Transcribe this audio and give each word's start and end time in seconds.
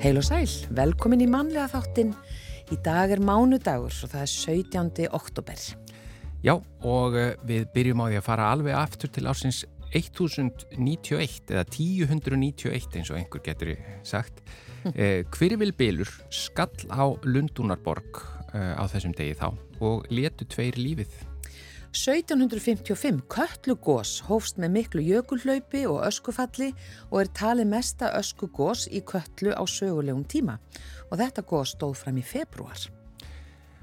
Heil 0.00 0.16
og 0.16 0.24
sæl, 0.24 0.48
velkomin 0.72 1.20
í 1.20 1.26
mannlega 1.28 1.66
þáttinn. 1.68 2.14
Í 2.72 2.76
dag 2.80 3.10
er 3.12 3.20
mánudagur 3.20 3.92
og 3.92 4.08
það 4.08 4.22
er 4.22 4.30
17. 4.32 5.08
oktober. 5.12 5.64
Já, 6.40 6.54
og 6.88 7.18
eh, 7.20 7.34
við 7.44 7.66
byrjum 7.74 8.00
á 8.00 8.06
því 8.08 8.16
að 8.16 8.24
fara 8.24 8.46
alveg 8.54 8.78
aftur 8.80 9.12
til 9.12 9.26
ásins 9.28 9.58
1091 9.92 11.52
eða 11.52 11.66
1091 11.66 12.96
eins 12.96 13.12
og 13.12 13.18
einhver 13.20 13.44
getur 13.44 13.74
sagt. 14.00 14.40
Eh, 14.94 15.28
Hvirvil 15.36 15.74
Bilur 15.76 16.08
skall 16.32 16.88
á 16.88 17.04
Lundunarborg 17.28 18.22
eh, 18.54 18.72
á 18.80 18.88
þessum 18.88 19.12
degi 19.12 19.36
þá 19.36 19.50
og 19.84 20.08
letu 20.08 20.48
tveir 20.48 20.80
lífið. 20.80 21.12
1755 21.90 23.24
Köllugós 23.26 24.20
hófst 24.28 24.60
með 24.62 24.70
miklu 24.76 25.02
jökulhlaupi 25.02 25.82
og 25.90 26.04
öskufalli 26.06 26.70
og 27.10 27.24
er 27.24 27.30
talið 27.34 27.66
mesta 27.72 28.12
öskugós 28.14 28.86
í 28.86 29.02
Köllu 29.02 29.50
á 29.50 29.62
sögulegum 29.66 30.22
tíma 30.22 30.60
og 31.10 31.18
þetta 31.18 31.42
gós 31.42 31.74
stóð 31.74 31.96
fram 31.98 32.20
í 32.22 32.22
februar. 32.22 32.78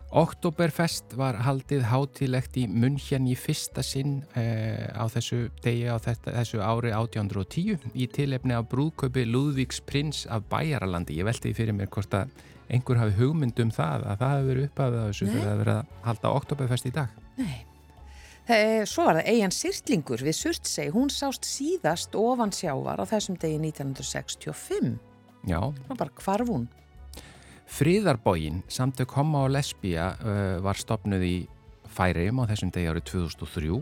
Oktoberfest 0.07 1.17
var 1.19 1.35
haldið 1.43 1.83
hátilegt 1.91 2.55
í 2.55 2.63
München 2.71 3.27
í 3.27 3.35
fyrsta 3.35 3.83
sinn 3.83 4.21
eh, 4.39 4.87
á 4.95 5.03
þessu 5.11 5.49
degi 5.59 5.91
á 5.91 5.99
þetta, 5.99 6.31
þessu 6.39 6.63
ári 6.63 6.95
1810 6.95 7.91
í 7.91 8.07
tilefni 8.07 8.55
af 8.55 8.69
brúðköpi 8.71 9.27
Lúðvíks 9.27 9.83
prins 9.83 10.23
af 10.31 10.47
Bæjaralandi. 10.47 11.19
Ég 11.19 11.27
velti 11.27 11.51
því 11.51 11.57
fyrir 11.59 11.75
mér 11.75 11.91
hvort 11.91 12.15
að 12.15 12.31
einhver 12.71 13.03
hafi 13.03 13.19
hugmynd 13.19 13.59
um 13.59 13.71
það 13.75 14.07
að 14.07 14.21
það 14.23 14.37
hefur 14.37 14.53
verið 14.53 14.69
uppafið 14.71 15.01
að 15.01 15.09
þessu 15.11 15.33
fyrir 15.33 15.49
að 15.51 15.65
vera 15.65 15.81
að 15.81 15.97
halda 16.07 16.37
Oktoberfest 16.39 16.87
í 16.87 16.95
dag. 16.95 17.25
Nei. 17.35 17.57
Það, 18.47 18.85
svo 18.87 19.03
var 19.09 19.17
það 19.19 19.29
Eian 19.33 19.51
Sýrtlingur 19.51 20.21
við 20.23 20.35
Surtsey, 20.37 20.91
hún 20.93 21.09
sást 21.11 21.43
síðast 21.43 22.13
ofan 22.15 22.53
sjávar 22.55 23.01
á 23.03 23.05
þessum 23.09 23.35
degi 23.41 23.57
1965. 23.59 24.93
Já. 25.47 25.59
Það 25.59 25.89
var 25.89 25.99
bara 25.99 26.23
hvarfún. 26.23 26.67
Fríðarbógin, 27.67 28.61
samtök 28.71 29.17
Homma 29.17 29.43
og 29.43 29.51
Lesbía 29.51 30.13
uh, 30.23 30.61
var 30.63 30.79
stopnuð 30.79 31.25
í 31.27 31.35
Færiðum 31.91 32.39
á 32.39 32.49
þessum 32.53 32.71
degi 32.71 32.87
árið 32.87 33.05
2003. 33.11 33.81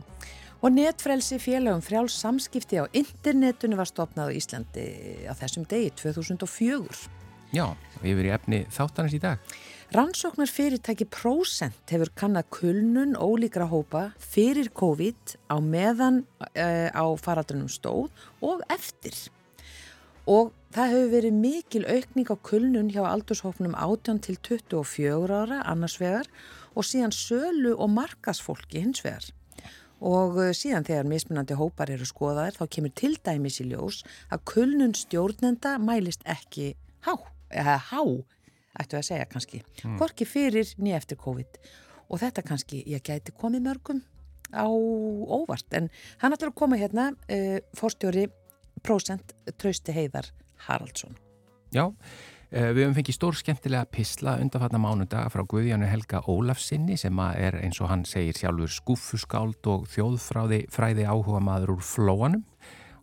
Og 0.65 0.73
netfrelsi 0.73 1.37
félagum 1.37 1.85
frjáls 1.85 2.17
samskipti 2.17 2.81
á 2.81 2.89
internetunni 2.89 3.77
var 3.77 3.89
stopnað 3.91 4.33
á 4.33 4.37
Íslandi 4.39 4.87
á 5.29 5.33
þessum 5.37 5.69
degi 5.69 5.93
2004. 6.01 7.05
Já, 7.53 7.67
við 8.01 8.17
erum 8.17 8.25
í 8.31 8.33
efni 8.33 8.65
þáttanins 8.73 9.13
í 9.13 9.21
dag. 9.21 9.57
Rannsóknar 9.93 10.49
fyrirtæki 10.49 11.05
Procent 11.05 11.91
hefur 11.93 12.09
kannad 12.17 12.47
kulnun 12.49 13.13
ólíkra 13.21 13.67
hópa 13.69 14.07
fyrir 14.17 14.71
COVID 14.73 15.37
á 15.45 15.61
meðan 15.61 16.23
uh, 16.41 16.89
á 16.89 17.05
faraldunum 17.21 17.69
stóð 17.69 18.09
og 18.41 18.63
eftir. 18.73 19.13
Og 20.25 20.49
það 20.73 20.91
hefur 20.95 21.13
verið 21.13 21.37
mikil 21.37 21.85
aukning 21.85 22.33
á 22.33 22.35
kulnun 22.49 22.89
hjá 22.89 23.03
aldurshópnum 23.05 23.77
18 23.77 24.23
til 24.25 24.41
24 24.41 25.29
ára 25.29 25.61
annars 25.69 25.99
vegar 26.01 26.25
og 26.73 26.89
síðan 26.89 27.13
sölu 27.13 27.77
og 27.77 27.93
markasfólki 27.93 28.81
hins 28.81 29.05
vegar. 29.05 29.29
Og 30.01 30.41
síðan 30.57 30.87
þegar 30.89 31.13
mismunandi 31.13 31.55
hópar 31.61 31.93
eru 31.93 32.09
skoðaðir 32.09 32.57
þá 32.57 32.65
kemur 32.73 32.97
til 32.97 33.15
dæmis 33.21 33.61
í 33.61 33.69
ljós 33.69 34.01
að 34.33 34.47
kulnun 34.49 34.97
stjórnenda 34.97 35.77
mælist 35.77 36.25
ekki 36.25 36.73
há, 37.05 37.13
eða 37.53 37.77
há 37.93 38.01
ættu 38.81 38.99
að 38.99 39.07
segja 39.09 39.27
kannski, 39.29 39.61
mm. 39.83 39.97
hvorki 39.99 40.27
fyrir 40.27 40.75
nýja 40.81 40.99
eftir 41.01 41.19
COVID. 41.21 41.59
Og 42.11 42.21
þetta 42.21 42.43
kannski 42.45 42.83
ég 42.89 43.03
gæti 43.05 43.33
komið 43.35 43.65
mörgum 43.65 44.03
á 44.53 44.67
óvart. 44.67 45.67
En 45.73 45.89
hann 46.21 46.35
ætlar 46.35 46.53
að 46.53 46.59
koma 46.61 46.79
hérna 46.79 47.11
uh, 47.13 47.57
fórstjóri 47.77 48.27
prósent 48.85 49.33
Trausti 49.57 49.95
Heiðar 49.95 50.29
Haraldsson. 50.67 51.17
Já, 51.73 51.87
uh, 51.89 52.69
við 52.75 52.83
hefum 52.83 52.97
fengið 52.99 53.17
stór 53.17 53.39
skemmtilega 53.39 53.89
pisla 53.89 54.37
undanfatna 54.43 54.81
mánudag 54.81 55.31
frá 55.33 55.43
Guðjánu 55.49 55.89
Helga 55.89 56.21
Ólafsinni 56.29 56.99
sem 57.01 57.23
er 57.33 57.57
eins 57.63 57.81
og 57.81 57.89
hann 57.91 58.05
segir 58.09 58.37
sjálfur 58.37 58.71
skúfuskáld 58.71 59.71
og 59.71 59.89
þjóðfræði 59.95 60.65
fræði 60.73 61.07
áhuga 61.09 61.41
maður 61.43 61.77
úr 61.77 61.87
flóanum 61.89 62.45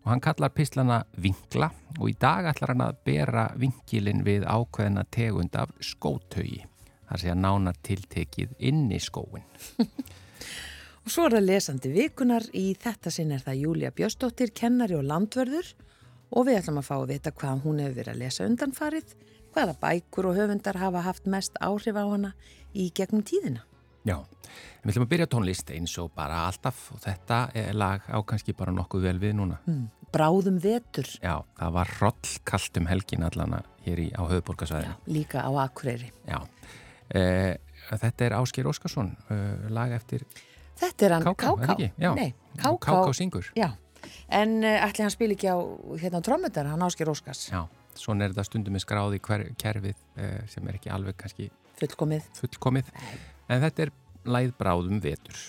og 0.03 0.11
hann 0.11 0.23
kallar 0.23 0.51
pislana 0.51 0.99
vinkla 1.15 1.69
og 1.99 2.09
í 2.09 2.15
dag 2.19 2.49
ætlar 2.51 2.73
hann 2.73 2.83
að 2.83 2.99
bera 3.07 3.47
vinkilin 3.59 4.23
við 4.25 4.45
ákveðina 4.49 5.05
tegund 5.13 5.55
af 5.55 5.71
skótaugi. 5.79 6.63
Það 7.07 7.21
sé 7.21 7.31
að 7.31 7.41
nána 7.43 7.73
tiltekið 7.85 8.53
inn 8.69 8.85
í 8.91 8.99
skóin. 9.03 9.45
og 11.03 11.11
svo 11.11 11.27
er 11.27 11.37
það 11.37 11.47
lesandi 11.47 11.91
vikunar. 11.93 12.47
Í 12.51 12.73
þetta 12.79 13.13
sinn 13.13 13.31
er 13.35 13.43
það 13.45 13.61
Júlia 13.63 13.91
Björstóttir, 13.95 14.51
kennari 14.55 14.97
og 14.97 15.07
landverður 15.07 15.73
og 16.33 16.47
við 16.47 16.59
ætlum 16.59 16.81
að 16.81 16.89
fá 16.89 16.95
að 16.97 17.11
vita 17.13 17.35
hvað 17.37 17.67
hún 17.67 17.83
hefur 17.83 17.99
verið 17.99 18.15
að 18.15 18.23
lesa 18.23 18.47
undanfarið, 18.49 19.13
hvaða 19.53 19.77
bækur 19.83 20.31
og 20.31 20.39
höfundar 20.39 20.79
hafa 20.81 21.03
haft 21.05 21.29
mest 21.29 21.59
áhrif 21.61 21.95
á 21.95 22.03
hana 22.03 22.33
í 22.73 22.89
gegnum 22.95 23.23
tíðina. 23.23 23.63
Já, 24.03 24.17
við 24.83 24.93
ætlum 24.93 25.05
að 25.05 25.11
byrja 25.13 25.27
tónlist 25.31 25.73
eins 25.73 25.97
og 26.01 26.11
bara 26.15 26.45
alltaf 26.49 26.89
og 26.95 27.01
þetta 27.03 27.43
lag 27.77 28.07
á 28.11 28.19
kannski 28.27 28.55
bara 28.57 28.73
nokkuð 28.75 29.05
vel 29.07 29.19
við 29.21 29.37
núna. 29.39 29.59
Mm, 29.67 29.85
bráðum 30.13 30.57
vetur. 30.63 31.07
Já, 31.23 31.41
það 31.59 31.75
var 31.77 31.93
rollkallt 32.01 32.79
um 32.81 32.89
helgin 32.91 33.27
allana 33.27 33.61
hér 33.85 34.01
í, 34.03 34.09
á 34.13 34.21
höfuborgarsvæðinu. 34.29 34.95
Já, 34.95 35.13
líka 35.15 35.43
á 35.43 35.51
Akureyri. 35.63 36.11
Já, 36.27 36.39
eh, 37.15 37.55
þetta 37.91 38.27
er 38.27 38.35
Ásker 38.39 38.67
Óskarsson, 38.69 39.15
eh, 39.29 39.69
lag 39.69 39.91
eftir 39.91 40.25
Þetta 40.73 41.05
er 41.05 41.13
hann 41.13 41.23
Káká, 41.23 41.53
er 41.61 41.71
ekki? 41.75 41.91
Já, 42.01 42.15
Nei, 42.15 42.33
Káká. 42.57 42.77
Káká 42.81 43.13
syngur. 43.13 43.45
Já, 43.55 43.69
en 44.29 44.63
eh, 44.63 44.81
ætli 44.81 45.05
hann 45.05 45.13
spil 45.13 45.31
ekki 45.35 45.47
á 45.47 45.57
hérna 46.01 46.19
á 46.19 46.25
trómmutar, 46.25 46.65
hann 46.65 46.81
Ásker 46.81 47.09
Óskars. 47.09 47.49
Já, 47.51 47.67
svona 47.99 48.25
er 48.25 48.33
þetta 48.33 48.47
stundum 48.49 48.77
með 48.77 48.85
skráði 48.85 49.19
hver, 49.27 49.45
kerfið 49.61 49.97
eh, 50.17 50.39
sem 50.51 50.67
er 50.67 50.79
ekki 50.79 50.93
alveg 50.93 51.17
kannski 51.19 51.49
Fullkomið. 51.79 52.29
fullkomið. 52.37 52.93
En 53.51 53.61
þetta 53.65 53.87
er 53.87 53.93
læð 54.23 54.55
bráðum 54.59 55.01
vetur. 55.03 55.41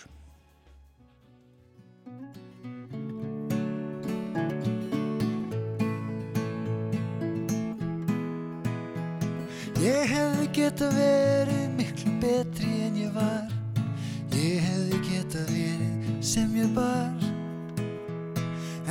Ég 9.84 10.06
hefði 10.08 10.46
geta 10.56 10.88
verið 10.94 11.64
miklu 11.76 12.12
betri 12.22 12.70
en 12.86 12.94
ég 12.96 13.10
var 13.12 13.50
Ég 14.32 14.62
hefði 14.64 15.00
geta 15.10 15.42
verið 15.50 16.14
sem 16.24 16.54
ég 16.56 16.70
bar 16.76 17.12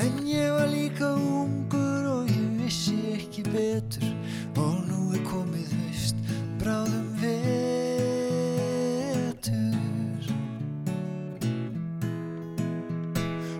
En 0.03 0.21
ég 0.27 0.51
var 0.53 0.69
líka 0.69 1.09
ungur 1.17 2.09
og 2.11 2.29
ég 2.29 2.42
vissi 2.73 2.95
ekki 3.13 3.43
betur 3.53 4.09
Og 4.57 4.77
nú 4.87 5.13
er 5.13 5.21
komið 5.27 5.69
haust. 5.77 6.15
Bráðum 6.61 7.09
vetur. 7.21 7.43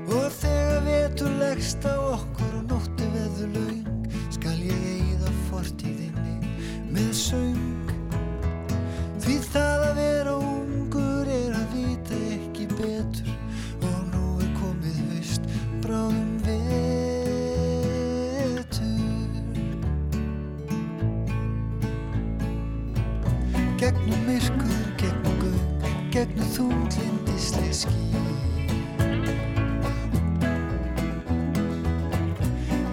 Og 0.10 0.28
þegar 0.40 0.82
vetur 0.88 1.32
leggst 1.42 1.86
á 1.86 1.96
okkur 1.98 2.54
og 2.62 2.66
nótti 2.72 3.06
veður 3.14 3.50
laung 3.58 4.10
Skal 4.34 4.58
ég 4.66 4.82
eigða 4.96 5.32
fortíðinni 5.50 6.36
með 6.94 7.12
söng. 7.18 7.94
Því 9.22 9.36
það 9.52 9.88
að 9.90 9.96
vera 10.02 10.13
Gegnum 26.24 26.52
þunglindislega 26.56 27.74
ský. 27.76 28.22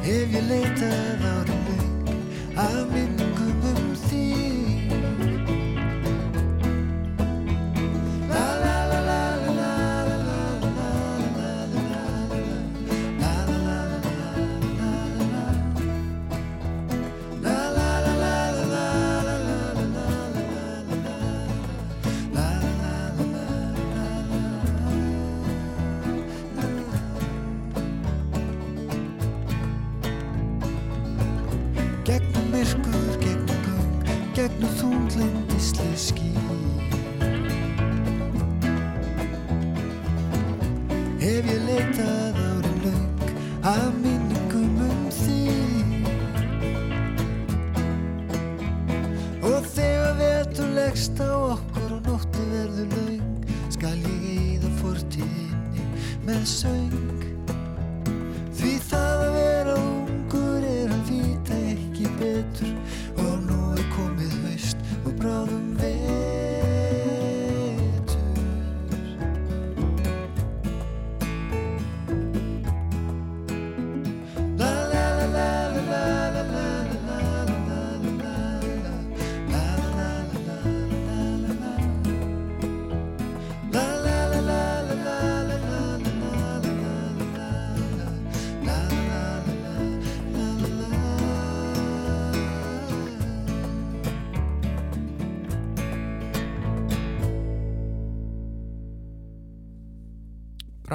Hef 0.02 0.34
ég 0.34 0.48
leitað 0.48 1.22
árum 1.30 1.62
löng 1.68 2.10
Af 2.58 2.82
minningum 2.90 3.19
gegnum 32.10 32.46
myrkur, 32.50 33.10
gegnum 33.22 33.60
gang 33.66 34.30
gegnum 34.34 34.72
þunglindisli 34.80 35.90
ský 35.94 36.30
Hef 41.20 41.46
ég 41.52 41.60
leitað 41.68 42.40
ári 42.42 42.72
löng 42.82 43.22
af 43.62 43.92
minningum 44.02 44.80
um 44.88 45.04
því 45.20 45.38
Og 49.46 49.68
þegar 49.76 50.18
vetur 50.18 50.74
leggst 50.80 51.22
á 51.22 51.30
okkur 51.30 51.98
og 52.00 52.08
nóttu 52.08 52.48
verður 52.50 52.90
löng 52.96 53.54
skal 53.70 53.98
ég 54.02 54.30
í 54.34 54.58
það 54.64 54.80
fórtíðinni 54.82 55.90
með 56.26 56.42
söng. 56.58 56.89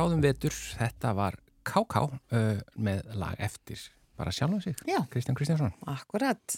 Bráðum 0.06 0.22
vetur, 0.22 0.54
þetta 0.54 1.12
var 1.18 1.36
KK 1.66 2.02
uh, 2.06 2.60
með 2.78 3.08
lag 3.18 3.40
eftir 3.42 3.80
bara 4.14 4.30
sjálfum 4.30 4.60
sig, 4.62 4.76
Já. 4.86 5.00
Kristján 5.10 5.34
Kristjánsson. 5.34 5.72
Akkurat. 5.90 6.58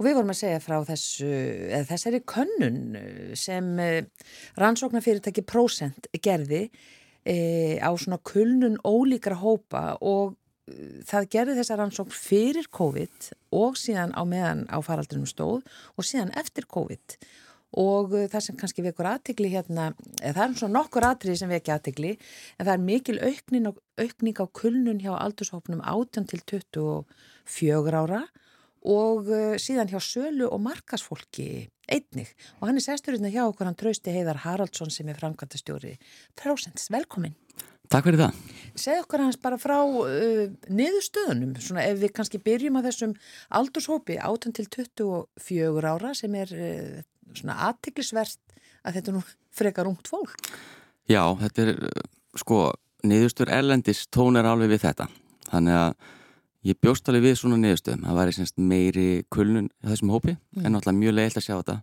Og 0.00 0.06
við 0.06 0.16
vorum 0.16 0.32
að 0.32 0.38
segja 0.38 0.62
frá 0.64 0.78
þessu, 0.88 1.28
eða 1.68 1.84
þessari 1.90 2.22
könnun 2.32 2.78
sem 3.36 3.68
rannsóknarfyrirtæki 4.56 5.44
Prósent 5.44 6.08
gerði 6.16 6.62
e, 7.28 7.76
á 7.76 7.92
svona 7.92 8.16
kulnun 8.24 8.80
ólíkra 8.80 9.36
hópa 9.36 9.84
og 10.00 10.38
það 11.12 11.28
gerði 11.36 11.58
þessa 11.60 11.78
rannsókn 11.82 12.16
fyrir 12.16 12.72
COVID 12.72 13.30
og 13.60 13.76
síðan 13.76 14.16
á 14.16 14.24
meðan 14.24 14.64
á 14.72 14.80
faraldrinum 14.80 15.28
stóð 15.28 15.68
og 15.92 16.08
síðan 16.08 16.32
eftir 16.40 16.64
COVID 16.72 17.18
og 17.20 17.47
uh, 18.14 18.26
það 18.32 18.44
sem 18.44 18.58
kannski 18.58 18.84
vekur 18.86 19.10
aðtikli 19.10 19.52
hérna, 19.52 19.90
eða 20.22 20.34
það 20.38 20.44
er 20.44 20.58
svona 20.62 20.78
nokkur 20.78 21.06
atriði 21.08 21.40
sem 21.42 21.52
vekja 21.52 21.78
aðtikli, 21.78 22.14
en 22.56 22.68
það 22.68 22.74
er 22.74 22.84
mikil 22.84 23.18
aukning, 23.20 23.70
aukning 24.00 24.40
á 24.40 24.46
kulnun 24.60 25.02
hjá 25.02 25.12
aldurshópnum 25.18 25.82
18 25.84 26.28
til 26.32 26.44
24 26.48 28.02
ára 28.02 28.22
og 28.88 29.28
uh, 29.28 29.56
síðan 29.60 29.90
hjá 29.90 29.98
sölu 30.00 30.46
og 30.48 30.62
markasfólki 30.64 31.68
einnig. 31.88 32.30
Og 32.60 32.68
hann 32.68 32.78
er 32.78 32.84
sesturinn 32.84 33.26
hjá 33.32 33.44
okkur 33.46 33.68
hann 33.68 33.78
trausti 33.78 34.14
Heiðar 34.14 34.42
Haraldsson 34.44 34.92
sem 34.92 35.08
er 35.08 35.18
framkvæmtastjóri 35.18 35.96
Prósents, 36.38 36.88
velkomin. 36.92 37.36
Takk 37.88 38.04
fyrir 38.04 38.20
það. 38.20 38.40
Segð 38.76 39.02
okkur 39.02 39.22
hans 39.24 39.38
bara 39.40 39.58
frá 39.60 39.78
uh, 39.80 40.48
niðurstöðunum, 40.68 41.54
svona 41.64 41.86
ef 41.88 42.00
við 42.02 42.12
kannski 42.16 42.40
byrjum 42.44 42.76
á 42.76 42.84
þessum 42.84 43.14
aldurshópi 43.60 44.18
18 44.20 44.56
til 44.58 44.66
24 44.76 45.94
ára 45.94 46.12
sem 46.16 46.36
er 46.36 46.52
uh, 46.52 46.98
svona 47.36 47.56
aðtiklisvert 47.68 48.60
að 48.84 48.98
þetta 48.98 49.10
er 49.10 49.16
nú 49.16 49.22
frekar 49.58 49.90
ungt 49.90 50.10
fólk. 50.10 50.52
Já, 51.08 51.22
þetta 51.40 51.64
er, 51.64 51.72
sko, 52.38 52.60
niðurstur 53.08 53.50
erlendis 53.52 54.06
tónir 54.12 54.48
alveg 54.48 54.74
við 54.74 54.84
þetta. 54.86 55.08
Þannig 55.48 55.78
að 55.78 55.90
ég 56.68 56.80
bjóst 56.82 57.08
alveg 57.08 57.26
við 57.28 57.36
svona 57.40 57.58
niðurstöðum. 57.62 58.04
Það 58.06 58.20
væri 58.20 58.36
semst 58.36 58.60
meiri 58.60 59.08
kulnun 59.32 59.72
þessum 59.86 60.14
hópi, 60.14 60.36
en 60.60 60.74
náttúrulega 60.74 61.00
mjög 61.00 61.16
leiðilt 61.16 61.40
að 61.40 61.46
sjá 61.46 61.54
þetta. 61.56 61.78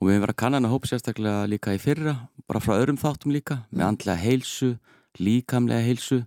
Og 0.00 0.06
við 0.08 0.14
hefum 0.14 0.24
verið 0.24 0.34
að 0.34 0.40
kannan 0.40 0.66
að 0.66 0.74
hópi 0.74 0.90
sérstaklega 0.90 1.48
líka 1.50 1.76
í 1.76 1.80
fyrra, 1.80 2.14
bara 2.48 2.62
frá 2.64 2.76
öðrum 2.78 3.00
þáttum 3.00 3.34
líka, 3.34 3.58
með 3.68 3.86
andlega 3.86 4.22
heilsu, 4.22 4.70
líkamlega 5.20 5.84
heilsu 5.84 6.22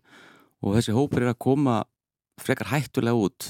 og 0.63 0.77
þessi 0.77 0.95
hópur 0.95 1.23
er 1.23 1.33
að 1.33 1.41
koma 1.41 1.81
frekar 2.41 2.71
hættulega 2.71 3.17
út 3.17 3.47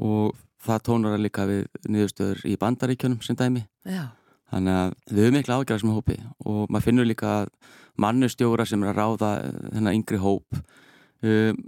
og 0.00 0.36
það 0.60 0.82
tónar 0.86 1.16
að 1.16 1.24
líka 1.26 1.46
við 1.48 1.66
niðurstöður 1.88 2.42
í 2.48 2.56
bandaríkjunum 2.60 3.22
sem 3.24 3.38
dæmi. 3.38 3.64
Já, 3.88 4.10
Þannig 4.50 4.76
að 4.76 4.94
við 5.10 5.24
höfum 5.24 5.36
miklu 5.38 5.56
ágjörð 5.56 5.82
sem 5.82 5.94
hópi 5.94 6.16
og 6.50 6.60
maður 6.66 6.86
finnur 6.88 7.06
líka 7.06 7.30
að 7.30 7.50
mannustjóra 8.02 8.66
sem 8.66 8.82
er 8.82 8.90
að 8.90 8.98
ráða 8.98 9.30
eh, 9.44 9.58
þennan 9.76 9.98
yngri 9.98 10.20
hóp 10.20 10.58
um, 10.58 11.60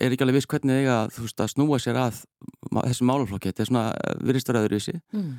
er 0.00 0.14
ekki 0.14 0.24
alveg 0.24 0.38
viss 0.38 0.48
hvernig 0.48 0.80
eiga 0.80 0.98
veist 1.12 1.42
að 1.42 1.52
snúa 1.52 1.80
sér 1.82 2.00
að 2.00 2.22
þessum 2.72 3.10
málaflokki, 3.10 3.52
þetta 3.52 3.64
er 3.64 3.68
svona 3.68 3.84
viristur 4.24 4.60
öðru 4.62 4.78
þessi 4.78 4.96
mm. 5.12 5.30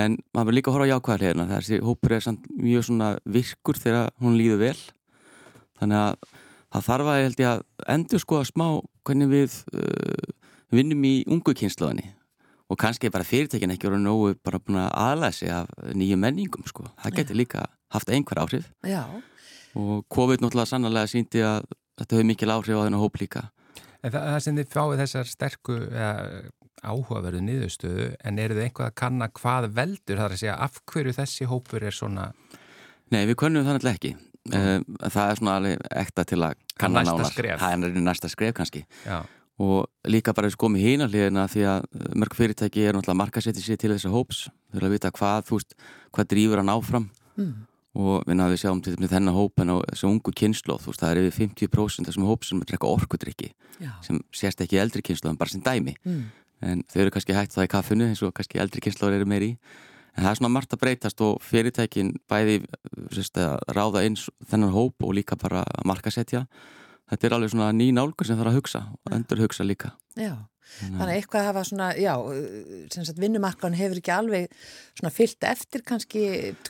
en 0.00 0.18
maður 0.32 0.48
verður 0.48 0.58
líka 0.58 0.72
að 0.72 0.78
horfa 0.78 0.88
á 0.88 0.92
jákvæðar 0.94 1.26
hérna 1.26 1.48
þessi 1.52 1.80
hópur 1.84 2.16
er 2.16 2.24
samt 2.24 2.50
mjög 2.56 2.88
svona 2.88 3.10
virkur 3.38 3.80
þegar 3.82 4.12
hún 4.22 4.38
líður 4.40 4.62
vel. 4.62 4.76
Þannig 5.78 6.04
að 6.04 6.36
það 6.72 6.86
þarf 6.88 7.10
að 7.12 7.42
að 7.50 7.66
endur 7.92 8.24
skoða 8.24 8.48
smá 8.48 8.68
hvernig 9.04 9.34
við 9.34 9.58
uh, 9.76 10.32
vinnum 10.72 11.04
í 11.04 11.18
ungu 11.28 11.54
kynnslóðinni 11.56 12.14
og 12.68 12.78
kannski 12.80 13.08
er 13.08 13.14
bara 13.14 13.26
fyrirtekin 13.26 13.72
ekki 13.72 13.88
verið 13.88 14.04
nógu 14.04 14.34
bara 14.44 14.60
búin 14.60 14.80
að 14.82 14.90
aðlæða 14.92 15.36
sig 15.38 15.52
af 15.54 15.70
nýju 15.96 16.18
menningum 16.20 16.66
sko. 16.68 16.88
það 17.02 17.16
getur 17.20 17.40
líka 17.40 17.66
haft 17.94 18.10
einhver 18.12 18.42
áhrif. 18.42 18.68
Já, 18.84 19.04
og 19.74 20.04
COVID 20.12 20.42
náttúrulega 20.44 20.72
sannlega 20.72 21.08
síndi 21.08 21.44
að 21.44 21.64
þetta 21.98 22.16
hefur 22.16 22.28
mikil 22.28 22.52
áhrif 22.52 22.76
á 22.76 22.84
þennan 22.84 23.02
hóp 23.02 23.18
líka. 23.20 23.48
En 24.02 24.12
það, 24.12 24.22
það 24.30 24.40
sem 24.44 24.60
þið 24.60 24.70
fáið 24.74 25.02
þessar 25.02 25.30
sterku 25.32 25.78
eða, 25.88 26.12
áhugaverðu 26.86 27.42
niðurstöðu 27.42 28.08
en 28.22 28.38
eru 28.38 28.56
þið 28.58 28.68
einhvað 28.68 28.90
að 28.90 28.96
kanna 29.00 29.28
hvað 29.34 29.68
veldur? 29.74 30.20
Það 30.20 30.26
er 30.26 30.34
að 30.36 30.42
segja 30.42 30.56
af 30.66 30.80
hverju 30.92 31.14
þessi 31.16 31.48
hópur 31.50 31.86
er 31.88 31.96
svona? 31.96 32.28
Nei, 33.10 33.24
við 33.24 33.38
könnum 33.40 33.66
það 33.66 33.78
náttúrulega 33.78 33.98
ekki. 33.98 34.12
Um, 34.48 34.84
það 35.02 35.24
er 35.24 35.40
svona 35.40 35.56
alveg 35.58 35.88
ekta 36.02 36.24
til 36.28 36.38
að 36.46 36.60
kanna 36.80 37.02
skref. 37.28 37.60
það 37.60 37.88
er 37.88 37.98
næsta 38.06 38.30
skref 38.32 38.54
kannski. 38.56 38.84
Já, 39.04 39.18
og 39.58 39.88
líka 40.06 40.34
bara 40.36 40.48
þess 40.48 40.60
komið 40.60 40.84
hína 40.86 41.08
hliðina 41.10 41.46
því 41.50 41.64
að 41.66 41.86
uh, 41.88 42.10
mörg 42.22 42.36
fyrirtæki 42.38 42.84
er 42.86 42.94
náttúrulega 42.94 43.22
markasetti 43.22 43.64
sér 43.64 43.80
til 43.80 43.90
þessa 43.94 44.12
hóps. 44.12 44.44
Þau 44.70 44.78
vilja 44.78 44.92
vita 44.94 45.14
hvað, 45.14 45.48
þú 45.48 45.58
veist, 45.58 45.74
hvað 46.14 46.30
drýfur 46.34 46.62
hann 46.62 46.74
áfram. 46.74 47.10
Mm. 47.38 47.56
og 47.98 48.26
við 48.28 48.56
sjáum 48.60 48.80
til 48.82 48.94
þennan 48.98 49.34
hóp 49.34 49.60
en 49.62 49.70
á 49.74 49.76
þessu 49.90 50.06
ungu 50.06 50.32
kynnslóð, 50.36 50.82
þú 50.84 50.90
veist, 50.92 51.00
það 51.02 51.10
er 51.10 51.20
yfir 51.22 51.48
50% 51.48 52.06
þessum 52.06 52.26
hóp 52.28 52.44
sem 52.46 52.60
drekka 52.62 52.90
orkudrykki 52.90 53.48
já, 53.80 53.90
sem 54.04 54.18
sést 54.34 54.60
ekki 54.62 54.78
eldri 54.78 55.02
kynnslóðum, 55.06 55.38
bara 55.38 55.50
sem 55.50 55.62
dæmi. 55.64 55.94
Mm. 56.04 56.24
en 56.60 56.82
þau 56.90 57.00
eru 57.04 57.14
kannski 57.14 57.34
hægt 57.34 57.54
það 57.54 57.68
í 57.68 57.70
kaffinu 57.72 58.08
eins 58.10 58.22
og 58.26 58.34
kannski 58.34 58.58
eldri 58.58 58.82
kynnslóður 58.84 59.20
eru 59.20 59.30
meir 59.30 59.46
í 59.46 59.50
en 60.18 60.24
það 60.24 60.30
er 60.30 60.38
svona 60.40 60.52
margt 60.52 60.74
að 60.74 60.82
breytast 60.82 61.20
og 61.22 61.42
fyrirtækin 61.46 62.14
bæði 62.30 62.58
sérst, 63.14 63.38
að 63.38 63.62
ráða 63.76 64.02
eins 64.06 64.26
þennan 64.50 64.74
hóp 64.74 65.06
og 65.06 65.14
líka 65.14 65.38
bara 65.38 65.62
markasetja 65.86 66.44
þetta 67.10 67.28
er 67.28 67.36
alveg 67.38 67.54
svona 67.54 67.72
ný 67.76 67.88
nálgur 67.96 68.28
sem 68.28 68.38
þarf 68.38 68.52
að 68.52 68.60
hugsa 68.60 68.84
og 68.92 69.16
endur 69.16 69.42
hugsa 69.44 69.66
líka 69.66 69.94
já. 70.18 70.36
Þannig 70.68 71.00
að 71.00 71.10
eitthvað 71.14 71.46
hafa 71.46 71.60
svona, 71.64 71.86
já, 71.96 72.12
sem 72.92 73.04
sagt 73.08 73.20
vinnumarkan 73.22 73.72
hefur 73.74 74.02
ekki 74.02 74.12
alveg 74.12 74.50
svona 74.98 75.10
fyllt 75.16 75.46
eftir 75.48 75.80
kannski 75.80 76.24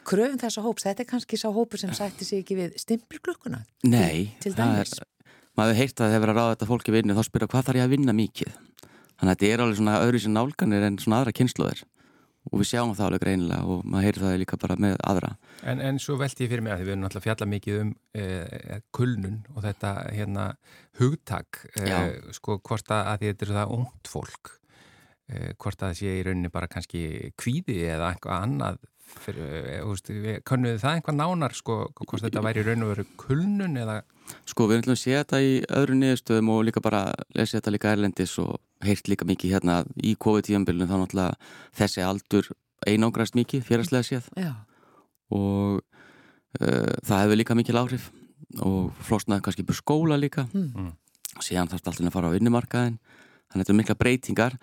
kröfum 0.07 0.39
þessa 0.39 0.63
hóps. 0.63 0.87
Þetta 0.87 1.03
er 1.03 1.09
kannski 1.11 1.41
sá 1.41 1.49
hópur 1.51 1.83
sem 1.83 1.91
sætti 1.99 2.29
sig 2.29 2.45
ekki 2.45 2.61
við 2.61 2.79
stimpilglukkuna. 2.79 3.65
Nei, 3.91 4.39
til 4.39 4.55
það 4.55 4.79
dæmis. 4.79 4.95
er, 5.03 5.35
maður 5.59 5.79
heyrt 5.81 5.99
að 5.99 6.05
það 6.05 6.15
hefur 6.15 6.33
að 6.33 6.39
ráða 6.39 6.55
þetta 6.55 6.71
fólki 6.71 6.95
vinnu 6.95 7.19
þá 7.19 7.23
spyrja 7.27 7.51
hvað 7.51 7.69
þarf 7.69 7.81
ég 7.81 7.89
að 7.89 7.95
vinna 7.97 8.15
mikið 8.15 8.57
þannig 9.19 9.33
að 9.33 9.33
þetta 9.35 9.49
er 9.51 9.63
alveg 9.65 9.79
svona 9.81 10.01
öðru 10.05 10.21
sem 10.23 10.35
nálganir 10.35 10.87
en 10.87 10.99
svona 11.03 11.21
aðra 11.21 11.35
kynnslóðir 11.35 11.83
og 12.49 12.61
við 12.63 12.71
sjáum 12.71 12.95
það 12.97 13.07
alveg 13.07 13.25
greinilega 13.25 13.65
og 13.75 13.85
maður 13.85 14.07
heyrir 14.09 14.25
það 14.27 14.37
líka 14.43 14.61
bara 14.61 14.77
með 14.81 14.97
aðra. 15.11 15.33
En, 15.63 15.83
en 15.85 16.01
svo 16.03 16.19
velti 16.21 16.47
ég 16.47 16.53
fyrir 16.53 16.65
mig 16.65 16.75
að 16.75 16.85
við 16.85 16.95
erum 16.95 17.05
náttúrulega 17.05 17.27
fjalla 17.27 17.51
mikið 17.55 17.81
um 17.83 17.91
eh, 18.19 18.79
kulnun 18.95 19.41
og 19.55 19.65
þetta 19.67 19.93
hérna 20.15 20.47
hugtak 21.01 21.65
eh, 21.79 22.15
sko 22.37 22.61
hvort 22.61 22.95
að, 22.95 23.13
þetta 23.27 23.49
er 23.49 23.55
það 23.61 23.77
ungt 23.79 24.13
fólk. 24.13 24.55
eh, 24.55 24.68
hvort 25.29 25.83
að 25.83 25.91
það 25.91 25.99
sé 25.99 26.13
í 26.19 26.23
rauninni 26.27 26.53
bara 26.53 26.71
kannski 26.71 27.03
kvíði 27.37 27.83
eða 27.93 28.13
eitthvað 28.15 28.47
annað 28.47 28.79
fyrir, 29.09 29.49
eh, 29.73 30.41
könnuðu 30.47 30.79
það 30.83 30.95
einhvað 30.95 31.19
nánar 31.19 31.57
sko 31.57 31.79
hvort 31.97 32.25
þetta 32.25 32.45
væri 32.45 32.63
í 32.63 32.67
raun 32.67 32.87
og 32.87 32.95
veru 32.95 33.07
kulnun 33.21 33.77
eða 33.81 34.03
Sko 34.45 34.67
við 34.69 34.83
ætlum 34.83 34.93
að 34.93 35.01
sé 35.01 35.15
þetta 35.17 35.39
í 35.41 35.53
öðru 35.73 35.95
niðurstöðum 35.97 36.51
og 36.53 36.65
líka 36.69 36.83
bara 36.85 37.03
lesi 37.37 37.57
þetta 37.57 37.73
líka 37.73 37.93
erlendis 37.95 38.35
og 38.43 38.59
heyrt 38.85 39.09
líka 39.09 39.25
mikið 39.25 39.55
hérna 39.57 39.77
í 40.05 40.15
COVID-tíðanbylunum 40.21 40.91
þá 40.91 40.97
náttúrulega 41.01 41.53
þessi 41.81 42.05
aldur 42.05 42.51
einangrast 42.85 43.39
mikið 43.39 43.65
félagslega 43.65 44.05
séð. 44.05 44.29
Já, 44.37 44.53
og 45.33 45.81
uh, 45.81 46.93
það 47.09 47.23
hefur 47.25 47.41
líka 47.41 47.57
mikil 47.57 47.81
áhrif 47.81 48.11
og 48.61 48.93
flosnaði 49.09 49.47
kannski 49.47 49.65
búið 49.65 49.81
skóla 49.81 50.21
líka. 50.21 50.45
Mm. 50.53 50.93
síðan 51.41 51.73
þarf 51.73 51.89
alltaf 51.89 52.05
að 52.05 52.15
fara 52.19 52.29
á 52.29 52.37
vinnumarkaðin 52.37 53.01
þannig 53.49 53.63
að 53.63 53.63
þetta 53.63 53.73
er 53.73 53.79
mikla 53.81 53.99
breytingar 53.99 54.57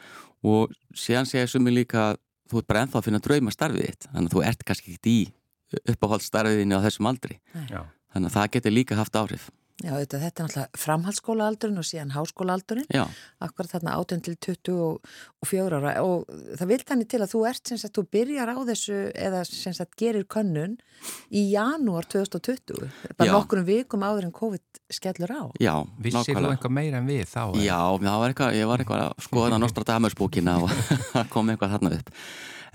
og 0.45 0.75
síðan 0.97 1.29
segja 1.29 1.49
sumi 1.49 1.73
líka 1.73 2.11
að 2.11 2.21
þú 2.51 2.61
ert 2.61 2.69
bara 2.69 2.85
ennþá 2.85 2.99
að 3.01 3.07
finna 3.09 3.23
drauma 3.25 3.53
starfið 3.53 3.89
þitt. 3.89 4.07
Þannig 4.11 4.29
að 4.29 4.35
þú 4.35 4.45
ert 4.51 4.65
kannski 4.69 4.95
ekki 4.95 5.15
í 5.15 5.25
uppáhaldsstarfiðinni 5.95 6.77
á 6.77 6.85
þessum 6.85 7.09
aldri. 7.09 7.39
Já. 7.71 7.81
Þannig 8.13 8.29
að 8.29 8.35
það 8.37 8.51
getur 8.55 8.75
líka 8.75 8.99
haft 8.99 9.17
áhrif 9.19 9.49
Já, 9.83 9.91
þetta, 9.91 10.19
þetta 10.21 10.39
er 10.39 10.45
náttúrulega 10.47 10.79
framhaldsskólaaldurinn 10.79 11.79
og 11.81 11.85
síðan 11.85 12.13
háskólaaldurinn, 12.15 12.85
Já, 12.95 13.01
akkurat 13.43 13.73
þarna 13.73 13.95
18 13.99 14.21
til 14.23 14.35
24 14.45 15.79
ára 15.81 15.91
og 16.05 16.29
það 16.55 16.69
vil 16.69 16.77
þannig 16.87 17.09
til 17.11 17.19
að 17.19 17.33
þú 17.33 17.41
ert 17.49 17.71
sem 17.71 17.81
sagt, 17.81 17.97
þú 17.97 18.05
byrjar 18.15 18.53
á 18.55 18.57
þessu 18.69 18.99
eða 19.11 19.41
sem 19.49 19.75
sagt 19.75 19.97
gerir 19.99 20.23
könnun 20.31 20.77
í 21.27 21.43
janúar 21.51 22.07
2020, 22.07 22.87
bara 23.19 23.27
Já. 23.27 23.33
nokkurum 23.35 23.67
vikum 23.67 24.05
áður 24.07 24.29
en 24.29 24.33
COVID 24.39 24.79
skellur 24.95 25.35
á. 25.35 25.43
já, 25.59 25.75
Vissir 25.99 26.39
þú 26.39 26.53
eitthvað 26.53 26.75
meira 26.77 27.03
en 27.03 27.11
við 27.11 27.25
þá? 27.27 27.43
eða? 27.51 27.65
Já, 27.65 27.81
það 27.99 28.19
var 28.23 28.31
eitthvað, 28.33 28.55
ég 28.61 28.71
var 28.71 28.85
eitthvað 28.85 29.03
að 29.09 29.27
skoða 29.27 29.49
það 29.57 29.63
Nostradamus 29.65 30.15
bókina 30.15 30.55
og 30.63 31.27
kom 31.35 31.51
eitthvað 31.51 31.75
þarna 31.75 31.93
upp. 31.99 32.15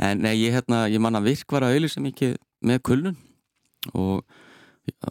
En 0.01 0.21
nei, 0.25 0.35
ég, 0.37 0.53
hérna, 0.53 0.85
ég 0.93 1.01
man 1.01 1.17
að 1.17 1.33
virk 1.33 1.57
var 1.57 1.65
að 1.65 1.79
auðlýsa 1.79 2.05
mikið 2.05 2.37
með 2.69 2.85
kulnun 2.85 3.19
og 3.97 4.21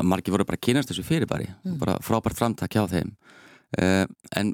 margir 0.03 0.33
voru 0.33 0.47
bara 0.47 0.59
kynast 0.61 0.91
þessu 0.91 1.05
fyrirbæri, 1.07 1.49
bara 1.81 1.97
frábært 2.03 2.39
framtak 2.39 2.75
hjá 2.75 2.85
þeim. 2.89 3.13
Uh, 3.77 4.05
en 4.35 4.53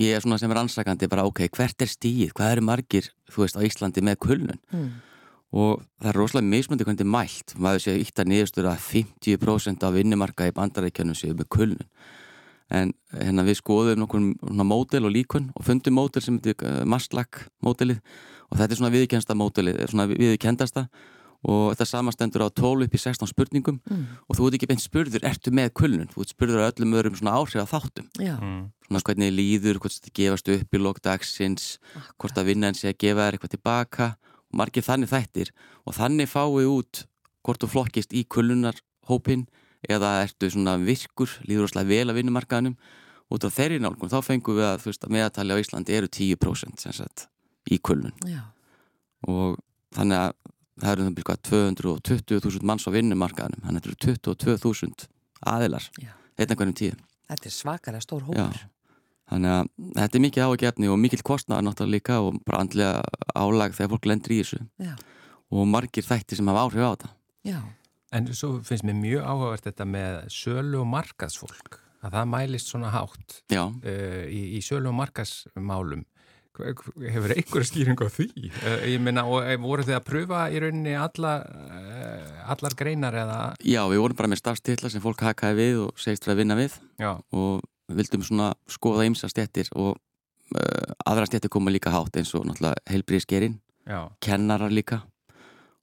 ég 0.00 0.16
er 0.16 0.24
svona 0.24 0.38
sem 0.40 0.50
er 0.50 0.62
ansakandi 0.62 1.08
bara, 1.10 1.26
ok, 1.28 1.44
hvert 1.54 1.84
er 1.84 1.90
stíð, 1.90 2.32
hvað 2.34 2.56
eru 2.56 2.64
margir, 2.66 3.10
þú 3.30 3.44
veist, 3.44 3.58
á 3.58 3.62
Íslandi 3.66 4.02
með 4.04 4.20
kulnun? 4.24 4.62
Mm. 4.72 4.94
og 5.54 5.84
það 6.02 6.08
er 6.10 6.16
rosalega 6.18 6.50
mismöndi 6.50 6.82
hvernig 6.82 7.04
er 7.04 7.10
mælt 7.14 7.52
maður 7.62 7.82
sé 7.84 7.92
ítt 8.00 8.18
að 8.18 8.30
niðurstur 8.32 8.66
að 8.66 8.80
50% 8.88 9.84
af 9.86 9.92
vinnumarka 9.94 10.48
í 10.50 10.54
bandarækjunum 10.56 11.14
séu 11.14 11.36
með 11.38 11.46
kulnun 11.54 11.84
en 12.74 12.94
hérna 13.12 13.44
við 13.46 13.60
skoðum 13.60 14.00
nokkur 14.02 14.24
módel 14.64 15.06
og 15.06 15.14
líkun 15.14 15.50
og 15.54 15.66
fundum 15.66 15.98
módel 15.98 16.24
sem 16.24 16.40
heitir 16.40 16.56
uh, 16.64 16.82
Maslak 16.88 17.44
módelið 17.64 18.00
og 18.50 18.58
þetta 18.58 18.70
er 18.72 18.80
svona 18.80 18.94
viðkennsta 18.94 19.36
módelið, 19.38 19.80
svona 19.90 20.08
viðkendasta 20.10 20.86
og 21.44 21.74
þetta 21.74 21.86
samastendur 21.90 22.44
á 22.44 22.48
12 22.48 22.86
upp 22.86 22.94
í 22.96 23.00
16 23.00 23.30
spurningum. 23.30 23.80
Mm. 23.90 24.04
og 24.28 24.38
þú 24.38 24.48
ert 24.48 24.58
ekki 24.58 24.68
beint 24.70 24.84
spurður, 24.84 25.26
ertu 25.28 25.52
með 25.54 25.72
kulnun? 25.80 26.10
Þú 26.12 26.24
ert 26.24 26.34
spurður 26.34 26.62
að 26.62 26.70
öllum 26.72 26.96
öðrum 26.98 27.18
svona 27.20 27.36
áhrif 27.38 27.62
að 27.62 27.72
þáttum. 27.72 28.08
Mm. 28.20 28.62
svona 28.88 29.04
hvernig 29.08 29.30
þið 29.30 29.38
líður, 29.38 29.80
hvort 29.82 29.98
þetta 29.98 30.14
gefast 30.20 30.52
upp 30.54 30.74
í 30.74 30.82
lokdagsins, 30.82 31.66
hvort 32.16 32.40
að 32.40 32.48
vinnan 32.52 32.78
sé 32.78 32.90
að 32.92 33.00
gefa 33.04 33.26
þér 33.26 33.38
eitthvað 33.38 33.54
tilbaka. 33.56 34.10
Og 34.48 34.58
margir 34.60 34.86
þannig 34.86 35.12
þættir. 35.12 35.52
Og 35.84 35.96
þannig 35.98 36.30
fáið 36.30 36.70
út 36.70 37.04
hvort 37.44 37.60
þú 37.60 37.70
flokkist 37.74 38.14
í 38.16 38.24
kulunarhópin 38.24 39.44
eða 39.84 40.22
ertu 40.24 40.48
svona 40.48 40.78
virkur, 40.80 41.28
líður 41.44 41.68
óslega 41.68 41.90
vel 41.90 42.08
að 42.08 42.22
vinnumarkaðanum 42.22 42.78
út 43.34 43.44
af 43.46 43.56
þeirri 43.56 43.80
nálgun, 43.82 44.12
þá 44.12 44.20
fengum 44.24 44.58
við 44.58 44.66
að, 44.68 44.80
þú 44.82 44.90
veist, 44.90 45.04
að 45.04 45.14
meðatali 45.16 45.56
á 45.56 45.62
Íslandi 45.62 45.96
eru 45.96 46.10
10% 46.12 46.84
sem 46.84 46.94
sagt 46.96 47.26
í 47.72 47.78
kulun 47.80 48.12
já, 48.28 48.42
og 49.28 49.58
þannig 49.96 50.20
að 50.20 50.34
það 50.82 50.90
eru 50.94 51.06
það 51.08 51.16
byrjað 51.18 51.42
220.000 51.48 52.68
manns 52.70 52.86
á 52.88 52.90
vinnumarkaðanum 52.94 53.64
þannig 53.66 53.80
að 53.80 53.90
þetta 53.90 54.10
eru 54.10 54.18
22.000 54.58 55.08
aðilar 55.54 55.88
Já. 56.02 56.10
einn 56.38 56.50
einhvernum 56.54 56.78
tíðum 56.80 57.02
þetta 57.30 57.50
er 57.50 57.54
svakalega 57.58 58.04
stór 58.04 58.24
Já, 58.24 58.44
hópur. 58.46 58.64
þannig 59.32 59.54
að 59.54 59.70
þetta 60.00 60.18
er 60.18 60.24
mikið 60.26 60.48
ágefni 60.48 60.90
og 60.92 60.98
mikill 61.04 61.22
kostnaður 61.26 61.66
náttúrulega 61.68 61.94
líka 61.96 62.18
og 62.24 62.40
bara 62.48 62.64
andlega 62.64 63.02
álag 63.34 63.76
þegar 63.78 63.92
fólk 63.94 64.08
lendur 64.10 64.34
í 64.36 64.40
þessu 64.42 64.60
Já, 64.88 64.94
og 65.54 65.70
margir 65.70 66.06
þætti 66.08 66.38
sem 66.40 66.50
hafa 66.52 66.66
áhrif 66.66 66.84
á 66.84 66.90
þetta. 66.94 67.12
já, 67.52 67.58
En 68.14 68.28
svo 68.30 68.60
finnst 68.62 68.84
mér 68.86 68.94
mjög 68.94 69.24
áhugavert 69.26 69.64
þetta 69.66 69.84
með 69.90 70.18
sölu 70.30 70.78
og 70.84 70.86
markaðsfólk, 70.86 71.80
að 72.06 72.12
það 72.14 72.28
mælist 72.30 72.68
svona 72.70 72.92
hátt 72.94 73.40
Já, 73.50 73.64
uh, 73.66 74.24
í, 74.30 74.42
í 74.54 74.60
sölu 74.62 74.92
og 74.92 74.94
markaðsmálum. 75.00 76.04
Hefur 76.54 77.32
einhverja 77.34 77.66
skýring 77.66 77.98
á 77.98 78.06
því? 78.06 78.28
Uh, 78.62 78.84
ég 78.86 79.08
og 79.24 79.40
eh, 79.42 79.56
voru 79.58 79.82
þið 79.82 79.96
að 79.96 80.04
pröfa 80.06 80.42
í 80.54 80.60
rauninni 80.62 80.92
alla, 80.94 81.32
uh, 81.42 82.52
allar 82.54 82.76
greinar 82.78 83.16
eða, 83.24 83.38
já, 83.58 83.80
við 83.90 84.02
vorum 84.04 84.18
bara 84.20 84.30
með 84.30 84.42
starfstitla 84.44 84.92
sem 84.92 85.02
fólk 85.02 85.24
hakaði 85.26 85.58
við 85.58 85.80
og 85.88 85.98
segist 85.98 86.28
að 86.30 86.44
vinna 86.44 86.58
við 86.58 86.76
já, 87.02 87.10
og 87.34 87.64
vildum 87.90 88.22
svona 88.22 88.52
skoða 88.70 89.08
ymsa 89.08 89.28
stettir 89.32 89.72
og 89.74 89.96
uh, 89.98 90.94
aðra 91.10 91.26
stettir 91.26 91.50
koma 91.50 91.74
líka 91.74 91.90
hátt 91.90 92.20
eins 92.22 92.30
og 92.38 92.46
náttúrulega 92.46 92.78
heilbríðskerinn, 92.92 93.58
já, 93.90 94.00
kennarar 94.22 94.70
líka 94.70 95.02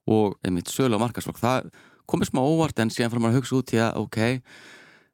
og 0.08 0.40
einmitt 0.48 0.72
sölu 0.72 0.96
og 0.96 1.04
markasfólk. 1.04 1.42
Það 1.42 1.68
komið 2.10 2.32
smá 2.32 2.42
óvart 2.48 2.80
en 2.80 2.92
síðan 2.94 3.12
fyrir 3.12 3.28
að 3.28 3.42
hugsa 3.42 3.60
út 3.60 3.76
í 3.76 3.84
að 3.84 4.00
ok, 4.06 4.22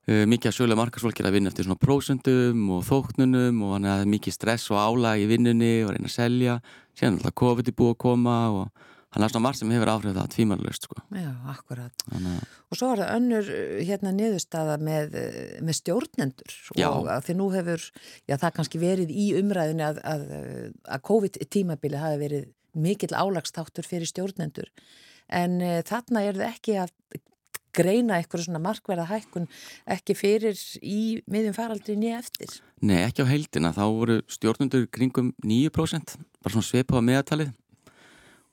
mikið 0.08 0.62
að 0.64 0.78
markasfólk 0.80 1.20
er 1.20 1.28
að 1.28 1.36
vinna 1.36 1.52
eftir 1.52 1.68
svona 1.68 1.82
prósundum 1.82 2.68
og 2.78 2.86
þóknunum 2.88 3.64
og 3.68 3.74
að 3.76 3.88
það 3.90 4.04
er 4.04 4.12
mikið 4.14 4.36
stress 4.38 4.70
og 4.72 4.80
álag 4.80 5.20
í 5.20 5.26
vinnunni 5.28 5.72
og 5.84 5.92
reyna 5.92 6.08
að 6.08 6.14
selja 6.16 6.60
síðan 6.96 7.18
alltaf 7.18 7.36
COVID 7.44 7.68
er 7.68 7.76
búið 7.76 7.92
að 7.92 8.00
koma 8.06 8.38
og 8.56 8.86
hann 9.16 9.26
er 9.26 9.32
svona 9.32 9.46
margt 9.48 9.60
sem 9.62 9.72
hefur 9.72 9.92
áhrif 9.92 10.16
það 10.16 10.30
tvímarlaust 10.36 10.88
sko. 10.88 11.00
já, 11.16 11.32
akkurat. 11.52 12.06
þannig 12.12 12.38
að 12.38 12.56
Og 12.68 12.80
svo 12.80 12.90
er 12.92 13.02
það 13.02 13.14
önnur 13.16 13.50
uh, 13.54 13.78
hérna 13.88 14.14
niðurstaða 14.16 14.78
með, 14.84 15.16
uh, 15.16 15.38
með 15.64 15.78
stjórnendur 15.80 16.56
Já. 16.76 16.88
og 16.90 17.08
að 17.12 17.28
því 17.28 17.36
nú 17.40 17.48
hefur, 17.56 17.86
já 18.28 18.36
það 18.36 18.56
kannski 18.60 18.82
verið 18.82 19.14
í 19.16 19.28
umræðinu 19.40 19.88
að, 19.88 20.02
að, 20.04 20.26
að 20.84 21.06
COVID-tímabili 21.12 22.02
hafi 22.02 22.22
verið 22.24 22.50
mikill 22.78 23.16
álagstáttur 23.16 23.88
fyrir 23.88 24.10
stjórnendur 24.10 24.70
en 25.28 25.60
þarna 25.84 26.22
er 26.24 26.38
það 26.38 26.52
ekki 26.54 26.76
að 26.80 26.92
greina 27.78 28.18
eitthvað 28.18 28.46
svona 28.48 28.62
markverða 28.64 29.06
hækkun 29.12 29.46
ekki 29.98 30.16
fyrir 30.18 30.58
í 30.82 31.22
miðjum 31.30 31.56
faraldri 31.58 31.96
nýja 32.00 32.20
eftir. 32.24 32.58
Nei, 32.82 33.00
ekki 33.06 33.26
á 33.26 33.32
heildina, 33.32 33.74
þá 33.76 33.84
voru 33.86 34.18
stjórnundur 34.32 34.90
kringum 34.94 35.32
9%, 35.46 36.18
bara 36.42 36.54
svona 36.56 36.68
svipað 36.70 37.02
á 37.02 37.08
meðatalið 37.12 37.54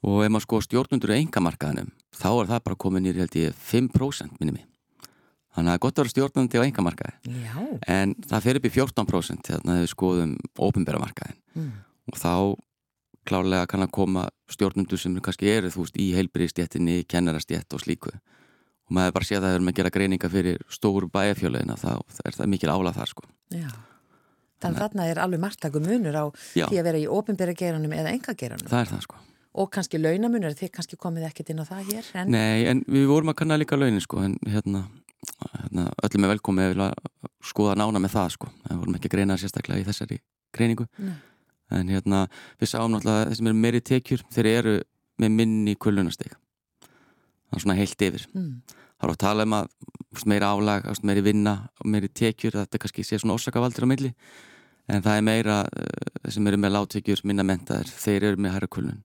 og 0.05 0.21
ef 0.21 0.31
maður 0.33 0.45
sko 0.45 0.61
stjórnundur 0.67 1.15
í 1.15 1.19
engamarkaðinum, 1.23 1.91
þá 2.13 2.29
er 2.35 2.53
það 2.53 2.65
bara 2.69 2.81
komin 2.85 3.09
í 3.09 3.17
held 3.17 3.37
ég 3.41 3.57
5% 3.73 4.41
minni 4.41 4.59
mig. 4.59 4.67
Þannig 5.55 5.71
að 5.71 5.71
það 5.71 5.77
er 5.79 5.83
gott 5.85 5.95
að 5.99 6.03
vera 6.03 6.13
stjórnundi 6.13 6.59
á 6.59 6.67
engamarkaði, 6.67 7.13
Já. 7.45 7.57
en 7.95 8.15
það 8.27 8.45
fer 8.45 8.59
upp 8.59 8.65
í 8.67 8.73
14% 8.75 9.51
þegar 9.51 9.83
við 9.85 9.91
skoðum 9.93 10.33
ópenbæra 10.59 10.99
markaðin 11.03 11.41
Mm. 11.55 11.71
og 12.11 12.17
þá 12.19 12.33
klárlega 13.25 13.69
kann 13.71 13.85
að 13.85 13.93
koma 13.95 14.25
stjórnundur 14.51 14.99
sem 14.99 15.15
kannski 15.23 15.47
eru 15.47 15.71
þú 15.71 15.85
veist 15.85 15.97
í 16.03 16.09
heilbriðstjettinni, 16.17 17.05
kennarastjett 17.07 17.73
og 17.73 17.81
slíku 17.85 18.11
og 18.85 18.97
maður 18.99 19.15
bara 19.17 19.29
sé 19.29 19.35
að 19.39 19.45
það 19.47 19.57
er 19.57 19.63
með 19.65 19.73
að 19.73 19.79
gera 19.81 19.95
greininga 19.95 20.29
fyrir 20.33 20.57
stóru 20.73 21.07
bæjarfjöluðina 21.13 21.77
þá 21.81 21.93
er 22.25 22.33
það 22.37 22.51
mikil 22.53 22.73
álag 22.73 22.97
þar 22.99 23.11
sko. 23.13 23.23
Já. 23.55 23.71
Þannig 24.65 24.79
að 24.79 24.85
þarna 24.85 25.07
er 25.11 25.19
alveg 25.21 25.41
margtakum 25.43 25.85
munur 25.85 26.17
á 26.17 26.25
Já. 26.57 26.67
því 26.71 26.77
að 26.81 26.87
vera 26.89 27.01
í 27.01 27.07
ofinbæra 27.11 27.55
geranum 27.59 27.95
eða 27.97 28.13
enga 28.15 28.35
geranum. 28.39 28.69
Það 28.71 28.81
er 28.81 28.91
það 28.93 29.03
sko. 29.07 29.17
Og 29.55 29.69
kannski 29.71 30.01
launamunur, 30.01 30.55
þið 30.59 30.71
kannski 30.75 30.97
komið 30.99 31.29
ekkert 31.29 31.51
inn 31.53 31.63
á 31.63 31.65
það 31.69 31.91
hér. 31.93 32.05
En... 32.19 32.27
Nei, 32.35 32.67
en 32.71 32.81
við 32.91 33.05
vorum 33.07 33.31
að 33.31 33.39
kanna 33.43 33.61
líka 33.61 33.79
launin 33.79 34.03
sko, 34.03 34.17
en 34.25 34.35
hérna, 34.51 34.81
hérna 35.53 35.85
öllum 36.09 36.27
er 36.27 36.33
velkomið 36.33 36.65
að 36.65 36.73
vilja 36.73 36.89
skoða 37.45 37.77
nána 37.79 38.03
með 38.03 38.17
það 38.17 38.29
sko, 38.35 38.47
en 38.67 38.81
vorum 38.81 38.97
ekki 38.99 39.09
að 39.11 39.15
greina 39.15 39.37
það 39.37 39.45
sérstaklega 39.45 39.85
í 39.85 39.87
þessari 39.87 40.19
greiningu 40.55 40.87
Nei. 40.99 41.17
en 41.77 41.93
hérna, 41.93 42.19
við 42.59 42.73
sáum 42.73 42.97
náttúrulega 42.97 43.31
svona 47.63 47.77
heilt 47.79 48.01
yfir 48.03 48.27
Mm. 48.35 48.63
það 49.01 49.09
er 49.09 49.13
að 49.15 49.19
tala 49.19 49.43
um 49.43 49.53
að 49.53 49.69
meira 50.27 50.53
álag, 50.55 50.87
meiri 51.03 51.23
vinna 51.23 51.69
meiri 51.85 52.09
tekjur, 52.09 52.53
þetta 52.53 52.79
kannski 52.79 53.05
sé 53.05 53.19
svona 53.19 53.35
orsakavaldir 53.35 53.85
á 53.85 53.89
milli, 53.91 54.15
en 54.89 55.03
það 55.03 55.17
er 55.19 55.23
meira 55.23 55.57
þeir 56.23 56.33
sem 56.33 56.47
eru 56.47 56.57
með 56.57 56.73
láttekjur, 56.77 57.25
minna 57.25 57.43
mentaðir 57.43 57.91
þeir 57.91 58.23
eru 58.31 58.37
með 58.41 58.55
hæra 58.57 58.69
kulun 58.69 59.03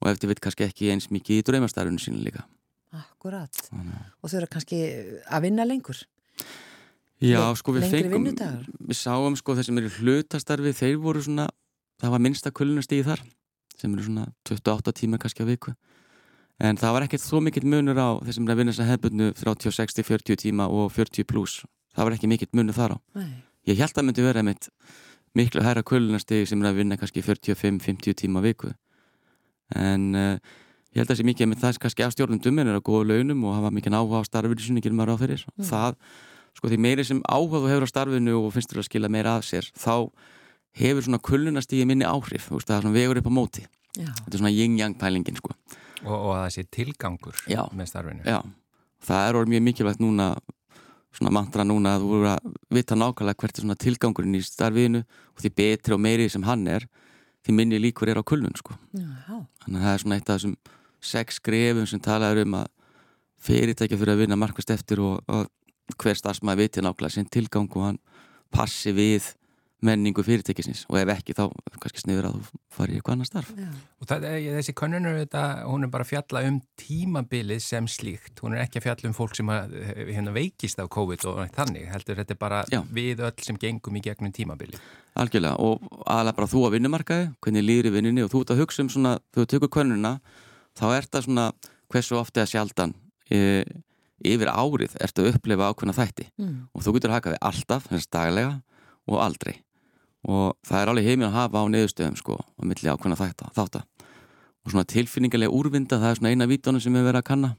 og 0.00 0.08
eftir 0.08 0.30
við 0.30 0.40
kannski 0.40 0.64
ekki 0.64 0.90
eins 0.92 1.10
mikið 1.10 1.42
í 1.42 1.44
draumastarfinu 1.44 1.98
sínu 2.00 2.24
líka 2.24 2.46
Akkurat. 2.90 3.52
Þannig 3.68 3.98
Og 4.22 4.30
þau 4.30 4.36
eru 4.40 4.46
kannski 4.50 4.78
að 5.30 5.42
vinna 5.44 5.62
lengur. 5.64 5.98
Já, 7.20 7.38
sko 7.54 7.74
við 7.76 7.84
lengri 7.84 8.00
fengum, 8.08 8.24
vinnudagar? 8.24 8.64
við 8.88 8.96
sáum 8.98 9.36
sko 9.36 9.54
þeir 9.54 9.66
sem 9.68 9.78
eru 9.78 9.90
hlutastarfi, 10.00 10.72
þeir 10.72 10.96
voru 10.98 11.22
svona, 11.22 11.44
það 12.00 12.10
var 12.16 12.22
minnsta 12.24 12.50
kulunastíði 12.50 13.04
þar, 13.10 13.22
sem 13.76 13.92
eru 13.94 14.06
svona 14.08 14.24
28 14.48 14.94
tíma 15.02 15.20
kannski 15.20 15.44
á 15.44 15.50
viku. 15.52 15.74
En 16.60 16.76
það 16.76 16.94
var 16.96 17.06
ekkert 17.06 17.24
svo 17.24 17.40
mikill 17.40 17.66
munur 17.68 17.96
á 17.96 18.20
þeir 18.20 18.36
sem 18.36 18.46
eru 18.46 18.54
að 18.54 18.60
vinna 18.60 18.74
þess 18.74 18.84
að 18.84 18.90
hefbundu 18.92 19.28
30, 19.38 19.74
60, 19.76 20.06
40 20.06 20.40
tíma 20.42 20.66
og 20.68 20.90
40 20.92 21.28
pluss. 21.28 21.62
Það 21.96 22.08
var 22.08 22.16
ekki 22.16 22.30
mikill 22.30 22.50
munur 22.56 22.76
þar 22.76 22.96
á. 22.96 22.98
Nei. 23.16 23.30
Ég 23.70 23.80
held 23.80 23.96
að 23.96 24.06
myndi 24.08 24.24
vera 24.24 24.44
mitt 24.44 24.68
miklu 25.36 25.62
hæra 25.64 25.84
kulunastíði 25.86 26.48
sem 26.50 26.60
eru 26.60 26.72
að 26.72 26.80
vinna 26.82 26.98
kannski 27.00 27.22
45, 27.24 27.80
50 27.86 28.18
tíma 28.20 28.42
viku. 28.44 28.74
En 29.78 30.10
uh, 30.18 30.34
ég 30.92 31.00
held 31.00 31.06
að 31.06 31.14
það 31.14 31.20
sé 31.22 31.28
mikið 31.30 31.50
með 31.52 31.62
það 31.62 31.76
sem 31.76 31.84
kannski 31.86 32.06
af 32.06 32.16
stjórnum 32.16 32.60
er 32.64 32.74
að 32.74 32.84
góða 32.88 33.14
launum 33.14 33.46
og 33.46 33.56
hafa 33.56 33.70
mikið 33.76 33.96
áhuga 33.96 34.20
á 34.20 34.28
starfinu 34.28 34.64
sinni, 34.64 34.82
gerir 34.84 34.98
maður 34.98 35.16
á 35.16 35.22
fyrir. 35.22 35.46
Það 35.64 35.96
sko 36.56 36.70
því 36.70 36.78
meiri 36.82 37.06
sem 37.06 37.20
áhuga 37.30 37.62
þú 37.62 37.70
hefur 37.70 37.86
á 37.86 37.92
starfinu 37.92 38.36
og 38.40 38.52
finnst 38.54 38.72
þér 38.72 38.82
að 38.82 38.88
skila 38.88 39.10
meira 39.12 39.36
af 39.38 39.46
sér 39.46 39.68
þá 39.78 40.10
hefur 40.80 41.06
svona 41.06 41.20
kulunastíði 41.22 41.86
minni 41.88 42.08
áhrif 42.08 42.48
þú 42.48 42.58
veist, 42.58 42.70
það 42.70 42.76
er 42.76 42.84
svona 42.84 42.96
vegur 42.96 43.20
upp 43.20 43.30
á 43.30 43.32
móti 43.34 43.64
Já. 43.96 44.10
þetta 44.10 44.34
er 44.34 44.42
svona 44.42 44.54
yin-yang 44.54 44.96
pælingin 44.98 45.38
sko 45.38 45.54
og, 46.04 46.14
og 46.14 46.30
að 46.36 46.40
það 46.44 46.54
sé 46.56 46.64
tilgangur 46.76 47.36
Já. 47.50 47.62
með 47.76 47.90
starfinu. 47.92 48.24
já, 48.24 48.40
það 49.06 49.28
er 49.28 49.38
orðið 49.40 49.54
mjög 49.54 49.64
mikilvægt 49.68 50.02
núna 50.02 50.30
svona 51.10 51.32
mantra 51.34 51.64
núna 51.66 51.96
að 51.96 52.04
þú 52.04 52.10
voru 52.14 52.28
að 52.30 52.50
vita 52.70 52.94
nákvæmlega 52.98 53.40
hvert 53.42 53.56
er 53.58 53.64
svona 53.64 53.78
tilgangurinn 53.82 54.36
í 54.38 54.42
starfinu 54.46 55.00
og 55.02 55.42
því 55.42 55.50
betri 55.58 55.96
og 55.96 56.02
meiri 56.04 56.28
sem 56.30 56.44
hann 56.46 56.66
er 56.70 56.86
því 57.46 57.54
minni 57.56 57.80
líkur 57.82 58.12
er 58.12 58.20
á 58.20 58.24
kulnun 58.24 58.54
sko 58.58 58.76
Já. 58.94 59.40
þannig 59.64 59.80
að 59.80 59.86
það 59.88 59.94
er 59.96 60.04
svona 60.04 60.18
eitt 60.20 60.30
af 60.30 60.36
þessum 60.38 60.54
sex 61.00 61.40
skrefum 61.40 61.88
sem 61.88 62.02
talaður 62.04 62.44
um 62.44 62.58
að 62.60 62.68
fyrirtækja 63.40 63.96
fyrir 63.98 64.12
að 64.14 64.22
vinna 64.26 64.36
markvist 64.38 64.70
eftir 64.70 65.00
og 65.02 65.22
að 65.32 65.46
hver 65.98 66.18
starfsmæði 66.20 66.60
viti 66.68 66.82
nákvæmlega 66.84 67.14
sinn 67.16 67.30
tilgang 67.32 67.70
og 67.74 67.86
hann 67.88 67.98
passi 68.54 68.92
við 68.94 69.32
menningu 69.84 70.22
fyrirtækisins 70.24 70.82
og 70.90 70.98
ef 71.00 71.10
ekki 71.14 71.34
þá 71.36 71.44
kannski 71.80 72.02
sniður 72.02 72.28
að 72.28 72.36
þú 72.36 72.58
fari 72.76 72.92
í 72.94 72.98
eitthvað 72.98 73.14
annar 73.16 73.28
starf 73.28 73.50
Já. 73.56 73.68
Og 74.00 74.08
það, 74.10 74.26
þessi 74.56 74.74
könnunur, 74.76 75.16
þetta, 75.22 75.42
hún 75.70 75.86
er 75.86 75.92
bara 75.92 76.04
að 76.06 76.10
fjalla 76.10 76.42
um 76.48 76.58
tímabilið 76.80 77.62
sem 77.64 77.88
slíkt. 77.90 78.42
Hún 78.44 78.56
er 78.56 78.64
ekki 78.66 78.80
að 78.80 78.86
fjalla 78.88 79.10
um 79.10 79.16
fólk 79.16 79.36
sem 79.38 79.52
að, 79.52 79.74
hérna, 80.10 80.34
veikist 80.36 80.80
af 80.82 80.90
COVID 80.92 81.26
og 81.32 81.40
þannig. 81.56 81.88
Heldur 81.92 82.20
þetta 82.20 82.36
er 82.36 82.40
bara 82.40 82.62
Já. 82.72 82.80
við 83.00 83.24
öll 83.24 83.46
sem 83.46 83.60
gengum 83.60 83.96
í 83.96 84.04
gegnum 84.04 84.34
tímabilið. 84.36 84.80
Algjörlega 85.20 85.56
og 85.58 85.84
aðalega 86.04 86.38
bara 86.40 86.52
þú 86.54 86.64
að 86.68 86.74
vinnumarkaði 86.76 87.28
hvernig 87.40 87.66
líður 87.66 87.90
í 87.90 87.94
vinninni 87.96 88.24
og 88.24 88.32
þú 88.32 88.44
ert 88.44 88.54
að 88.54 88.64
hugsa 88.64 88.84
um 88.84 88.92
svona 88.92 89.16
þú 89.36 89.46
tekur 89.50 89.72
könnuna 89.80 90.16
þá 90.78 90.86
er 90.94 91.08
það 91.08 91.28
svona 91.28 91.46
hversu 91.90 92.20
ofti 92.20 92.44
að 92.44 92.52
sjaldan 92.52 92.92
e, 93.32 93.64
yfir 94.22 94.52
árið 94.52 94.94
ertu 95.02 95.24
að 95.24 95.34
upplefa 95.34 95.72
ákveðna 95.72 95.96
þætti 95.96 96.28
Mm. 96.40 96.68
og 96.72 96.84
þú 96.84 96.92
getur 96.94 97.12
hakað 97.16 97.34
við 97.34 97.42
alltaf, 97.50 98.60
og 99.10 99.20
aldrei 99.24 99.58
og 100.28 100.58
það 100.66 100.82
er 100.82 100.92
alveg 100.92 101.08
heiminn 101.08 101.28
að 101.30 101.38
hafa 101.38 101.64
á 101.64 101.72
neðustöðum 101.72 102.18
sko 102.20 102.36
á 102.36 102.62
milli 102.66 102.92
ákveðna 102.92 103.18
þætta, 103.20 103.50
þátta. 103.56 103.82
Og 104.60 104.74
svona 104.74 104.88
tilfinningarlega 104.90 105.56
úrvinda 105.56 105.98
það 106.00 106.10
er 106.10 106.20
svona 106.20 106.32
eina 106.34 106.48
vítunum 106.50 106.82
sem 106.82 106.94
við 106.94 107.06
verðum 107.08 107.22
að 107.22 107.28
kanna. 107.30 107.50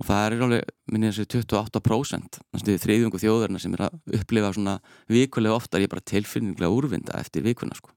Og 0.00 0.06
það 0.08 0.22
er 0.24 0.44
alveg, 0.46 0.70
minni 0.90 1.10
þessi 1.10 1.26
28% 1.30 2.38
næstu 2.54 2.78
þriðjungu 2.82 3.20
þjóðarna 3.22 3.60
sem 3.62 3.74
er 3.76 3.84
að 3.86 4.16
upplifa 4.18 4.54
svona 4.56 4.78
vikulega 5.10 5.58
oftar 5.58 5.82
ég 5.82 5.90
er 5.90 5.92
bara 5.92 6.06
tilfinningarlega 6.12 6.78
úrvinda 6.78 7.18
eftir 7.20 7.44
vikuna 7.46 7.76
sko. 7.78 7.92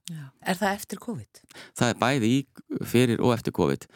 Er 0.46 0.60
það 0.60 0.76
eftir 0.76 1.02
COVID? 1.02 1.42
það 1.78 1.94
er 1.94 1.98
bæði 2.04 2.30
í, 2.30 2.44
fyrir 2.86 3.24
og 3.24 3.34
eftir 3.38 3.56
COVID. 3.56 3.88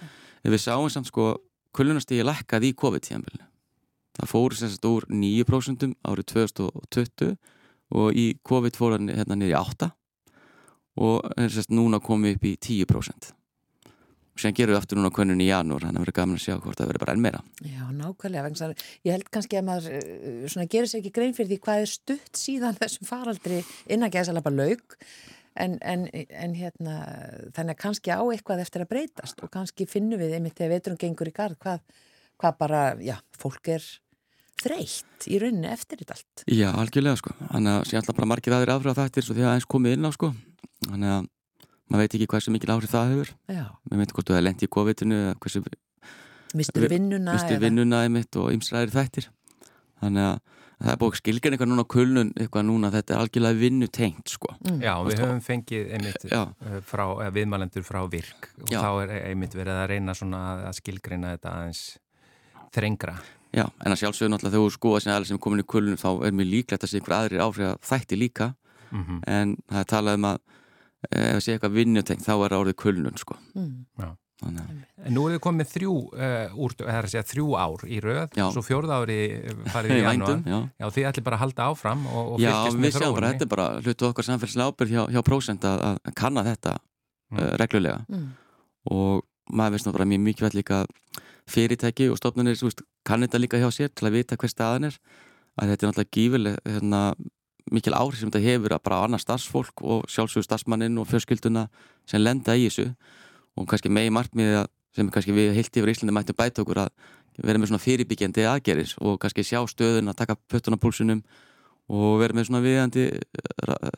Ef 0.41 0.55
við 0.55 0.63
sáum 0.63 0.89
samt 0.89 1.11
sko 1.11 1.35
kulunastíði 1.75 2.25
lækkaði 2.25 2.71
í 2.71 2.77
COVID-tíðanbili 2.79 3.49
það 4.19 4.31
fór 4.33 4.55
sagt 4.57 4.87
úr 4.87 5.07
9% 5.07 5.87
árið 6.07 6.27
2020 6.33 7.35
og 7.95 8.13
í 8.17 8.31
COVID 8.45 8.77
fór 8.77 8.97
hann 8.97 9.11
hérna 9.11 9.37
niður 9.37 9.55
í 9.55 9.59
8 9.59 9.91
og 10.99 11.27
sem 11.37 11.53
sagt 11.55 11.73
núna 11.73 12.01
komið 12.03 12.37
upp 12.37 12.47
í 12.49 12.55
10% 12.59 13.29
og 13.29 14.41
séðan 14.41 14.57
gerum 14.59 14.75
við 14.75 14.79
aftur 14.79 14.99
núna 14.99 15.11
könnun 15.15 15.41
í 15.43 15.49
janúar 15.49 15.85
þannig 15.85 15.99
að 15.99 16.05
verður 16.05 16.17
gaman 16.19 16.39
að 16.39 16.43
sjá 16.45 16.55
hvort 16.57 16.79
það 16.79 16.91
verður 16.91 17.03
bara 17.05 17.15
enn 17.15 17.23
meira 17.23 17.41
Já, 17.65 17.81
nákvæmlega. 17.95 18.69
Ég 19.07 19.15
held 19.15 19.31
kannski 19.33 19.59
að 19.59 19.65
maður 19.67 19.97
svona, 20.51 20.69
gerir 20.71 20.91
sér 20.91 21.01
ekki 21.01 21.15
grein 21.15 21.35
fyrir 21.37 21.51
því 21.53 21.59
hvað 21.65 21.83
er 21.83 21.91
stutt 21.93 22.39
síðan 22.39 22.77
þessum 22.81 23.09
faraldri 23.09 23.63
innan 23.91 24.13
gæðsalapa 24.13 24.53
laug 24.53 24.97
en, 25.59 25.77
en, 25.81 26.05
en 26.13 26.53
hérna, 26.55 26.99
þannig 27.55 27.75
að 27.75 27.81
kannski 27.83 28.13
á 28.15 28.21
eitthvað 28.21 28.63
eftir 28.63 28.85
að 28.85 28.91
breytast 28.93 29.41
og 29.43 29.51
kannski 29.53 29.87
finnum 29.89 30.21
við 30.21 30.37
einmitt 30.37 30.59
þegar 30.59 30.77
veiturum 30.77 31.01
gengur 31.01 31.31
í 31.31 31.35
garð 31.35 31.59
hvað, 31.63 31.83
hvað 32.39 32.61
bara, 32.61 32.83
já, 33.03 33.17
fólk 33.39 33.73
er 33.75 33.87
þreytt 34.63 35.27
í 35.31 35.39
rauninni 35.41 35.69
eftir 35.71 36.01
þetta 36.03 36.15
allt. 36.17 36.43
Já, 36.47 36.69
algjörlega 36.75 37.19
sko 37.21 37.33
þannig 37.51 37.73
að 37.75 37.83
séðan 37.89 38.01
alltaf 38.03 38.15
bara 38.19 38.29
margir 38.33 38.55
aðrir 38.57 38.73
afröða 38.75 39.05
þættir 39.07 39.25
svo 39.27 39.35
því 39.37 39.45
að 39.47 39.53
eins 39.57 39.67
komið 39.75 39.97
inn 39.97 40.07
á 40.07 40.11
sko 40.15 40.31
þannig 40.89 41.13
að 41.15 41.27
maður 41.89 42.03
veit 42.05 42.15
ekki 42.19 42.27
hversu 42.29 42.51
mikil 42.53 42.73
áhrif 42.75 42.91
það 42.93 43.11
hefur 43.15 43.33
Já, 43.49 43.65
við 43.89 43.97
veitum 44.03 44.15
hvort 44.19 44.29
þú 44.29 44.35
hefði 44.37 44.45
lent 44.49 44.63
í 44.63 44.71
COVID-inu 44.77 45.19
eða 45.25 45.35
hversu 45.41 45.63
mistur 46.59 46.85
Vi- 46.85 46.93
vinnuna 46.95 47.33
misti 47.35 47.53
eða- 47.55 47.63
vinnuna 47.65 48.03
einmitt 48.05 48.35
og 48.41 48.51
ymsræðir 48.53 48.93
þættir 48.95 49.27
þannig 50.01 50.27
að 50.29 50.39
það 50.79 50.91
er 50.93 50.99
búið 51.01 51.17
skilgan 51.19 51.53
eitthvað 51.57 51.69
núna 51.73 51.83
á 51.83 51.91
kulnun 51.91 52.29
eitthvað 52.39 52.63
núna 52.69 52.91
þetta 52.93 53.11
er 53.15 53.19
algjörlega 53.23 53.59
vinnu 53.59 53.87
tengt 53.91 54.29
sko 54.31 54.53
Mm. 54.59 54.81
Já, 54.83 54.93
við 55.07 55.19
höfum 55.23 55.41
fengið 55.43 55.91
einmitt 55.95 56.23
Já. 56.29 56.41
uh, 56.61 56.79
frá, 56.85 57.03
eða 57.23 57.31
viðmælendur 57.35 57.83
frá 57.87 57.99
virk 58.11 58.49
og 58.61 58.69
Já. 58.69 58.79
þá 58.83 58.89
er 59.03 59.11
einmitt 59.31 59.53
verið 59.55 59.75
að 59.81 59.87
reyna 59.89 60.13
svona 60.15 60.41
að 60.69 60.75
skilgreina 60.79 61.31
þetta 61.37 61.51
aðeins 61.55 61.97
þrengra. 62.75 63.15
Já, 63.55 63.65
en 63.85 63.91
að 63.95 63.99
sjálfsögðu 64.03 64.29
náttúrulega 64.33 64.53
þegar 64.55 64.69
þú 64.69 64.73
skoða 64.77 64.99
sem 65.01 65.11
aðeins 65.13 65.27
sem 65.31 65.37
er 65.39 65.43
komin 65.45 65.63
í 65.63 65.67
kulnun 65.73 65.97
þá 65.97 66.09
er 66.27 66.33
mjög 66.37 66.49
líklegt 66.53 66.83
að 66.85 66.91
sé 66.91 66.99
einhver 66.99 67.15
aðrir 67.17 67.41
áhrif 67.47 67.67
að 67.73 67.79
þætti 67.91 68.19
líka 68.21 68.49
Mm 68.89 69.19
en 69.29 69.51
það 69.69 69.79
er 69.83 69.87
talað 69.89 70.15
um 70.17 70.25
að 70.31 70.37
eh, 71.09 71.27
ef 71.29 71.33
það 71.35 71.43
sé 71.45 71.53
eitthvað 71.55 71.75
vinnu 71.77 72.01
tengt 72.05 72.25
þá 72.25 72.31
er 72.33 72.49
það 72.53 72.61
orðið 72.63 72.77
kulnun 72.85 73.17
sko 73.21 73.37
Mm. 73.55 73.85
En 74.39 75.11
nú 75.11 75.25
er 75.27 75.33
þið 75.35 75.41
komið 75.43 75.67
þrjú, 75.73 75.93
uh, 76.15 76.53
úr, 76.63 76.73
það 76.79 76.89
er 76.95 77.05
að 77.07 77.11
segja 77.11 77.23
þrjú 77.27 77.47
ár 77.59 77.81
í 77.91 77.97
röð, 77.99 78.37
Já. 78.39 78.45
svo 78.55 78.61
fjórða 78.63 78.99
ári 79.03 79.17
farið 79.67 79.91
í 79.97 80.03
vændum, 80.07 80.45
já 80.47 80.59
Já, 80.79 80.85
þið 80.95 81.07
ætlir 81.09 81.25
bara 81.25 81.35
að 81.35 81.43
halda 81.43 81.65
áfram 81.73 82.05
og, 82.07 82.29
og 82.37 82.39
Já, 82.39 82.47
fylgjast 82.53 82.77
við 82.77 82.85
með 82.85 82.93
sjáum 82.95 83.01
bara, 83.01 83.09
þróunni. 83.11 83.31
þetta 83.33 83.45
er 83.45 83.51
bara 83.51 83.65
hlutu 83.83 84.07
okkar 84.07 84.27
samfélagslega 84.29 84.71
ábyrð 84.71 84.93
hjá, 84.95 85.01
hjá 85.17 85.21
prósent 85.27 85.67
að, 85.67 85.83
að 85.91 86.15
kanna 86.23 86.45
þetta 86.47 86.77
Mm. 87.29 87.37
uh, 87.43 87.51
reglulega 87.61 87.99
Mm. 88.09 88.23
og 88.95 89.25
maður 89.53 89.75
veist 89.75 89.91
bara 89.93 90.05
mjög 90.09 90.21
mikilvægt 90.29 90.55
líka 90.57 90.79
að 90.81 90.87
fyrirtæki 91.49 92.09
og 92.11 92.19
stofnunir 92.19 92.57
þú 92.59 92.69
veist, 92.69 92.85
kann 93.07 93.25
þetta 93.25 93.41
líka 93.41 93.59
hjá 93.61 93.69
sér 93.73 93.91
til 93.93 94.07
að 94.09 94.17
vita 94.19 94.37
hver 94.39 94.51
staðan 94.51 94.89
er. 94.89 94.97
Að 95.59 95.73
þetta 95.73 95.85
er 95.85 95.91
náttúrulega 95.91 96.15
gífileg 96.15 96.59
hérna, 96.65 97.03
mikil 97.69 97.95
áhrif 97.97 98.19
sem 98.21 98.31
þetta 98.31 98.45
hefur 98.45 98.75
að 98.75 98.83
bara 98.85 98.99
á 99.01 99.05
annað 99.05 99.25
starfsfólk 99.25 99.83
og 99.83 100.05
sjálfsögur 100.09 100.47
starfsmannin 100.47 100.97
og 101.01 101.09
fjölskylduna 101.09 101.67
sem 102.09 102.21
lenda 102.21 102.55
í 102.55 102.67
þessu. 102.69 102.89
Og 103.59 103.67
kannski 103.69 103.91
megi 103.91 104.13
markmiði 104.13 104.61
að 104.61 104.69
sem 104.95 105.09
kannski 105.13 105.35
við 105.35 105.53
heilt 105.57 105.77
yfir 105.77 105.91
Íslandi 105.93 106.15
mættum 106.15 106.37
bæta 106.37 106.63
okkur 106.63 106.81
að 106.85 106.89
vera 107.39 107.61
með 107.61 107.71
svona 107.71 107.83
fyrirbyggjandi 107.83 108.45
aðgeris 108.49 108.95
og 109.05 109.19
kannski 109.21 109.45
sjá 109.47 109.61
stöðun 109.69 110.11
að 110.11 110.17
taka 110.23 110.37
pöttunapúlsunum 110.51 111.21
og 111.93 112.17
vera 112.21 112.35
með 112.35 112.49
svona 112.49 112.63
viðandi 112.65 113.05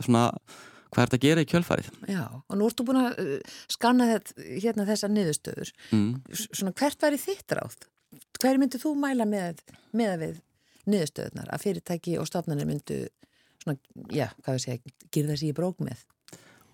svona 0.03 0.25
hvað 0.91 1.01
er 1.03 1.09
þetta 1.09 1.19
að 1.19 1.25
gera 1.25 1.43
í 1.45 1.49
kjölfarið 1.51 1.89
Já, 2.11 2.23
og 2.35 2.59
nú 2.59 2.67
ertu 2.69 2.85
búin 2.87 2.99
að 3.01 3.19
uh, 3.23 3.57
skanna 3.71 4.07
þetta, 4.11 4.35
hérna 4.65 4.85
þessar 4.89 5.13
niðurstöður. 5.15 5.73
mm. 5.95 6.11
Svona 6.43 6.73
hvert 6.81 7.05
væri 7.07 7.19
þitt 7.21 7.55
ráð? 7.57 7.77
Hver 8.41 8.59
myndir 8.59 8.81
þú 8.83 8.93
mæla 8.99 9.27
með, 9.29 9.61
með 9.95 10.15
við 10.25 10.39
niðurstöðunar 10.91 11.51
að 11.53 11.63
fyrirtæki 11.65 12.17
og 12.19 12.27
stofnanir 12.27 12.67
myndu 12.67 13.03
svona, 13.61 13.77
já, 14.11 14.27
hvað 14.41 14.57
við 14.57 14.65
segja, 14.65 14.95
gyrða 15.13 15.37
sér 15.39 15.51
í 15.51 15.55
brók 15.55 15.79
með? 15.85 16.01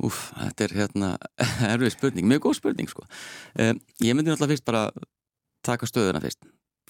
Úf, 0.08 0.28
þetta 0.38 0.66
er 0.68 0.74
hérna 0.78 1.12
erfið 1.74 1.94
spurning, 1.96 2.28
mjög 2.30 2.48
góð 2.48 2.58
spurning 2.60 2.90
sko. 2.90 3.06
um, 3.58 3.80
Ég 4.06 4.14
myndi 4.18 4.30
náttúrulega 4.32 4.54
fyrst 4.56 4.66
bara 4.68 4.84
taka 5.66 5.90
stöðuna 5.90 6.22
fyrst 6.24 6.46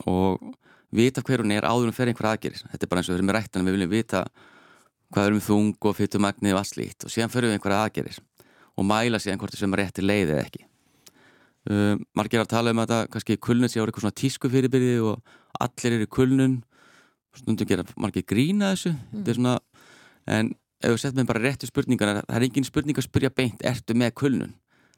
og 0.06 0.44
vita 0.94 1.24
hver 1.26 1.42
hún 1.42 1.52
er 1.56 1.66
áður 1.68 1.90
um 1.90 1.96
fyrir 1.96 2.13
einhver 2.13 2.30
aðgerir 2.30 2.60
þetta 2.62 2.86
er 2.86 2.92
bara 2.92 3.02
eins 3.02 3.10
og 3.10 3.16
við 3.16 3.20
erum 3.20 3.30
með 3.32 3.38
rættan 3.40 3.66
við 3.68 3.76
viljum 3.78 3.92
vita 3.96 4.22
hvað 5.13 5.30
er 5.30 5.36
um 5.36 5.43
þung 5.43 5.88
og 5.88 5.96
fytumagni 5.98 6.54
og 6.54 6.62
allt 6.62 6.74
slíkt. 6.74 7.06
Og 7.08 7.13
síðan 7.13 7.32
fyrir 7.34 7.52
við 7.52 7.58
einhver 7.58 7.76
aðgerir 7.78 8.20
og 8.78 8.86
mæla 8.88 9.20
síðan 9.22 9.39
hvort 9.41 9.56
þessum 9.56 9.76
rétti 9.78 10.04
leið 10.04 10.34
eða 10.36 10.43
ekki. 10.46 10.65
Um, 11.67 12.04
Margir 12.15 12.43
að 12.43 12.52
tala 12.54 12.72
um 12.72 12.82
þetta 12.84 13.00
kannski 13.12 13.39
kulnun 13.43 13.72
sé 13.72 13.82
á 13.82 13.84
eitthvað 13.84 14.06
svona 14.06 14.20
tísku 14.22 14.52
fyrirbyrði 14.52 15.00
og 15.04 15.34
allir 15.63 15.98
eru 15.98 16.08
kulnun. 16.12 16.62
Stundum 17.38 17.70
gera 17.70 17.84
margir 18.00 18.26
grína 18.28 18.72
þessu. 18.74 18.93
Þetta 19.12 19.34
er 19.34 19.39
svona, 19.39 19.58
en 20.38 20.54
ef 20.82 20.93
við 20.93 21.02
setjum 21.04 21.28
bara 21.30 21.43
réttu 21.43 21.70
spurningar, 21.70 22.22
það 22.24 22.39
er 22.39 22.48
engin 22.48 22.67
spurning 22.67 22.98
að 22.98 23.08
spyrja 23.10 23.34
beint, 23.34 23.65
ertu 23.65 23.98
með 23.98 24.15
kulnun? 24.22 24.56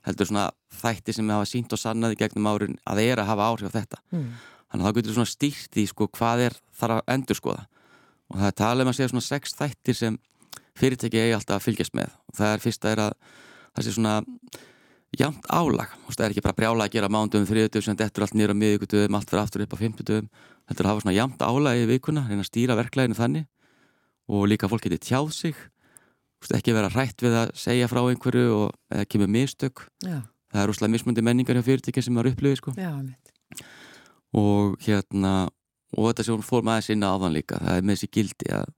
Heldur 0.07 0.29
svona 0.29 0.45
þætti 0.79 1.15
sem 1.15 1.27
við 1.27 1.35
hafa 1.35 1.49
sínt 1.49 1.75
og 1.75 1.81
sannaði 1.81 2.19
gegnum 2.21 2.47
árin 2.47 2.77
að 2.87 3.01
það 3.01 3.11
er 3.11 3.21
að 3.23 3.29
hafa 3.33 3.49
áhrif 3.49 3.73
á 3.73 3.77
þetta. 3.79 3.99
Mm. 4.13 4.29
þannig 4.69 4.85
að 4.85 4.89
þá 4.89 4.97
getur 4.99 5.15
svona 5.17 5.33
stýrt 5.33 5.79
í 5.81 5.85
sko 5.89 6.07
hvað 6.13 6.45
er 6.45 6.55
þar 6.79 6.95
að 6.95 7.13
endur 7.15 7.39
skoða 7.39 7.65
og 8.29 8.39
það 8.39 8.49
er 8.49 8.57
talað 8.61 8.85
um 8.85 8.91
að 8.91 8.97
segja 8.99 9.11
svona 9.13 9.27
sex 9.27 9.55
þættir 9.57 9.99
sem 9.99 10.19
fyrirtæki 10.79 11.21
eigi 11.21 11.35
alltaf 11.35 11.59
að 11.59 11.65
fylgjast 11.67 11.95
með. 11.97 12.13
Og 12.29 12.39
það 12.39 12.53
er 12.53 12.63
fyrsta 12.63 12.93
er 12.93 13.03
að 13.07 13.15
það 13.73 13.85
sé 13.85 13.95
svona 13.95 14.15
jafnt 15.19 15.49
álag, 15.49 15.97
það 16.13 16.25
er 16.27 16.33
ekki 16.35 16.45
bara 16.45 16.57
brjála 16.59 16.85
að 16.85 16.93
gera 16.93 17.09
mándum, 17.09 17.47
þriðutum 17.49 17.81
sem 17.81 17.97
dettur 17.97 18.25
allt 18.25 18.37
nýra 18.37 18.53
á 18.53 18.61
miðvíkutum, 18.61 19.15
allt 19.17 19.31
fyrir 19.31 19.41
aftur 19.41 19.63
upp 19.65 19.73
á 19.73 19.81
fimmtutum 19.81 20.27
þetta 20.69 20.83
er 20.83 20.87
að 20.87 20.93
hafa 20.93 21.03
svona 21.03 21.17
jafnt 21.17 21.43
álag 21.43 21.81
í 21.81 21.89
vikuna 21.89 22.23
reyna 22.27 22.45
að 22.45 22.49
stýra 22.51 22.77
verklæðinu 22.77 23.17
þannig. 23.17 23.45
Og 24.29 24.45
líka 24.51 24.69
fólk 24.69 24.85
getur 24.85 25.01
tjáð 25.01 25.31
sig. 25.33 25.61
Ekki 26.55 26.75
vera 26.75 26.91
hrætt 26.93 27.23
við 27.25 27.35
að 27.35 27.53
segja 27.57 27.89
frá 27.89 28.03
einhverju 28.05 28.51
og 28.53 28.75
eða 28.93 29.07
kemur 29.09 29.31
mistök. 29.33 29.87
Já, 30.05 30.21
það 30.53 30.61
er 30.61 30.73
úrslega 30.73 30.93
mismundi 30.93 31.25
menningar 31.25 31.57
hjá 31.57 31.65
fyrirtæki 31.65 32.03
sem 32.05 32.15
maður 32.15 32.35
upplifið 32.35 32.61
sko. 32.61 32.75
Já, 32.77 32.93
mitt. 33.01 33.33
og 34.29 34.77
hérna 34.85 35.49
og 35.97 36.09
þetta 36.09 36.25
sem 36.27 36.35
hún 36.35 36.45
fór 36.45 36.63
maður 36.67 36.85
sinna 36.89 37.09
áðan 37.15 37.33
líka 37.35 37.57
það 37.63 37.77
er 37.79 37.85
með 37.87 37.95
þessi 37.97 38.09
gildi 38.17 38.51
að, 38.53 38.69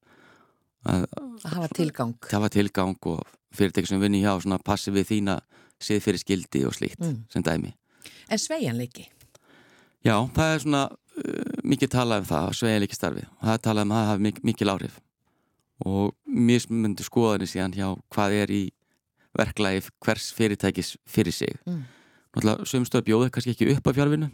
að 0.93 1.05
hafa 1.51 1.67
tilgang. 1.75 2.13
hafa 2.31 2.49
tilgang 2.53 2.95
og 3.11 3.21
fyrirtæki 3.55 3.87
sem 3.91 3.99
vinni 4.01 4.21
hjá 4.23 4.33
svona 4.39 4.59
passi 4.63 4.91
við 4.95 5.09
þína 5.11 5.39
sið 5.81 6.01
fyrir 6.05 6.21
skildi 6.21 6.65
og 6.69 6.75
slíkt 6.77 6.99
Mm. 7.01 7.23
sem 7.33 7.43
dæmi. 7.43 7.73
En 8.29 8.37
sveigjanleiki? 8.39 9.07
Já, 10.05 10.15
það 10.33 10.53
er 10.55 10.59
svona 10.63 10.83
uh, 10.91 11.61
mikið 11.63 11.89
talað 11.93 12.21
um 12.23 12.27
það, 12.29 12.51
sveigjanleiki 12.59 12.95
starfi 12.95 13.25
það 13.41 13.53
er 13.53 13.63
talað 13.67 13.87
um 13.87 13.91
að 13.97 14.05
hafi 14.11 14.21
mik 14.27 14.43
mikil 14.43 14.69
áhrif 14.71 14.99
og 15.85 16.13
mismundi 16.25 17.03
skoðanir 17.03 17.49
síðan 17.49 17.73
hjá 17.73 17.87
hvað 18.13 18.35
er 18.43 18.51
í 18.53 18.61
verklagi 19.37 19.81
hvers 20.03 20.29
fyrirtækis 20.37 20.95
fyrir 21.09 21.33
sig. 21.33 21.55
Mm. 21.65 21.83
Náttúrulega 22.35 22.65
sömstöð 22.69 23.03
bjóðu 23.07 23.29
kannski 23.31 23.51
ekki 23.55 23.69
upp 23.75 23.87
á 23.89 23.91
fjárvinu 23.97 24.29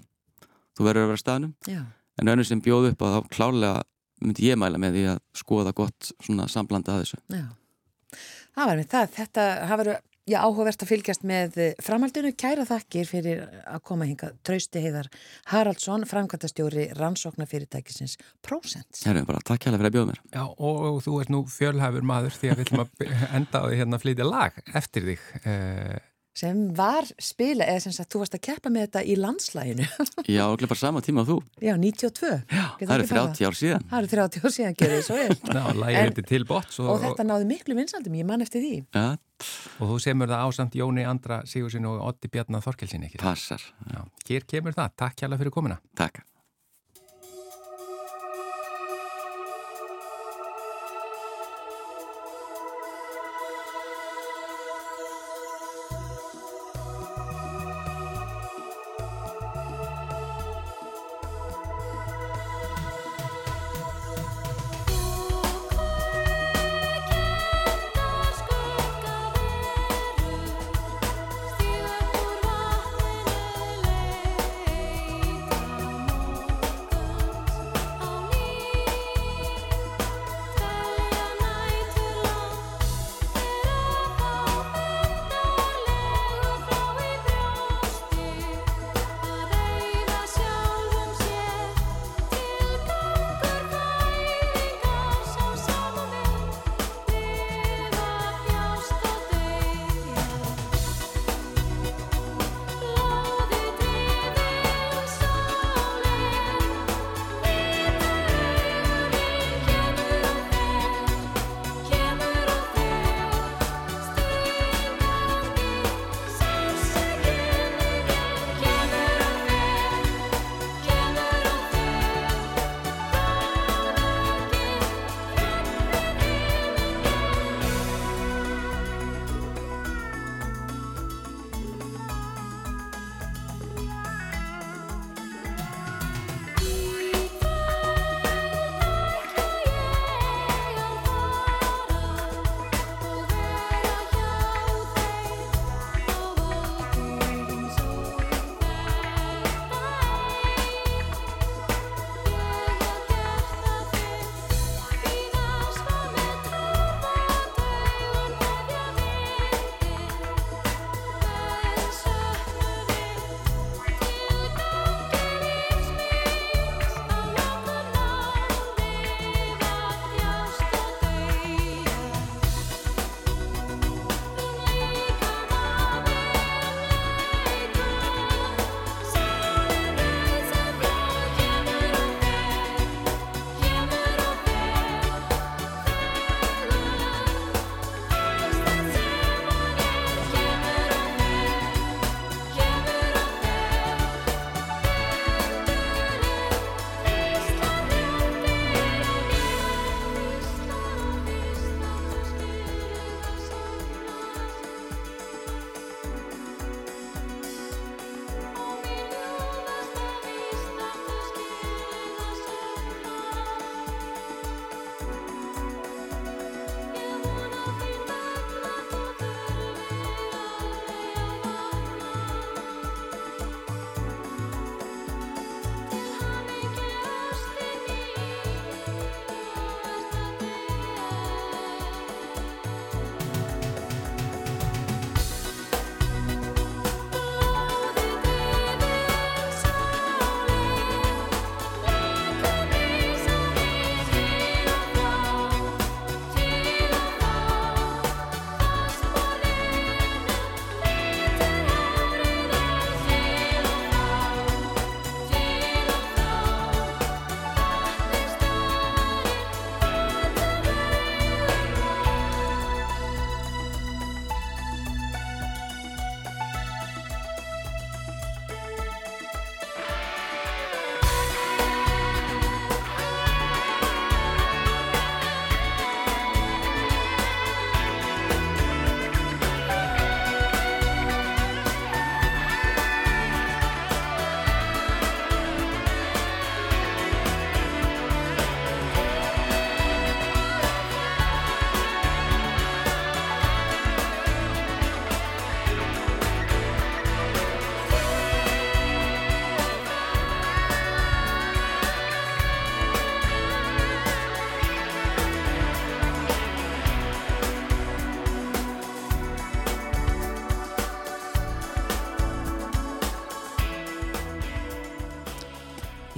þú 0.78 0.86
verður 0.86 1.02
að 1.04 1.08
vera 1.08 1.18
á 1.18 1.24
staðnum 1.24 1.54
Já, 1.66 1.82
en 2.18 2.34
önnur 2.34 2.48
sem 2.48 2.62
bjóðu 2.64 2.94
upp 2.94 3.06
á 3.06 3.08
þá 3.16 3.20
klálega 3.34 3.78
myndi 4.24 4.50
ég 4.50 4.60
mæla 4.60 4.82
með 4.82 4.98
því 4.98 5.08
að 5.14 5.24
skoða 5.38 5.74
gott 5.78 6.12
svona 6.26 6.50
samblanda 6.52 6.96
að 6.96 7.04
þessu. 7.06 7.24
já. 7.34 7.48
Það 8.58 8.70
var 8.70 8.80
með 8.80 8.88
það, 8.90 9.10
þetta, 9.14 9.44
það 9.70 9.80
verður 9.84 9.98
já, 10.28 10.38
áhugavert 10.42 10.84
að 10.84 10.90
fylgjast 10.90 11.26
með 11.28 11.58
eh, 11.62 11.84
framhaldinu. 11.84 12.32
Kæra 12.40 12.66
þakkir 12.68 13.10
fyrir 13.10 13.44
að 13.70 13.84
koma 13.86 14.08
hinga 14.10 14.32
Trausti 14.48 14.82
Heiðar 14.84 15.10
Haraldsson, 15.52 16.08
framkvæmtastjóri 16.10 16.88
rannsóknarfyrirtækisins 16.98 18.18
Prósent. 18.46 19.04
Herru, 19.06 19.24
bara 19.30 19.44
takk 19.46 19.68
hérlega 19.68 19.84
fyrir 19.84 19.92
að 19.92 19.98
bjóða 19.98 20.12
mér. 20.12 20.22
Já, 20.34 20.44
og, 20.44 20.82
og 20.90 21.00
þú 21.06 21.16
ert 21.22 21.34
nú 21.34 21.44
fjölhæfur 21.54 22.10
maður 22.10 22.38
því 22.40 22.52
að 22.52 22.58
við 22.58 22.68
ætlum 22.68 22.86
að 22.88 23.08
enda 23.40 23.62
á 23.62 23.66
því 23.68 23.82
hérna 23.84 24.00
að 24.00 24.06
flytja 24.08 24.30
lag 24.32 24.62
eftir 24.82 25.10
þig. 25.12 25.28
Uh, 25.44 25.98
sem 26.38 26.60
var 26.78 27.08
spila, 27.22 27.66
eða 27.66 27.84
sem 27.88 27.96
sagt, 27.96 28.12
þú 28.14 28.22
varst 28.22 28.38
að 28.38 28.44
keppa 28.48 28.72
með 28.74 28.88
þetta 28.88 29.04
í 29.10 29.16
landslæginu. 29.18 29.88
Já, 30.36 30.44
og 30.46 30.62
bara 30.64 30.80
sama 30.80 31.02
tíma 31.06 31.26
þú. 31.28 31.40
Já, 31.64 31.74
92. 31.82 32.32
Já, 32.54 32.66
það 32.84 32.94
eru 32.98 33.08
30 33.12 33.50
ár 33.50 33.58
síðan. 33.58 33.88
Það 33.90 34.00
eru 34.04 34.12
30 34.14 34.46
ár 34.46 34.56
síðan, 34.58 34.78
gerðið, 34.82 35.04
svo 35.08 35.20
er. 35.24 35.36
Já, 35.58 35.64
lægið 35.82 36.00
þetta 36.12 36.28
til 36.34 36.44
bóts. 36.52 36.80
Og, 36.84 36.94
og 36.94 37.04
þetta 37.08 37.28
náði 37.32 37.50
miklu 37.50 37.80
vinsaldum, 37.80 38.22
ég 38.22 38.30
man 38.30 38.46
eftir 38.46 38.66
því. 38.66 38.76
Já. 38.94 39.08
Og 39.82 39.92
þú 39.92 40.00
semur 40.02 40.32
það 40.32 40.48
ásamt 40.48 40.78
Jóni 40.78 41.06
Andra 41.10 41.44
Sigursin 41.50 41.86
og 41.90 42.02
Otti 42.06 42.30
Bjarnar 42.34 42.66
Þorkelsin, 42.66 43.06
ekki? 43.10 43.22
Passar. 43.22 43.62
Já, 43.90 44.02
hér 44.30 44.50
kemur 44.50 44.78
það. 44.78 44.98
Takk 45.06 45.22
hjálpa 45.22 45.42
fyrir 45.42 45.54
komina. 45.54 45.82
Takk. 45.98 46.26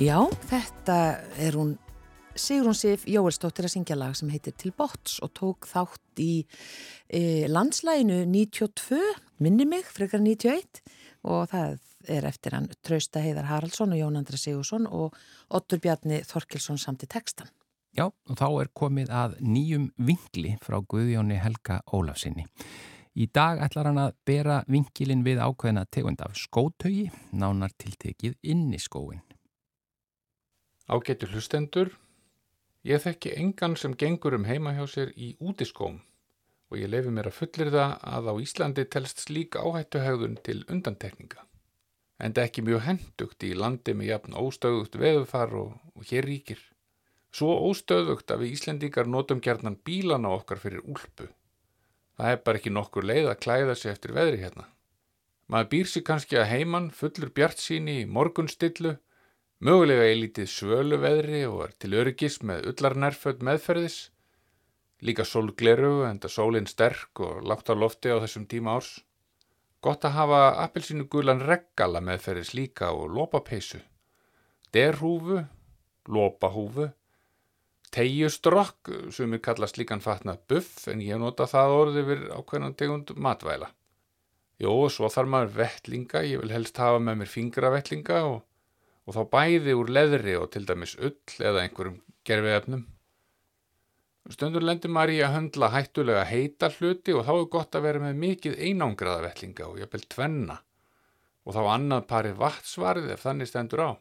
Já, 0.10 0.24
þetta 0.50 0.94
er 1.38 1.54
hún 1.54 1.76
Sigrun 2.34 2.74
Sif 2.74 3.04
Jóelsdóttir 3.06 3.68
að 3.68 3.74
syngja 3.76 3.98
lag 4.00 4.16
sem 4.18 4.32
heitir 4.34 4.56
Til 4.58 4.72
bots 4.74 5.20
og 5.22 5.30
tók 5.38 5.68
þátt 5.70 6.22
í 6.24 6.48
e, 7.14 7.46
landslæginu 7.46 8.24
92, 8.26 8.98
minni 9.38 9.68
mig, 9.70 9.86
frekar 9.86 10.24
91 10.26 10.82
og 11.30 11.52
það 11.52 11.78
er 12.16 12.26
eftir 12.32 12.58
hann 12.58 12.72
Trausta 12.82 13.22
Heiðar 13.22 13.52
Haraldsson 13.52 13.94
og 13.94 14.02
Jón 14.02 14.18
Andra 14.18 14.42
Sigursson 14.42 14.90
og 14.90 15.14
Ottur 15.54 15.84
Bjarni 15.84 16.24
Þorkilsson 16.26 16.82
samt 16.82 17.06
í 17.06 17.12
textan. 17.14 17.54
Já, 17.94 18.08
og 18.10 18.42
þá 18.42 18.48
er 18.50 18.74
komið 18.74 19.14
að 19.14 19.40
nýjum 19.46 19.92
vingli 19.94 20.58
frá 20.66 20.80
Guðjóni 20.82 21.38
Helga 21.38 21.84
Ólafsinni. 21.94 22.50
Í 23.14 23.30
dag 23.30 23.62
ætlar 23.62 23.92
hann 23.92 24.06
að 24.10 24.18
bera 24.26 24.64
vingilin 24.66 25.22
við 25.28 25.46
ákveðina 25.46 25.86
tegund 25.86 26.26
af 26.26 26.34
skótögi, 26.34 27.12
nánar 27.30 27.78
tiltekið 27.78 28.40
inn 28.42 28.72
í 28.74 28.82
skóin. 28.82 29.22
Ágættu 30.90 31.28
hlustendur, 31.30 31.92
ég 32.82 33.02
þekki 33.04 33.36
engan 33.38 33.76
sem 33.78 33.94
gengur 33.94 34.34
um 34.34 34.48
heima 34.50 34.72
hjá 34.74 34.88
sér 34.90 35.12
í 35.14 35.36
útiskóm 35.38 36.00
og 36.70 36.78
ég 36.82 36.90
lefi 36.90 37.12
mér 37.14 37.28
að 37.30 37.36
fullir 37.38 37.70
það 37.76 37.92
að 38.14 38.30
á 38.30 38.34
Íslandi 38.42 38.86
telst 38.94 39.22
slík 39.26 39.58
áhættuhegðun 39.58 40.38
til 40.46 40.64
undantekninga. 40.66 41.44
En 42.18 42.34
það 42.34 42.42
er 42.42 42.50
ekki 42.50 42.64
mjög 42.66 42.82
hendugt 42.88 43.46
í 43.46 43.52
landi 43.58 43.94
með 43.98 44.10
jafn 44.10 44.38
óstöðugt 44.42 44.98
veðufar 45.02 45.54
og, 45.62 45.76
og 45.94 46.08
hér 46.10 46.26
ríkir. 46.26 46.64
Svo 47.30 47.52
óstöðugt 47.70 48.34
að 48.34 48.44
við 48.44 48.56
Íslendingar 48.58 49.10
notum 49.10 49.42
gerðnan 49.46 49.78
bílana 49.86 50.32
okkar 50.40 50.62
fyrir 50.62 50.82
úlpu. 50.82 51.30
Það 52.18 52.34
er 52.34 52.42
bara 52.46 52.62
ekki 52.62 52.74
nokkur 52.74 53.06
leið 53.06 53.30
að 53.30 53.42
klæða 53.46 53.78
sig 53.78 53.94
eftir 53.94 54.16
veðri 54.18 54.42
hérna. 54.42 54.66
Maður 55.50 55.70
býr 55.76 55.94
sig 55.94 56.06
kannski 56.10 56.42
að 56.42 56.50
heiman 56.50 56.90
fullur 56.94 57.30
bjart 57.34 57.62
síni 57.62 58.02
í 58.02 58.10
morgunstillu 58.10 58.98
Mögulega 59.60 60.06
er 60.08 60.16
lítið 60.16 60.46
svölu 60.48 60.98
veðri 61.04 61.42
og 61.44 61.66
er 61.66 61.72
til 61.84 61.90
öryggis 62.00 62.38
með 62.48 62.70
ullarnærföld 62.72 63.42
meðferðis. 63.44 63.98
Líka 65.04 65.26
sólgleru 65.28 66.06
en 66.08 66.22
það 66.24 66.32
sólinn 66.32 66.70
sterk 66.72 67.20
og 67.26 67.42
lágt 67.44 67.68
á 67.68 67.76
lofti 67.76 68.08
á 68.08 68.24
þessum 68.24 68.46
tíma 68.48 68.78
árs. 68.80 68.94
Gott 69.84 70.08
að 70.08 70.16
hafa 70.16 70.40
appelsínu 70.64 71.10
gulan 71.12 71.44
reggala 71.44 72.00
meðferðis 72.00 72.54
líka 72.56 72.94
og 72.96 73.12
lópapeisu. 73.12 73.82
Derhúfu, 74.72 75.44
lópahúfu, 76.08 76.88
tegjustrokk 77.92 78.96
sem 79.12 79.36
er 79.36 79.44
kallast 79.44 79.76
líkan 79.76 80.00
fatnað 80.00 80.40
buff 80.48 80.88
en 80.88 81.04
ég 81.04 81.20
nota 81.20 81.48
það 81.52 81.80
orði 81.84 82.10
við 82.14 82.28
ákveðnan 82.32 82.80
tegund 82.80 83.12
matvæla. 83.16 83.74
Jó, 84.60 84.72
svo 84.88 85.12
þarf 85.12 85.36
maður 85.36 85.58
vettlinga, 85.66 86.24
ég 86.24 86.40
vil 86.40 86.56
helst 86.56 86.80
hafa 86.80 87.00
með 87.04 87.26
mér 87.26 87.32
fingravettlinga 87.36 88.28
og 88.28 88.46
og 89.10 89.16
þá 89.18 89.22
bæði 89.34 89.74
úr 89.74 89.90
leðri 89.90 90.38
og 90.38 90.52
til 90.54 90.68
dæmis 90.70 90.94
ull 91.02 91.18
eða 91.42 91.64
einhverjum 91.66 91.98
gerfi 92.30 92.52
efnum. 92.54 92.84
Stundur 94.30 94.62
lendur 94.62 94.92
maður 94.94 95.16
í 95.16 95.22
að 95.26 95.34
höndla 95.34 95.72
hættulega 95.74 96.26
heita 96.30 96.70
hluti 96.76 97.16
og 97.18 97.24
þá 97.26 97.32
er 97.34 97.48
gott 97.56 97.78
að 97.78 97.88
vera 97.88 98.04
með 98.04 98.20
mikið 98.22 98.60
einangraða 98.68 99.24
vellinga 99.26 99.70
og 99.72 99.80
jafnvel 99.82 100.04
tvenna 100.14 100.60
og 101.48 101.56
þá 101.56 101.62
annað 101.74 102.06
parið 102.12 102.38
vatnsvarið 102.44 103.10
ef 103.16 103.26
þannig 103.26 103.50
stendur 103.50 103.82
á. 103.82 103.92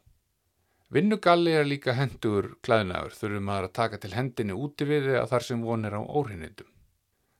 Vinnugalli 0.92 1.54
er 1.56 1.64
líka 1.68 1.94
hendur 1.96 2.50
klæðnaður 2.64 3.16
þurfum 3.16 3.48
maður 3.48 3.68
að 3.70 3.76
taka 3.80 4.00
til 4.02 4.12
hendinni 4.12 4.56
úti 4.56 4.84
við 4.88 5.08
eða 5.14 5.26
þar 5.32 5.46
sem 5.48 5.64
vonir 5.64 5.96
á 5.96 6.00
órinnindum. 6.04 6.68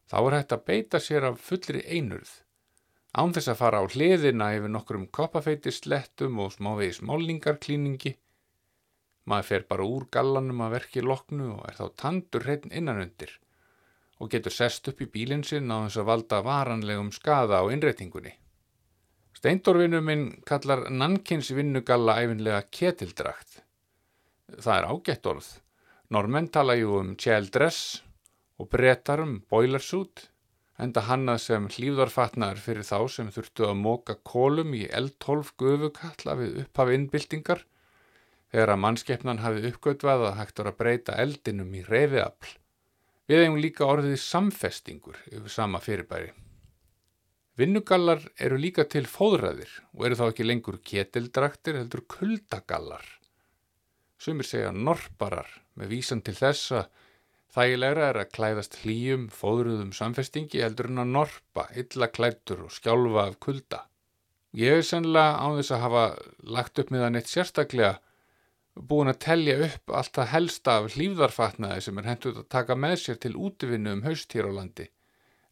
Þá 0.09 0.19
er 0.23 0.37
hægt 0.39 0.57
að 0.57 0.65
beita 0.71 1.01
sér 1.05 1.29
af 1.29 1.41
fullri 1.45 1.85
einurð 1.85 2.33
án 3.19 3.35
þess 3.35 3.51
að 3.53 3.59
fara 3.59 3.83
á 3.83 3.85
hliðina 3.91 4.53
yfir 4.55 4.71
nokkrum 4.71 5.09
koppafeitislettum 5.19 6.39
og 6.45 6.55
smávegis 6.55 7.01
málningarklíningi. 7.03 8.15
Maður 9.29 9.49
fer 9.51 9.65
bara 9.69 9.87
úr 9.87 10.07
gallanum 10.15 10.63
að 10.65 10.75
verki 10.77 11.03
loknu 11.05 11.49
og 11.57 11.65
er 11.69 11.79
þá 11.81 11.87
tandur 12.03 12.47
hreitn 12.47 12.73
innanundir 12.73 13.35
og 14.19 14.31
getur 14.33 14.55
sest 14.55 14.89
upp 14.91 15.03
í 15.03 15.11
bílinn 15.15 15.45
sinn 15.47 15.71
á 15.71 15.85
þess 15.85 16.01
að 16.01 16.09
valda 16.11 16.39
varanlegum 16.47 17.11
skada 17.15 17.61
á 17.63 17.65
innreitingunni. 17.71 18.33
Steindorvinu 19.39 20.01
minn 20.03 20.25
kallar 20.47 20.89
Nankins 20.91 21.53
vinnugalla 21.55 22.17
æfinlega 22.25 22.65
ketildragt. 22.75 23.61
Það 24.59 24.75
er 24.75 24.89
ágætt 24.91 25.29
orð. 25.31 25.51
Normenn 26.11 26.49
tala 26.51 26.75
jú 26.79 26.97
um 26.99 27.13
tjeldress 27.21 28.01
og 28.59 28.71
brettar 28.73 29.23
um 29.23 29.39
boilersuit 29.51 30.25
enda 30.79 31.03
hannað 31.09 31.41
sem 31.43 31.67
hlýðarfatnaður 31.75 32.63
fyrir 32.63 32.87
þá 32.87 32.99
sem 33.11 33.33
þurftu 33.35 33.67
að 33.67 33.81
móka 33.83 34.15
kólum 34.27 34.77
í 34.79 34.85
eldtólf 35.01 35.53
gufukalla 35.59 36.37
við 36.39 36.63
upphaf 36.63 36.93
innbyltingar 36.95 37.65
þegar 38.53 38.73
að 38.75 38.83
mannskeppnan 38.85 39.43
hafi 39.43 39.65
uppgötvað 39.73 40.27
að 40.31 40.37
hægt 40.39 40.61
voru 40.61 40.73
að 40.73 40.81
breyta 40.83 41.17
eldinum 41.21 41.75
í 41.75 41.83
reyfiafl. 41.87 42.53
Við 43.29 43.43
hefum 43.43 43.59
líka 43.61 43.89
orðið 43.89 44.21
samfestingur 44.23 45.19
yfir 45.29 45.53
sama 45.53 45.83
fyrirbæri. 45.85 46.31
Vinnugallar 47.59 48.23
eru 48.39 48.57
líka 48.57 48.87
til 48.87 49.03
fóðræðir 49.11 49.73
og 49.97 50.05
eru 50.07 50.17
þá 50.17 50.25
ekki 50.29 50.47
lengur 50.47 50.79
ketildraktir 50.87 51.81
heldur 51.81 52.05
kuldagallar. 52.07 53.03
Sumir 54.19 54.47
segja 54.47 54.71
norparar 54.73 55.51
með 55.75 55.93
vísan 55.97 56.23
til 56.23 56.37
þessa 56.39 56.87
Þægilegra 57.59 58.11
er 58.13 58.17
að 58.21 58.29
klæðast 58.37 58.77
hlýjum, 58.85 59.23
fóðruðum 59.35 59.89
samfestingi 59.97 60.61
heldur 60.63 60.93
en 60.93 61.03
að 61.03 61.09
norpa, 61.17 61.65
illa 61.75 62.07
klættur 62.07 62.61
og 62.69 62.71
skjálfa 62.71 63.25
af 63.25 63.39
kulda. 63.43 63.81
Ég 64.55 64.79
er 64.79 64.85
sennilega 64.87 65.41
á 65.43 65.47
þess 65.57 65.73
að 65.75 65.83
hafa 65.83 66.05
lagt 66.55 66.79
upp 66.79 66.93
með 66.95 67.03
það 67.03 67.11
neitt 67.17 67.33
sérstaklega 67.33 67.91
búin 68.93 69.11
að 69.11 69.19
tellja 69.25 69.57
upp 69.67 69.95
allt 70.01 70.15
það 70.21 70.31
helsta 70.37 70.77
af 70.79 70.87
hlýfðarfatnaði 70.95 71.85
sem 71.89 71.99
er 71.99 72.09
hendur 72.13 72.39
að 72.45 72.49
taka 72.55 72.77
með 72.79 72.95
sér 73.03 73.19
til 73.25 73.35
útvinnu 73.35 73.97
um 73.97 74.05
haust 74.07 74.39
hér 74.39 74.49
á 74.49 74.53
landi. 74.61 74.87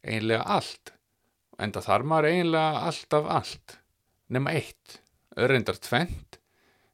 Einlega 0.07 0.47
allt. 0.57 0.93
Enda 1.59 1.83
þar 1.83 2.07
maður 2.07 2.29
einlega 2.31 2.85
allt 2.87 3.19
af 3.19 3.31
allt. 3.41 3.79
Nefna 4.31 4.55
eitt. 4.55 5.01
Öðrindar 5.35 5.83
tvent. 5.83 6.39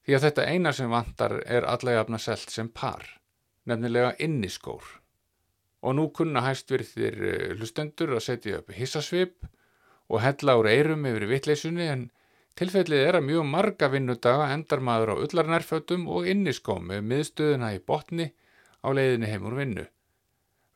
Því 0.03 0.17
að 0.17 0.25
þetta 0.25 0.49
eina 0.49 0.73
sem 0.73 0.89
vantar 0.89 1.37
er 1.45 1.69
alla 1.69 1.99
jafna 1.99 2.17
selt 2.17 2.49
sem 2.49 2.73
par 2.73 3.05
nefnilega 3.69 4.15
inniskór. 4.19 5.02
Og 5.83 5.97
nú 5.97 6.07
kunna 6.15 6.45
hæstvirðir 6.45 7.17
eh, 7.27 7.47
hlustendur 7.57 8.15
að 8.15 8.25
setja 8.27 8.61
upp 8.61 8.71
hissasvip 8.71 9.47
og 10.09 10.21
hella 10.23 10.55
úr 10.59 10.69
eirum 10.71 11.07
yfir 11.09 11.27
vittleysunni 11.27 11.87
en 11.91 12.05
tilfellið 12.59 13.07
er 13.07 13.17
að 13.17 13.27
mjög 13.27 13.49
marga 13.49 13.89
vinnudaga 13.91 14.51
endar 14.53 14.83
maður 14.83 15.15
á 15.17 15.21
ullarnærfötum 15.25 16.07
og 16.07 16.29
inniskóm 16.29 16.87
með 16.91 17.03
miðstöðuna 17.09 17.73
í 17.75 17.81
botni 17.83 18.29
á 18.83 18.87
leiðinni 18.95 19.31
heim 19.31 19.47
úr 19.49 19.59
vinnu. 19.59 19.85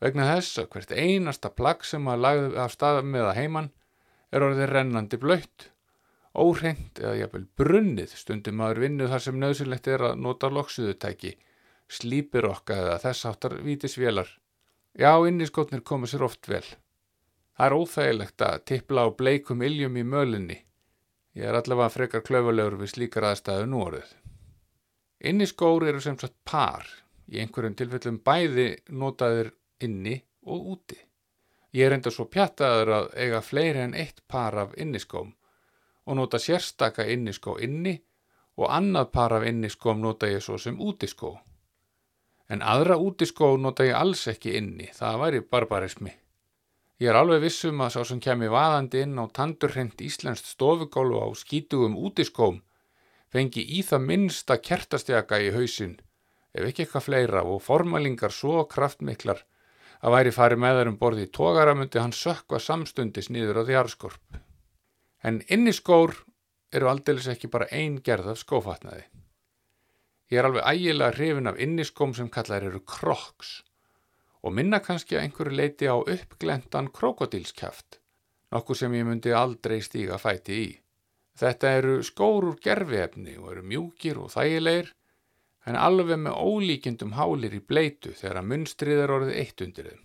Vegna 0.02 0.28
þess 0.28 0.60
að 0.62 0.70
hvert 0.74 0.94
einasta 0.94 1.50
plagg 1.50 1.84
sem 1.86 2.04
maður 2.04 2.24
lagði 2.24 2.62
af 2.62 2.74
stað 2.74 3.00
með 3.06 3.28
að 3.30 3.38
heiman 3.40 3.70
er 4.30 4.44
orðið 4.46 4.72
rennandi 4.72 5.18
blöytt, 5.18 5.70
óhreint 6.38 7.00
eða 7.02 7.16
jafnvel 7.22 7.46
brunnið 7.58 8.14
stundum 8.14 8.60
maður 8.60 8.84
vinnu 8.84 9.08
þar 9.10 9.24
sem 9.24 9.40
nöðsynlegt 9.40 9.88
er 9.90 10.04
að 10.10 10.20
nota 10.22 10.50
loksuðutæki 10.52 11.34
slípir 11.88 12.46
okkar 12.46 12.84
eða 12.84 13.00
þess 13.06 13.26
áttar 13.30 13.56
vítisvélar. 13.64 14.28
Já, 14.98 15.14
inniskotnir 15.28 15.84
koma 15.86 16.08
sér 16.10 16.24
oft 16.26 16.48
vel. 16.50 16.64
Það 17.54 17.66
er 17.66 17.74
óþægilegt 17.78 18.42
að 18.42 18.62
tippla 18.66 19.04
á 19.06 19.08
bleikum 19.14 19.60
iljum 19.62 19.94
í 19.94 20.02
mölinni. 20.02 20.56
Ég 21.38 21.46
er 21.46 21.54
allavega 21.54 21.92
frekar 21.94 22.24
klöfulegur 22.26 22.74
við 22.80 22.90
slíkar 22.96 23.28
aðstæðu 23.28 23.68
nú 23.70 23.84
orðið. 23.84 24.10
Inniskór 25.30 25.86
eru 25.86 26.02
sem 26.02 26.18
sagt 26.18 26.34
par, 26.42 26.82
í 27.30 27.38
einhverjum 27.38 27.78
tilfellum 27.78 28.18
bæði 28.26 28.66
notaðir 28.90 29.52
inni 29.86 30.16
og 30.50 30.66
úti. 30.74 30.98
Ég 31.78 31.86
er 31.86 31.94
enda 31.94 32.10
svo 32.10 32.26
pjattaður 32.26 32.94
að 32.98 33.10
eiga 33.22 33.42
fleiri 33.46 33.84
en 33.86 33.94
eitt 33.94 34.24
par 34.26 34.58
af 34.58 34.74
inniskóm 34.74 35.30
og 36.08 36.18
nota 36.18 36.42
sérstaka 36.42 37.06
inniskó 37.06 37.54
inni 37.62 38.00
og 38.58 38.66
annað 38.66 39.12
par 39.14 39.38
af 39.38 39.46
inniskóm 39.46 40.02
nota 40.02 40.26
ég 40.26 40.42
svo 40.42 40.58
sem 40.58 40.80
útiskó 40.80 41.36
en 42.48 42.62
aðra 42.62 42.96
útiskó 42.96 43.56
nota 43.56 43.84
ég 43.84 43.96
alls 43.96 44.26
ekki 44.30 44.56
inni, 44.56 44.88
það 44.94 45.20
væri 45.22 45.40
barbarismi. 45.40 46.14
Ég 46.98 47.12
er 47.12 47.18
alveg 47.20 47.44
vissum 47.44 47.80
að 47.84 47.92
sá 47.94 48.00
sem 48.10 48.20
kemi 48.20 48.48
vaðandi 48.50 49.04
inn 49.04 49.20
á 49.20 49.24
tandurhreint 49.30 50.00
íslenskt 50.02 50.48
stofugólu 50.50 51.20
á 51.22 51.28
skítugum 51.38 51.94
útiskóm 51.94 52.62
fengi 53.32 53.62
í 53.76 53.82
það 53.84 54.04
minnsta 54.08 54.56
kertastjaka 54.64 55.40
í 55.44 55.52
hausin, 55.54 55.98
ef 56.56 56.64
ekki 56.64 56.84
eitthvað 56.84 57.06
fleira 57.06 57.44
og 57.44 57.60
formalingar 57.62 58.34
svo 58.34 58.64
kraftmiklar 58.72 59.44
að 60.00 60.14
væri 60.14 60.34
farið 60.34 60.62
með 60.64 60.78
þar 60.78 60.90
um 60.92 60.98
borði 60.98 61.26
í 61.26 61.32
tógaramundi 61.38 62.00
hann 62.00 62.14
sökva 62.16 62.60
samstundis 62.62 63.30
nýður 63.34 63.60
á 63.60 63.62
því 63.68 63.78
arskorp. 63.82 64.38
En 65.26 65.42
inniskór 65.50 66.14
eru 66.72 66.90
aldeilis 66.90 67.28
ekki 67.32 67.50
bara 67.50 67.68
ein 67.74 67.98
gerð 68.04 68.32
af 68.32 68.42
skófatnaði. 68.44 69.04
Ég 70.28 70.38
er 70.40 70.48
alveg 70.48 70.66
ægilega 70.68 71.14
hrifin 71.16 71.48
af 71.48 71.60
inniskom 71.64 72.12
sem 72.14 72.28
kallar 72.28 72.66
eru 72.68 72.82
kroks 72.84 73.62
og 74.44 74.52
minna 74.54 74.78
kannski 74.84 75.16
að 75.16 75.24
einhverju 75.24 75.56
leiti 75.56 75.88
á 75.88 75.96
uppglendan 75.98 76.90
krokodílskjaft, 76.94 77.98
nokkuð 78.52 78.78
sem 78.80 78.94
ég 78.94 79.08
myndi 79.08 79.32
aldrei 79.34 79.80
stíga 79.82 80.18
fæti 80.20 80.58
í. 80.62 80.68
Þetta 81.38 81.72
eru 81.80 81.96
skór 82.06 82.46
úr 82.50 82.60
gerfiefni 82.62 83.38
og 83.38 83.50
eru 83.54 83.64
mjúkir 83.72 84.20
og 84.22 84.30
þægilegir 84.34 84.92
en 85.68 85.80
alveg 85.80 86.20
með 86.20 86.38
ólíkjendum 86.38 87.16
hálir 87.18 87.56
í 87.58 87.62
bleitu 87.72 88.14
þegar 88.20 88.42
að 88.42 88.48
munstrið 88.52 89.02
er 89.04 89.14
orðið 89.16 89.40
eitt 89.42 89.64
undir 89.66 89.90
þeim. 89.90 90.04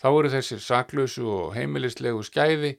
Þá 0.00 0.08
eru 0.10 0.34
þessir 0.34 0.62
saklausu 0.68 1.26
og 1.30 1.56
heimilislegu 1.56 2.22
skæði 2.26 2.74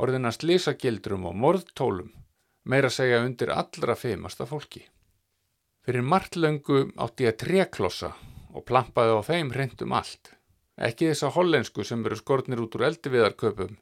orðina 0.00 0.32
slísagildrum 0.32 1.26
og 1.28 1.36
morðtólum 1.40 2.12
meira 2.64 2.90
segja 2.92 3.24
undir 3.24 3.52
allra 3.52 3.96
feimasta 3.96 4.46
fólki. 4.46 4.84
Fyrir 5.80 6.04
martlöngu 6.04 6.90
átti 7.00 7.24
ég 7.24 7.38
treklossa 7.40 8.10
og 8.52 8.64
plampaði 8.68 9.14
á 9.16 9.20
þeim 9.24 9.52
hrindum 9.54 9.94
allt. 9.96 10.34
Ekki 10.76 11.06
þessa 11.08 11.30
hollensku 11.32 11.86
sem 11.88 12.02
veru 12.04 12.18
skortnir 12.20 12.60
út 12.60 12.76
úr 12.76 12.84
eldiviðarköpum, 12.90 13.78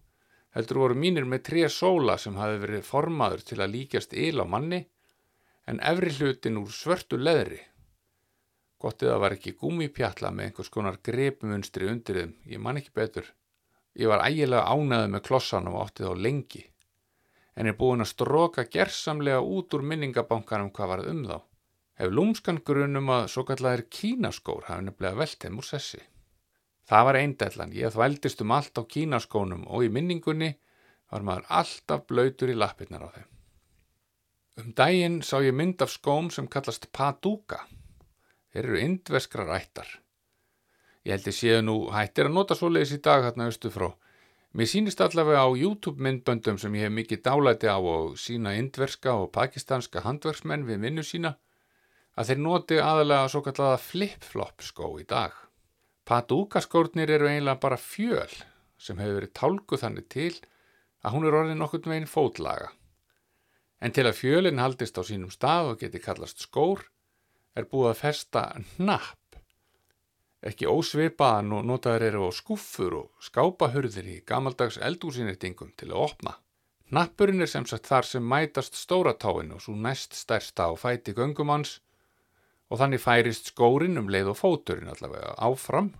heldur 0.54 0.80
voru 0.82 0.98
mínir 0.98 1.26
með 1.26 1.42
tre 1.48 1.64
sóla 1.74 2.14
sem 2.22 2.38
hafi 2.38 2.60
verið 2.62 2.86
formaður 2.86 3.42
til 3.50 3.58
að 3.58 3.74
líkjast 3.74 4.14
yl 4.14 4.42
á 4.42 4.46
manni, 4.46 4.80
en 5.66 5.82
efri 5.90 6.14
hlutin 6.20 6.62
úr 6.62 6.70
svörtu 6.70 7.18
leðri. 7.18 7.58
Gottið 8.78 9.16
að 9.16 9.20
var 9.24 9.34
ekki 9.34 9.56
gúmipjalla 9.58 10.30
með 10.30 10.48
einhvers 10.48 10.72
konar 10.78 11.02
grepumunstri 11.02 11.90
undir 11.90 12.22
þeim, 12.22 12.38
ég 12.46 12.62
man 12.62 12.78
ekki 12.78 12.94
betur. 12.94 13.26
Ég 13.98 14.06
var 14.06 14.22
ægilega 14.22 14.70
ánaðið 14.70 15.14
með 15.16 15.26
klossan 15.26 15.66
og 15.66 15.82
áttið 15.82 16.14
á 16.14 16.22
lengi, 16.30 16.64
en 17.58 17.66
er 17.66 17.78
búin 17.82 18.06
að 18.06 18.12
stróka 18.14 18.68
gersamlega 18.70 19.42
út 19.42 19.74
úr 19.74 19.82
minningabankanum 19.82 20.70
hvað 20.70 20.94
varð 20.94 21.14
um 21.16 21.24
þá. 21.26 21.38
Ef 21.98 22.12
lúmskan 22.14 22.60
grunum 22.62 23.10
að 23.10 23.24
svo 23.32 23.42
kallar 23.48 23.80
kínaskór 23.90 24.68
hafi 24.68 24.86
nefnilega 24.86 25.18
velt 25.18 25.38
þeim 25.42 25.58
úr 25.58 25.66
sessi. 25.66 25.98
Það 26.88 27.06
var 27.08 27.16
eindællan, 27.18 27.72
ég 27.74 27.92
þvældist 27.92 28.44
um 28.44 28.52
allt 28.54 28.78
á 28.78 28.82
kínaskónum 28.94 29.64
og 29.66 29.82
í 29.84 29.90
minningunni 29.92 30.52
var 31.10 31.24
maður 31.26 31.48
alltaf 31.60 32.04
blöytur 32.06 32.52
í 32.52 32.56
lappirnar 32.56 33.02
á 33.02 33.08
þeim. 33.16 33.26
Um 34.58 34.70
daginn 34.78 35.18
sá 35.26 35.36
ég 35.42 35.56
mynd 35.58 35.82
af 35.82 35.90
skóm 35.90 36.30
sem 36.34 36.46
kallast 36.46 36.86
Paduka. 36.94 37.64
Þeir 38.54 38.64
eru 38.64 38.78
indveskrar 38.84 39.50
ættar. 39.58 39.90
Ég 41.04 41.16
held 41.16 41.28
ég 41.30 41.36
séu 41.36 41.60
nú 41.66 41.76
hættir 41.94 42.30
að 42.30 42.38
nota 42.38 42.54
svoleiðis 42.58 42.94
í 42.94 43.00
dag 43.02 43.26
hérna 43.26 43.50
austu 43.50 43.70
frá. 43.74 43.90
Mér 44.54 44.70
sýnist 44.70 45.02
allavega 45.02 45.44
á 45.44 45.48
YouTube 45.50 46.02
myndböndum 46.02 46.62
sem 46.62 46.74
ég 46.78 46.86
hef 46.86 46.94
mikið 46.94 47.22
dálæti 47.26 47.68
á 47.68 47.78
og 47.78 48.16
sína 48.22 48.54
indverska 48.56 49.18
og 49.18 49.30
pakistanska 49.34 50.06
handverksmenn 50.06 50.66
við 50.68 50.82
vinnu 50.86 51.04
sína 51.04 51.34
að 52.18 52.32
þeir 52.32 52.40
noti 52.42 52.78
aðalega 52.82 53.28
svo 53.30 53.42
kallaða 53.46 53.78
flip-flop 53.82 54.64
skó 54.66 54.88
í 54.98 55.04
dag. 55.06 55.34
Paduka 56.08 56.62
skórnir 56.64 57.10
eru 57.14 57.28
eiginlega 57.30 57.62
bara 57.62 57.78
fjöl 57.78 58.32
sem 58.78 58.98
hefur 58.98 59.20
verið 59.20 59.34
tálkuð 59.38 59.82
þannig 59.84 60.08
til 60.10 60.32
að 61.04 61.14
hún 61.14 61.28
er 61.28 61.36
orðin 61.38 61.64
okkur 61.66 61.90
meginn 61.90 62.10
fótlaga. 62.10 62.72
En 63.78 63.94
til 63.94 64.08
að 64.08 64.18
fjölinn 64.18 64.58
haldist 64.58 64.98
á 64.98 65.02
sínum 65.06 65.30
stað 65.30 65.72
og 65.72 65.82
geti 65.82 66.00
kallast 66.02 66.42
skór 66.42 66.82
er 67.54 67.68
búið 67.70 67.92
að 67.92 68.00
festa 68.00 68.44
napp. 68.82 69.38
Ekki 70.42 70.66
ósvipaðan 70.70 71.54
og 71.54 71.66
notaður 71.66 72.06
eru 72.08 72.26
á 72.26 72.32
skúffur 72.34 72.96
og 73.02 73.22
skápahurðir 73.22 74.10
í 74.10 74.20
gamaldags 74.26 74.78
eldúsinnitingum 74.82 75.74
til 75.78 75.92
að 75.92 76.02
opna. 76.08 76.34
Nappurinn 76.94 77.44
er 77.44 77.50
sem 77.50 77.66
sagt 77.68 77.90
þar 77.90 78.06
sem 78.06 78.24
mætast 78.24 78.78
stóratáin 78.78 79.52
og 79.54 79.62
svo 79.62 79.74
næst 79.76 80.16
stærsta 80.16 80.70
á 80.70 80.72
fæti 80.78 81.14
göngumanns 81.14 81.78
og 82.68 82.82
þannig 82.82 83.02
færist 83.02 83.50
skórin 83.52 84.00
um 84.00 84.10
leið 84.12 84.32
og 84.34 84.38
fóturinn 84.40 84.92
allavega 84.92 85.34
áfram. 85.48 85.92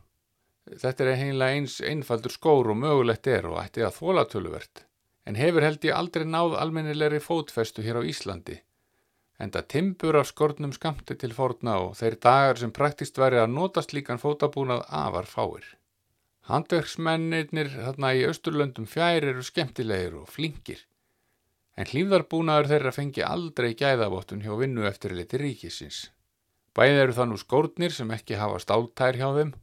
Þetta 0.69 1.05
er 1.05 1.21
heimlega 1.23 1.57
eins 1.57 1.79
einfaldur 1.81 2.35
skór 2.35 2.73
og 2.75 2.81
mögulegt 2.85 3.27
er 3.27 3.49
og 3.49 3.61
ætti 3.63 3.85
að 3.87 3.97
þólatöluvert, 4.03 4.85
en 5.25 5.41
hefur 5.41 5.65
held 5.65 5.85
ég 5.89 5.97
aldrei 5.97 6.29
náð 6.29 6.59
almennilegri 6.61 7.23
fótfestu 7.25 7.85
hér 7.87 8.01
á 8.01 8.03
Íslandi 8.05 8.61
enda 9.39 9.63
timbur 9.63 10.19
af 10.19 10.27
skornum 10.33 10.73
skamti 10.75 11.15
til 11.15 11.35
forna 11.35 11.77
og 11.85 11.97
þeir 11.99 12.17
dagar 12.27 12.59
sem 12.59 12.75
praktist 12.75 13.19
væri 13.23 13.39
að 13.39 13.53
notast 13.55 13.95
líkan 13.95 14.19
fótabúnað 14.23 14.83
afar 15.03 15.29
fáir. 15.31 15.65
Handverksmennirnir 16.51 17.71
þarna 17.75 18.15
í 18.19 18.25
Östurlöndum 18.27 18.89
fjær 18.89 19.27
eru 19.31 19.45
skemmtilegir 19.45 20.17
og 20.19 20.31
flinkir, 20.33 20.81
en 21.77 21.91
hlýfðarbúnaður 21.91 22.71
þeirra 22.73 22.95
fengi 22.97 23.25
aldrei 23.25 23.75
gæðavottun 23.79 24.43
hjá 24.43 24.55
vinnu 24.59 24.89
eftir 24.89 25.15
liti 25.15 25.39
ríkisins. 25.39 26.09
Bæðið 26.77 27.03
eru 27.05 27.17
þannig 27.17 27.43
skórnir 27.43 27.95
sem 27.95 28.11
ekki 28.17 28.41
hafa 28.41 28.61
stáltær 28.63 29.19
hjá 29.19 29.29
þeim 29.39 29.55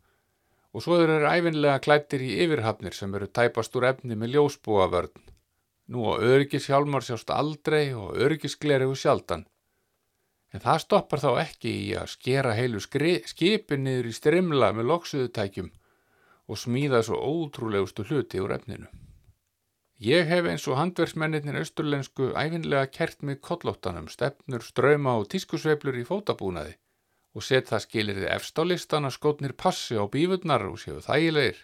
og 0.75 0.83
svo 0.83 0.99
þeir 0.99 1.13
eru 1.17 1.31
æfinlega 1.31 1.83
klættir 1.83 2.23
í 2.25 2.31
yfirhafnir 2.45 2.95
sem 2.95 3.13
eru 3.15 3.27
tæpast 3.27 3.75
úr 3.79 3.89
efni 3.91 4.17
með 4.19 4.35
ljósbúavörn. 4.35 5.13
Nú 5.91 6.07
á 6.09 6.13
öryggishjálmar 6.17 7.05
sjást 7.05 7.29
aldrei 7.31 7.93
og 7.93 8.17
öryggisgleregu 8.17 8.97
sjaldan 8.99 9.45
En 10.55 10.61
það 10.63 10.77
stoppar 10.85 11.19
þá 11.19 11.31
ekki 11.41 11.71
í 11.83 11.87
að 11.99 12.11
skera 12.13 12.53
heilu 12.55 12.79
skipin 12.79 13.81
niður 13.83 14.07
í 14.07 14.13
strimla 14.15 14.69
með 14.71 14.87
loksuðutækjum 14.91 15.67
og 16.47 16.59
smíða 16.61 17.01
svo 17.03 17.17
ótrúlegustu 17.19 18.05
hluti 18.07 18.39
úr 18.39 18.53
efninu. 18.55 18.87
Ég 19.99 20.29
hef 20.31 20.47
eins 20.47 20.67
og 20.71 20.77
handverksmennirnir 20.79 21.59
austurlensku 21.59 22.29
æfinlega 22.39 22.87
kert 22.97 23.23
mig 23.27 23.41
kollóttanum, 23.43 24.07
stefnur, 24.07 24.63
ströma 24.63 25.17
og 25.19 25.27
tískusveiflur 25.33 25.99
í 25.99 26.07
fótabúnaði 26.07 26.77
og 27.35 27.43
set 27.43 27.67
það 27.69 27.83
skilir 27.83 28.21
þið 28.21 28.31
efst 28.37 28.59
á 28.59 28.63
listan 28.63 29.09
að 29.09 29.17
skotnir 29.17 29.53
passi 29.59 29.99
á 29.99 30.03
bífurnar 30.07 30.63
og 30.69 30.79
séu 30.79 31.01
þægilegir. 31.03 31.59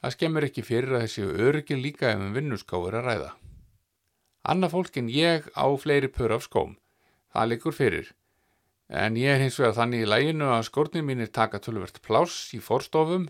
Það 0.00 0.14
skemmur 0.14 0.46
ekki 0.46 0.62
fyrir 0.62 0.94
að 0.94 1.04
þessi 1.08 1.26
örgin 1.48 1.82
líka 1.82 2.12
ef 2.12 2.22
um 2.22 2.32
vinnuskáur 2.36 2.94
að 3.00 3.10
ræða. 3.10 3.30
Anna 4.44 4.68
fólkin 4.70 5.10
ég 5.10 5.50
á 5.56 5.66
fleiri 5.80 6.12
pör 6.12 6.36
af 6.36 6.46
skóm 6.46 6.76
það 7.34 7.50
likur 7.50 7.74
fyrir. 7.74 8.10
En 8.88 9.16
ég 9.18 9.34
er 9.34 9.42
hins 9.42 9.56
vegar 9.58 9.74
þannig 9.78 10.04
í 10.04 10.10
læginu 10.10 10.50
að 10.54 10.66
skórnir 10.68 11.06
mínir 11.06 11.32
taka 11.34 11.58
tölvert 11.62 11.98
pláss 12.04 12.52
í 12.54 12.60
forstofum 12.62 13.26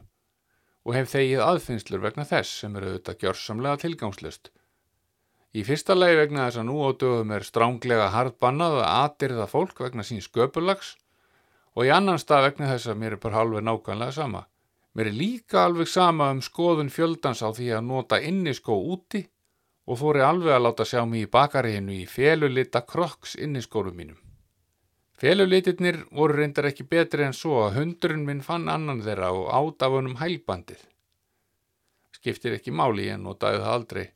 og 0.84 0.96
hef 0.96 1.12
þegið 1.14 1.44
aðfinnslur 1.44 2.02
vegna 2.02 2.26
þess 2.28 2.60
sem 2.60 2.74
eru 2.76 2.90
auðvitað 2.90 3.20
gjörsamlega 3.22 3.80
tilgangslust. 3.84 4.50
Í 5.54 5.62
fyrsta 5.64 5.94
lagi 5.94 6.18
vegna 6.18 6.48
þess 6.48 6.60
að 6.60 6.68
nú 6.68 6.76
á 6.84 6.90
dögum 7.00 7.32
er 7.32 7.46
stránglega 7.46 8.10
hardbannað 8.12 8.80
að 8.82 8.90
atirða 8.90 9.46
fólk 9.48 9.80
vegna 9.86 10.04
sín 10.04 10.20
sköpulags 10.24 10.96
og 11.74 11.86
í 11.86 11.92
annan 11.94 12.20
stað 12.22 12.48
vegna 12.48 12.72
þess 12.72 12.90
að 12.90 13.00
mér 13.02 13.16
er 13.16 13.22
bara 13.22 13.40
halveg 13.40 13.64
nákvæmlega 13.66 14.14
sama. 14.14 14.44
Mér 14.94 15.10
er 15.10 15.16
líka 15.18 15.64
alveg 15.66 15.88
sama 15.90 16.30
um 16.30 16.42
skoðun 16.42 16.92
fjöldans 16.94 17.42
á 17.42 17.50
því 17.50 17.70
að 17.74 17.86
nota 17.88 18.20
inniskó 18.22 18.76
úti 18.78 19.24
og 19.90 19.98
fóri 19.98 20.22
alveg 20.22 20.54
að 20.54 20.64
láta 20.68 20.86
sjá 20.86 21.02
mig 21.04 21.26
í 21.26 21.30
bakariðinu 21.30 21.96
í 21.98 22.04
felulita 22.06 22.84
kroks 22.86 23.34
inn 23.34 23.58
í 23.58 23.62
skórum 23.64 23.98
mínum. 23.98 24.20
Felulitirnir 25.18 26.00
voru 26.10 26.38
reyndar 26.38 26.70
ekki 26.70 26.86
betri 26.90 27.26
en 27.26 27.36
svo 27.36 27.60
að 27.64 27.78
hundurinn 27.78 28.24
minn 28.26 28.42
fann 28.42 28.68
annan 28.70 29.02
þeirra 29.02 29.30
og 29.34 29.50
át 29.50 29.86
af 29.86 29.94
honum 29.94 30.18
hælbandið. 30.18 30.80
Skiptir 32.14 32.56
ekki 32.56 32.74
máli 32.74 33.08
ég 33.10 33.20
notaði 33.22 33.62
það 33.62 33.74
aldrei. 33.74 34.06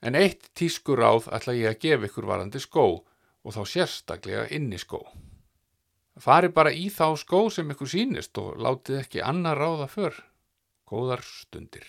En 0.00 0.16
eitt 0.16 0.52
tískur 0.56 1.02
áð 1.04 1.28
ætla 1.36 1.56
ég 1.56 1.72
að 1.72 1.82
gefa 1.84 2.08
ykkur 2.08 2.28
varandi 2.30 2.62
skó 2.62 2.86
og 3.00 3.56
þá 3.56 3.60
sérstaklega 3.68 4.46
inn 4.56 4.72
í 4.72 4.80
skó. 4.80 5.02
Fari 6.20 6.50
bara 6.52 6.72
í 6.76 6.88
þá 6.92 7.06
skó 7.16 7.46
sem 7.52 7.70
ykkur 7.72 7.88
sínist 7.88 8.36
og 8.42 8.58
látið 8.60 9.00
ekki 9.00 9.22
annar 9.24 9.56
ráða 9.56 9.88
för. 9.88 10.18
Góðar 10.90 11.24
stundir. 11.24 11.86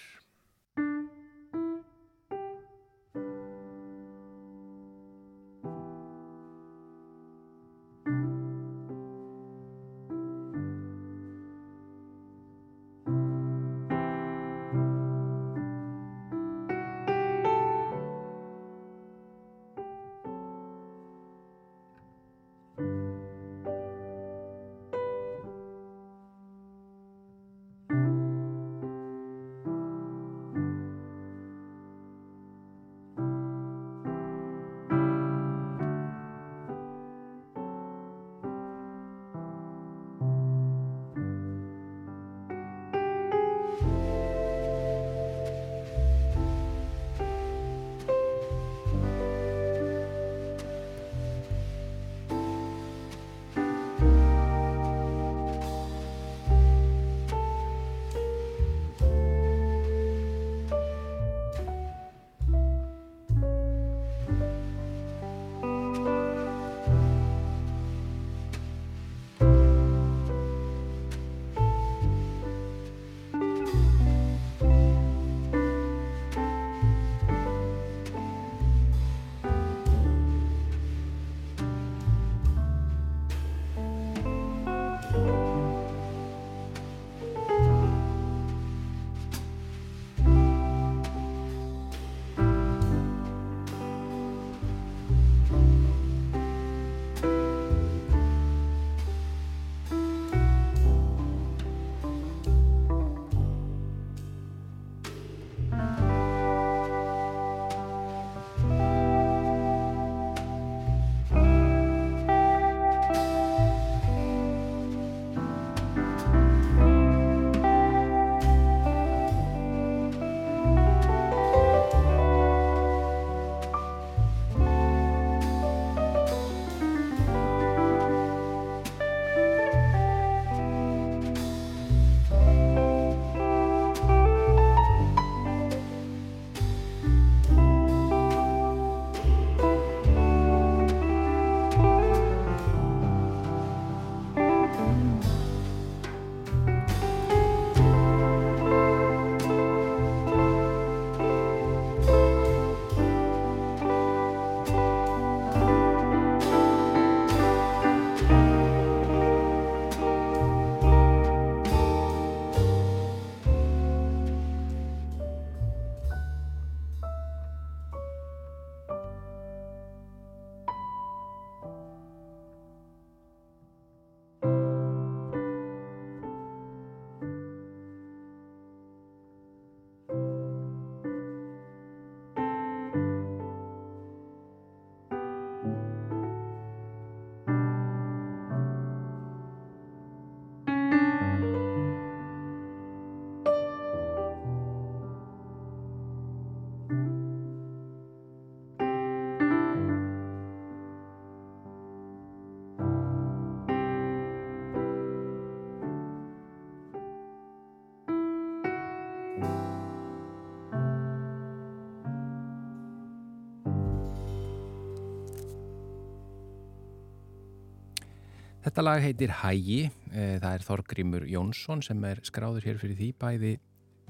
Þetta 218.72 218.84
lag 218.88 219.02
heitir 219.04 219.32
Hægi, 219.36 219.80
eh, 220.16 220.38
það 220.40 220.54
er 220.56 220.62
Þorgrímur 220.64 221.24
Jónsson 221.28 221.82
sem 221.84 222.06
er 222.08 222.22
skráður 222.24 222.64
hér 222.70 222.78
fyrir 222.80 222.96
því 222.96 223.10
bæði 223.20 223.50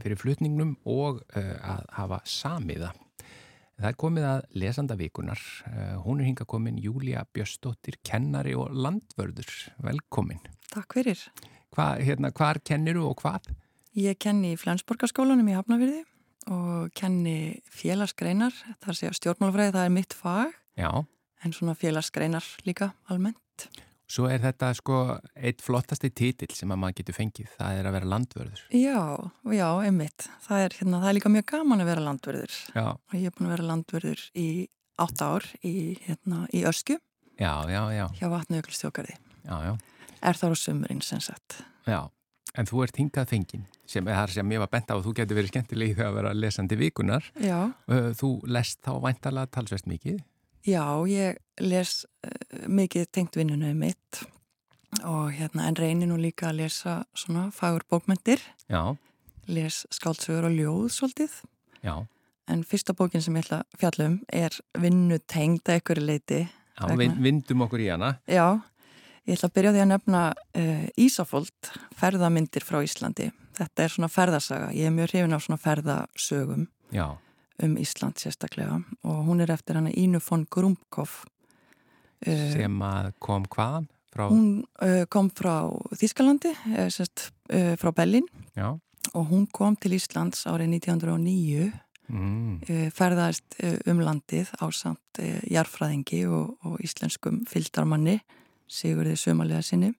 fyrir 0.04 0.20
flutningnum 0.22 0.76
og 0.86 1.24
uh, 1.34 1.48
að 1.66 1.88
hafa 1.98 2.20
samiða. 2.30 2.92
Það 3.80 3.90
er 3.90 3.98
komið 4.04 4.28
að 4.30 4.46
lesanda 4.62 5.00
vikunar. 5.02 5.42
Uh, 5.66 5.98
hún 6.06 6.22
er 6.22 6.30
hinga 6.30 6.46
komin 6.46 6.78
Júlia 6.78 7.26
Björstóttir, 7.34 7.98
kennari 8.06 8.54
og 8.54 8.70
landvörður. 8.70 9.50
Velkomin. 9.82 10.46
Takk 10.70 10.94
fyrir. 11.00 11.26
Hva, 11.74 11.96
hérna, 11.98 12.30
hvar 12.30 12.62
kenniru 12.62 13.10
og 13.10 13.18
hvað? 13.26 13.50
Ég 13.98 14.22
kenni 14.22 14.54
í 14.54 14.62
Flensborgarskólanum 14.62 15.50
í 15.50 15.58
Hafnafyrði 15.58 16.04
og 16.54 16.94
kenni 16.94 17.64
félagsgreinar. 17.66 18.54
Það 18.78 18.94
er 18.94 19.10
að 19.10 19.22
stjórnmálafræði, 19.24 19.78
það 19.80 19.90
er 19.90 19.98
mitt 19.98 20.22
fag. 20.22 20.58
Já. 20.78 20.92
En 21.42 21.58
svona 21.58 21.74
félagsgreinar 21.74 22.46
líka 22.70 22.94
almennt. 23.10 23.41
Svo 24.12 24.28
er 24.28 24.42
þetta 24.44 24.74
sko 24.76 24.98
eitt 25.40 25.62
flottasti 25.64 26.10
títill 26.12 26.52
sem 26.56 26.72
að 26.74 26.80
maður 26.82 26.98
getur 27.00 27.16
fengið, 27.16 27.52
það 27.56 27.78
er 27.80 27.88
að 27.88 27.96
vera 27.96 28.10
landvörður. 28.12 28.64
Já, 28.76 29.04
já, 29.56 29.68
einmitt. 29.86 30.26
Það 30.44 30.64
er, 30.66 30.76
hérna, 30.82 31.00
það 31.00 31.12
er 31.12 31.16
líka 31.18 31.32
mjög 31.32 31.46
gaman 31.54 31.84
að 31.84 31.92
vera 31.94 32.04
landvörður. 32.10 32.58
Já. 32.76 32.88
Og 32.92 33.16
ég 33.16 33.30
er 33.30 33.36
búin 33.38 33.48
að 33.48 33.54
vera 33.56 33.68
landvörður 33.70 34.24
í 34.36 34.48
átt 35.02 35.24
ár 35.24 35.48
í, 35.64 35.76
hérna, 36.08 36.42
í 36.52 36.64
Ösku. 36.68 36.98
Já, 37.40 37.54
já, 37.72 37.82
já. 37.96 38.06
Hjá 38.20 38.28
vatnajökulstjókarði. 38.34 39.16
Já, 39.48 39.56
já. 39.70 39.72
Er 40.22 40.42
þar 40.42 40.54
á 40.54 40.58
sömurinn 40.60 41.06
sem 41.06 41.22
sagt. 41.24 41.62
Já, 41.88 42.02
en 42.60 42.68
þú 42.70 42.84
ert 42.84 43.00
hingað 43.00 43.32
fengin 43.32 43.64
sem 43.90 44.08
er 44.12 44.32
sem 44.36 44.52
ég 44.54 44.62
var 44.62 44.70
bent 44.72 44.92
á 44.92 44.96
að 44.98 45.08
þú 45.08 45.16
getur 45.22 45.40
verið 45.40 45.54
skemmtilegi 45.54 45.96
þegar 45.96 46.12
að 46.12 46.20
vera 46.20 46.36
lesandi 46.36 46.78
vikunar. 46.80 47.32
Já. 47.40 47.72
Þú 48.20 48.34
lest 48.52 48.84
þá 48.84 48.92
væntalega 49.08 49.52
talsvest 49.56 49.88
mikið. 49.90 50.20
Já, 50.68 50.86
ég 51.10 51.40
les 51.62 51.92
uh, 52.06 52.68
mikið 52.70 53.08
tengt 53.10 53.38
vinnunum 53.38 53.80
mitt 53.82 54.22
og 55.08 55.32
hérna 55.34 55.70
en 55.70 55.78
reynir 55.80 56.10
nú 56.10 56.18
líka 56.20 56.50
að 56.50 56.60
lesa 56.62 56.96
svona 57.18 57.48
fagur 57.56 57.86
bókmyndir. 57.90 58.42
Já. 58.70 58.98
Les 59.50 59.86
skáldsögur 59.90 60.50
og 60.50 60.58
ljóð 60.58 60.90
svolítið. 60.94 61.38
Já. 61.82 61.96
En 62.52 62.66
fyrsta 62.68 62.94
bókin 62.94 63.24
sem 63.24 63.38
ég 63.40 63.46
ætla 63.46 63.62
að 63.64 63.80
fjalla 63.82 64.10
um 64.10 64.18
er 64.28 64.58
vinnu 64.78 65.18
tengda 65.32 65.80
ykkur 65.80 66.02
leiti. 66.04 66.44
Já, 66.76 66.86
vegna... 66.92 67.18
vindum 67.24 67.66
okkur 67.66 67.82
í 67.82 67.90
hana. 67.90 68.12
Já, 68.30 68.60
ég 69.26 69.40
ætla 69.40 69.50
að 69.50 69.58
byrja 69.58 69.74
því 69.74 69.84
að 69.86 69.92
nefna 69.94 70.24
uh, 70.36 70.86
Ísafold, 71.00 71.72
ferðamyndir 71.98 72.68
frá 72.68 72.82
Íslandi. 72.86 73.32
Þetta 73.58 73.86
er 73.88 73.96
svona 73.96 74.12
ferðasaga. 74.12 74.72
Ég 74.78 74.92
er 74.92 74.96
mjög 74.96 75.14
hrifin 75.16 75.38
af 75.38 75.46
svona 75.48 75.62
ferðasögum. 75.62 76.70
Já 76.94 77.16
um 77.66 77.78
Ísland 77.80 78.20
sérstaklega 78.22 78.82
og 79.04 79.26
hún 79.28 79.42
er 79.44 79.52
eftir 79.54 79.80
hana 79.80 79.92
Ínu 79.92 80.22
von 80.24 80.46
Grumkov 80.50 81.24
sem 82.22 82.82
að 82.86 83.12
kom 83.20 83.46
hvaðan? 83.50 83.88
Frá... 84.12 84.26
Hún 84.28 84.66
uh, 84.84 85.06
kom 85.12 85.30
frá 85.32 85.72
Þískalandi 85.96 86.52
uh, 86.52 86.90
sérst, 86.92 87.30
uh, 87.54 87.74
frá 87.80 87.94
Bellin 87.96 88.28
Já. 88.58 88.76
og 89.14 89.24
hún 89.32 89.48
kom 89.48 89.78
til 89.80 89.96
Íslands 89.96 90.44
árið 90.52 90.76
1909 90.82 91.72
mm. 92.12 92.92
ferðaðist 92.92 93.56
um 93.88 94.04
landið 94.04 94.52
á 94.60 94.68
samt 94.76 95.22
jarfræðingi 95.48 96.26
og, 96.28 96.58
og 96.68 96.78
íslenskum 96.84 97.42
fylgdarmanni 97.50 98.20
Sigurði 98.72 99.16
Sumalega 99.20 99.64
sinni 99.64 99.94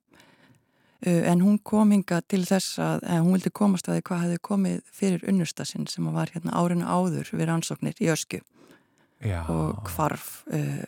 en 1.03 1.43
hún 1.43 1.59
kom 1.67 1.91
hinga 1.91 2.21
til 2.31 2.45
þess 2.47 2.79
að 2.79 3.05
hún 3.11 3.35
vildi 3.35 3.51
komast 3.51 3.89
að 3.89 3.99
því 3.99 4.03
hvað 4.09 4.25
hefði 4.25 4.41
komið 4.49 4.81
fyrir 4.95 5.25
unnustasinn 5.33 5.89
sem 5.91 6.07
var 6.15 6.31
hérna 6.31 6.55
árinu 6.55 6.87
áður 6.87 7.31
við 7.33 7.49
rannsóknir 7.49 7.99
í 7.99 8.11
Ösku 8.13 8.39
Já. 9.23 9.43
og 9.51 9.83
hvarf 9.91 10.43
uh, 10.55 10.83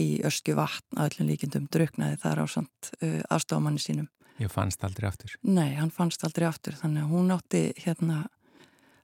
í 0.00 0.08
Ösku 0.26 0.56
vatn 0.56 0.98
að 0.98 1.10
öllum 1.12 1.30
líkindum 1.32 1.68
druknaði 1.72 2.20
þar 2.22 2.44
á 2.44 2.46
samt 2.50 2.90
uh, 3.00 3.20
aðstofamanni 3.32 3.82
sínum. 3.82 4.08
Ég 4.40 4.50
fannst 4.50 4.82
aldrei 4.84 5.06
aftur. 5.08 5.36
Nei, 5.46 5.74
hann 5.78 5.92
fannst 5.94 6.24
aldrei 6.26 6.48
aftur 6.48 6.76
þannig 6.78 7.04
að 7.04 7.12
hún 7.14 7.34
átti 7.34 7.64
hérna 7.84 8.24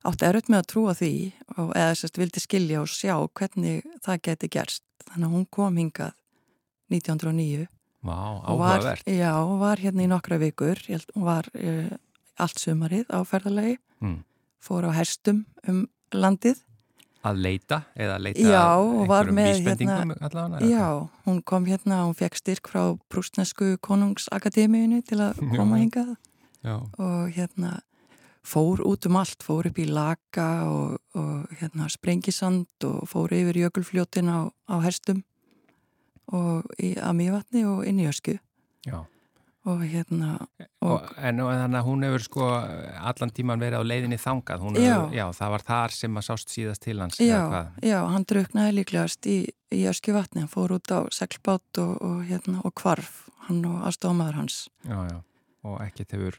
átti 0.08 0.26
erut 0.26 0.48
með 0.48 0.62
að 0.62 0.70
trúa 0.72 0.94
því 0.96 1.12
og 1.56 1.74
eða 1.76 1.98
sérst 2.00 2.18
vildi 2.20 2.42
skilja 2.42 2.80
og 2.82 2.88
sjá 2.90 3.14
hvernig 3.36 3.84
það 4.04 4.24
geti 4.28 4.50
gerst. 4.56 4.84
Þannig 5.10 5.26
að 5.28 5.36
hún 5.36 5.46
kom 5.52 5.78
hingað 5.80 6.16
1909 6.90 7.68
Vá, 8.00 8.40
áhugavert. 8.48 9.04
Var, 9.04 9.14
já, 9.14 9.32
hún 9.44 9.60
var 9.60 9.80
hérna 9.80 10.06
í 10.06 10.08
nokkra 10.08 10.38
vikur, 10.40 10.80
hún 11.12 11.26
var 11.26 11.48
uh, 11.52 11.92
allt 12.40 12.60
sumarið 12.62 13.10
á 13.12 13.20
ferðalagi, 13.28 13.76
mm. 14.00 14.18
fór 14.64 14.88
á 14.88 14.90
herstum 14.96 15.44
um 15.68 15.84
landið. 16.16 16.62
Að 17.20 17.42
leita 17.44 17.82
eða 18.00 18.16
leita 18.24 18.40
já, 18.40 18.64
einhverjum 18.80 19.40
vísbendingum 19.44 20.14
hérna, 20.14 20.30
allavega? 20.30 20.70
Já, 20.72 20.86
hún 21.26 21.42
kom 21.44 21.68
hérna, 21.68 22.00
hún 22.06 22.16
fekk 22.16 22.40
styrk 22.40 22.72
frá 22.72 22.80
Brúsnesku 23.12 23.74
konungsakademíinu 23.84 25.02
til 25.04 25.20
að 25.26 25.42
koma 25.52 25.82
hingað 25.82 26.14
og 26.64 27.28
hérna 27.36 27.82
fór 28.40 28.80
út 28.88 29.04
um 29.04 29.18
allt, 29.20 29.44
fór 29.44 29.68
upp 29.68 29.78
í 29.80 29.84
laka 29.84 30.48
og, 30.64 30.96
og 31.12 31.52
hérna 31.60 31.90
sprengisand 31.92 32.88
og 32.88 33.04
fór 33.12 33.36
yfir 33.36 33.66
jökulfljótin 33.66 34.32
á, 34.32 34.48
á 34.48 34.74
herstum 34.80 35.20
og 36.36 36.68
í 36.80 36.94
Amívatni 37.02 37.64
og 37.68 37.86
inn 37.88 38.00
í 38.02 38.08
Ösku 38.10 38.36
Já. 38.86 38.98
og 39.68 39.82
hérna 39.84 40.36
og, 40.40 40.66
og, 40.80 41.08
En 41.18 41.42
þannig 41.42 41.80
að 41.80 41.88
hún 41.88 42.04
hefur 42.06 42.26
sko 42.26 42.50
allan 42.50 43.34
tíman 43.36 43.62
verið 43.62 43.82
á 43.82 43.90
leiðinni 43.90 44.20
þangað. 44.20 44.66
Hefur, 44.66 44.82
já. 44.82 44.98
já, 45.20 45.24
það 45.40 45.54
var 45.56 45.66
þar 45.70 45.96
sem 45.96 46.20
að 46.20 46.28
sást 46.28 46.54
síðast 46.54 46.84
til 46.86 46.98
hans 47.00 47.20
Já, 47.20 47.40
já 47.82 47.98
hann 48.06 48.28
druknaði 48.28 48.76
líklegast 48.80 49.26
í, 49.30 49.40
í 49.74 49.82
Ösku 49.90 50.14
vatni, 50.16 50.44
hann 50.44 50.52
fór 50.52 50.76
út 50.78 50.94
á 50.94 51.06
seglbát 51.14 51.82
og, 51.82 51.96
og 51.98 52.22
hérna 52.30 52.62
og 52.64 52.74
kvarf 52.78 53.26
hann 53.48 53.64
og 53.66 53.82
aðstofmaður 53.88 54.40
hans. 54.44 54.62
Já, 54.86 55.02
já. 55.10 55.18
Og 55.60 55.76
ekkert 55.84 56.14
hefur 56.16 56.36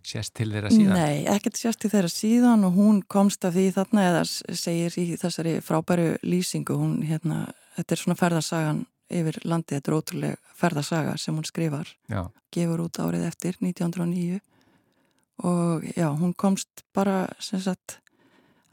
sérst 0.00 0.32
til 0.38 0.48
þeirra 0.48 0.70
síðan? 0.72 0.96
Nei, 0.96 1.24
ekkert 1.28 1.58
sérst 1.60 1.82
til 1.82 1.90
þeirra 1.92 2.08
síðan 2.08 2.64
og 2.64 2.78
hún 2.78 3.02
komst 3.04 3.44
að 3.44 3.58
því 3.58 3.64
þarna 3.76 4.04
eða 4.08 4.22
segir 4.56 4.96
í 4.96 5.04
þessari 5.20 5.58
frábæru 5.64 6.14
lýsingu. 6.24 6.78
Hún 6.80 6.94
hérna, 7.04 7.42
þetta 7.76 7.94
er 7.94 8.00
svona 8.00 8.16
ferðarsagan 8.16 8.80
yfir 9.10 9.40
landi, 9.44 9.76
þetta 9.76 9.90
er 9.90 9.96
ótrúlega 9.96 10.56
ferðarsaga 10.56 11.16
sem 11.18 11.36
hún 11.36 11.46
skrifar, 11.48 11.88
já. 12.08 12.26
gefur 12.54 12.84
út 12.86 13.00
árið 13.02 13.26
eftir 13.28 13.58
1909 13.60 14.40
og 15.42 15.84
já, 15.96 16.08
hún 16.12 16.34
komst 16.38 16.84
bara 16.94 17.26
sem 17.42 17.60
sagt 17.60 17.98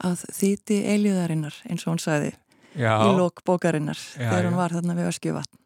að 0.00 0.22
þýti 0.32 0.80
eiliðarinnar 0.94 1.56
eins 1.68 1.84
og 1.86 1.94
hún 1.94 2.02
sagði 2.02 2.32
já. 2.78 2.94
í 3.04 3.10
lók 3.16 3.42
bókarinnar 3.44 3.98
þegar 3.98 4.48
hún 4.48 4.58
var 4.60 4.76
þarna 4.76 4.96
við 4.96 5.10
Öskjuvatn 5.10 5.60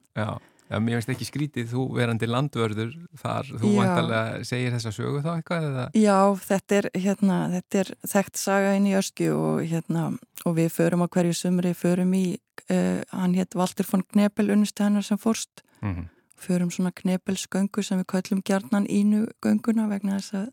Já, 0.70 0.78
mér 0.80 0.96
finnst 0.96 1.10
ekki 1.12 1.26
skrítið 1.28 1.66
þú 1.74 1.82
verandi 1.92 2.26
landvörður 2.26 2.94
þar, 3.20 3.50
þú 3.60 3.72
vantarlega 3.76 4.44
segir 4.48 4.72
þessa 4.72 4.92
sögu 4.96 5.20
þá 5.20 5.34
eitthvað 5.34 5.66
eða? 5.68 5.84
Já, 5.98 6.18
þetta 6.40 6.78
er, 6.78 6.88
hérna, 7.04 7.36
þetta 7.52 7.82
er 7.82 7.90
þekkt 8.14 8.40
saga 8.40 8.72
inn 8.78 8.88
í 8.88 8.94
Öskju 8.96 9.34
og, 9.36 9.60
hérna, 9.68 10.06
og 10.48 10.56
við 10.56 10.70
förum 10.72 11.04
á 11.04 11.08
hverju 11.12 11.36
sumri, 11.36 11.74
förum 11.76 12.16
í 12.16 12.24
Uh, 12.70 13.02
hann 13.12 13.34
hétt 13.36 13.52
Valdur 13.52 13.84
von 13.84 14.00
Knebel 14.08 14.48
unnustu 14.54 14.80
hennar 14.80 15.02
sem 15.04 15.18
fórst 15.18 15.62
mm 15.82 15.94
-hmm. 15.94 16.04
förum 16.36 16.70
svona 16.70 16.92
Knebelsgöngu 16.92 17.82
sem 17.82 17.98
við 17.98 18.06
kallum 18.06 18.42
gjarnan 18.42 18.86
Ínu 18.86 19.26
gönguna 19.42 19.88
vegna 19.88 20.16
þess 20.16 20.34
að 20.34 20.48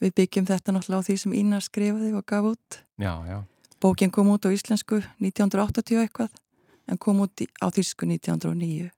við 0.00 0.14
byggjum 0.14 0.46
þetta 0.46 0.72
náttúrulega 0.72 1.00
á 1.00 1.06
því 1.06 1.16
sem 1.16 1.32
Ína 1.32 1.60
skrifaði 1.60 2.14
og 2.14 2.26
gaf 2.26 2.44
út 2.44 2.78
já, 2.98 3.26
já. 3.28 3.44
bókin 3.80 4.10
kom 4.10 4.28
út 4.28 4.46
á 4.46 4.50
íslensku 4.50 5.02
1980 5.20 6.00
eitthvað 6.00 6.30
en 6.88 6.98
kom 6.98 7.20
út 7.20 7.40
á 7.60 7.66
þýsku 7.68 8.06
1909 8.06 8.90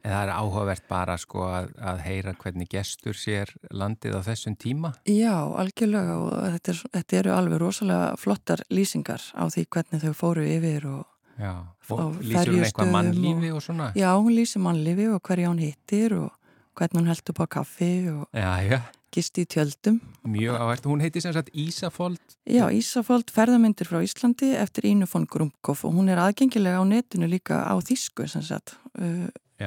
En 0.00 0.14
það 0.14 0.22
er 0.22 0.30
áhugavert 0.32 0.84
bara 0.88 1.16
sko 1.20 1.44
að, 1.44 1.70
að 1.76 2.02
heyra 2.06 2.32
hvernig 2.40 2.70
gestur 2.72 3.16
sér 3.16 3.52
landið 3.68 4.16
á 4.16 4.20
þessum 4.24 4.56
tíma? 4.56 4.94
Já, 5.04 5.34
algjörlega 5.60 6.14
og 6.16 6.30
þetta, 6.54 6.72
er, 6.72 6.82
þetta 6.96 7.18
eru 7.18 7.34
alveg 7.36 7.60
rosalega 7.60 8.06
flottar 8.20 8.62
lýsingar 8.72 9.26
á 9.36 9.44
því 9.52 9.66
hvernig 9.68 10.04
þau 10.06 10.14
fóru 10.16 10.46
yfir 10.48 10.88
og 10.88 11.02
Já, 11.40 11.52
og 11.96 12.16
lýsir 12.20 12.52
hún 12.52 12.64
eitthvað 12.66 12.92
mannlífi 12.92 13.50
og, 13.54 13.60
svona? 13.64 13.90
Já, 13.96 14.10
hún 14.12 14.34
lýsir 14.36 14.60
mannlífi 14.64 15.06
og 15.08 15.20
hverja 15.24 15.52
hún 15.52 15.60
hittir 15.62 16.16
og 16.16 16.32
hvernig 16.76 17.00
hún 17.00 17.12
held 17.12 17.32
upp 17.32 17.40
á 17.44 17.46
kaffi 17.56 17.92
og 18.12 18.24
já, 18.36 18.50
já. 18.64 18.80
gist 19.12 19.38
í 19.40 19.46
tjöldum. 19.48 20.00
Mjög 20.24 20.60
áhægt, 20.60 20.88
hún 20.88 21.00
heiti 21.00 21.20
sem 21.20 21.32
sagt 21.32 21.48
Ísafold? 21.52 22.20
Já, 22.44 22.68
Ísafold, 22.68 23.32
ferðamyndir 23.32 23.88
frá 23.88 24.00
Íslandi 24.04 24.52
eftir 24.60 24.88
Ínu 24.92 25.08
von 25.10 25.26
Grumkov 25.26 25.84
og 25.84 25.96
hún 25.96 26.12
er 26.12 26.20
aðgengilega 26.20 26.80
á 26.80 26.84
netinu 26.84 27.28
líka 27.28 27.64
á 27.64 27.74
þýsku 27.80 28.28
sem 28.28 28.44
sagt. 28.44 28.76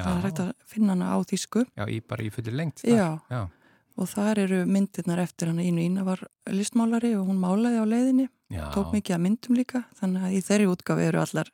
Það 0.02 0.16
er 0.16 0.24
hægt 0.28 0.40
að 0.44 0.52
finna 0.74 0.94
hana 0.96 1.10
á 1.14 1.16
þýsku. 1.30 1.64
Já, 1.78 1.84
í, 1.86 2.00
bara 2.02 2.26
í 2.26 2.30
fullir 2.34 2.56
lengt. 2.58 2.84
Já. 2.88 3.18
já, 3.30 3.42
og 3.94 4.10
þar 4.10 4.40
eru 4.44 4.62
myndirnar 4.66 5.22
eftir 5.22 5.52
hana 5.52 5.62
Ínu 5.62 5.84
Ína 5.84 6.06
var 6.06 6.24
listmálari 6.50 7.14
og 7.18 7.28
hún 7.28 7.38
málaði 7.42 7.78
á 7.78 7.86
leiðinni, 7.86 8.28
já. 8.50 8.64
tók 8.74 8.94
mikið 8.94 9.18
að 9.18 9.22
myndum 9.28 9.58
líka, 9.60 9.84
þannig 10.00 10.26
að 10.26 10.38
í 10.38 10.40
þeirri 10.48 10.70
útgafi 10.72 11.06
eru 11.10 11.22
allar 11.22 11.52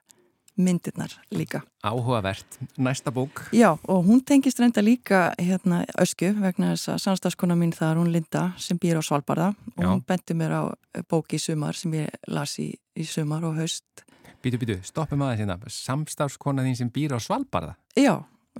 myndirnar 0.60 1.12
líka. 1.30 1.62
Áhugavert, 1.84 2.58
næsta 2.76 3.10
bók. 3.12 3.48
Já, 3.52 3.78
og 3.88 4.04
hún 4.04 4.20
tengist 4.24 4.60
reynda 4.60 4.82
líka 4.82 5.32
hérna 5.38 5.84
ösku 5.98 6.32
vegna 6.40 6.74
þess 6.74 6.92
að 6.94 7.02
samstagskona 7.06 7.56
mín 7.56 7.72
það 7.72 7.90
er 7.90 8.00
hún 8.00 8.12
Linda 8.12 8.42
sem 8.58 8.78
býr 8.78 9.00
á 9.00 9.02
Svalbardha 9.02 9.54
og 9.76 9.82
Já. 9.84 9.88
hún 9.88 10.04
benti 10.06 10.34
mér 10.34 10.52
á 10.52 10.62
bóki 11.08 11.36
í 11.36 11.40
sumar 11.40 11.74
sem 11.74 11.94
ég 11.94 12.08
las 12.28 12.58
í, 12.58 12.74
í 12.96 13.04
sumar 13.04 13.44
og 13.44 13.56
haust. 13.56 14.04
Býtu, 14.40 14.56
býtu, 14.60 14.78
stoppum 14.88 15.20
aðeins 15.26 15.42
hérna. 15.44 15.56
Samstafskona 15.68 16.64
þín 16.64 16.76
sem 16.78 16.90
býr 16.92 17.12
á 17.12 17.18
Svalbardha? 17.20 17.74
Já, 17.98 18.14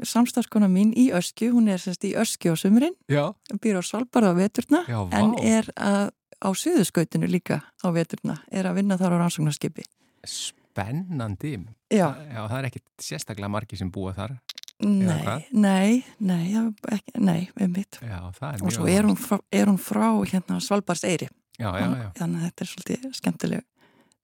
samstafskona 0.05 0.69
mín 0.69 0.91
í 0.93 1.07
Öskju, 1.17 1.55
hún 1.57 1.71
er 1.73 1.81
semst 1.81 2.05
í 2.05 2.13
Öskju 2.21 2.53
á 2.53 2.57
sumurinn, 2.61 2.97
býr 3.09 3.81
á 3.81 3.83
Svalbard 3.85 4.29
á 4.29 4.33
veturna, 4.37 4.83
Já, 4.89 5.01
en 5.17 5.33
er 5.41 5.71
að, 5.81 6.11
á 6.45 6.49
suðuskautinu 6.53 7.31
líka 7.33 7.63
á 7.81 7.89
veturna, 7.97 8.39
er 8.53 8.69
að 8.69 8.77
vinna 8.83 8.99
þar 9.01 9.17
á 9.17 9.25
rannsóknarskipi. 9.25 9.87
spennandi. 10.29 11.57
Já, 11.91 12.13
Já, 12.29 12.41
það 12.45 12.59
er 12.61 12.69
ekkit 12.71 12.87
sérstaklega 13.01 13.49
margi 13.51 13.77
sem 13.81 13.91
búa 13.91 14.13
þar. 14.15 14.37
nei, 14.81 15.47
nei, 15.53 16.05
nei, 16.21 16.45
ekki, 16.93 17.17
nei, 17.21 17.49
um 17.61 17.73
mitt. 17.73 17.99
Já, 18.05 18.21
það 18.37 18.55
er 18.55 18.63
Og 18.65 18.73
svo 18.73 18.87
er 18.89 19.05
hún 19.09 19.17
frá, 19.17 19.41
er 19.53 19.67
hún 19.69 19.81
frá 19.81 20.07
hérna 20.29 20.61
Svalbards 20.61 21.05
Eyri. 21.05 21.29
Já, 21.61 21.69
já, 21.77 21.89
já. 22.01 22.09
Þannig 22.17 22.39
að 22.41 22.45
þetta 22.47 22.65
er 22.65 22.69
svolítið 22.71 23.11
skemmtileg 23.19 23.65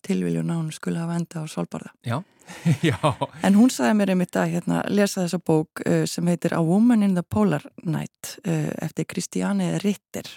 tilviljun 0.06 0.50
að 0.54 0.60
hún 0.62 0.72
skulle 0.74 1.02
hafa 1.02 1.18
enda 1.18 1.42
á 1.42 1.44
Svalbarda. 1.50 1.92
Já, 2.06 2.16
já, 2.88 2.98
En 3.42 3.54
hún 3.58 3.70
sagði 3.74 3.94
mér 3.98 4.12
einmitt 4.14 4.36
að 4.38 4.52
hérna, 4.54 4.82
lesa 4.88 5.24
þessa 5.24 5.40
bók 5.42 5.82
uh, 5.82 6.04
sem 6.06 6.26
heitir 6.30 6.54
A 6.54 6.60
Woman 6.62 7.02
in 7.02 7.14
the 7.18 7.22
Polar 7.26 7.64
Night 7.84 8.36
uh, 8.46 8.70
eftir 8.86 9.08
Kristjane 9.10 9.72
Ritter. 9.82 10.28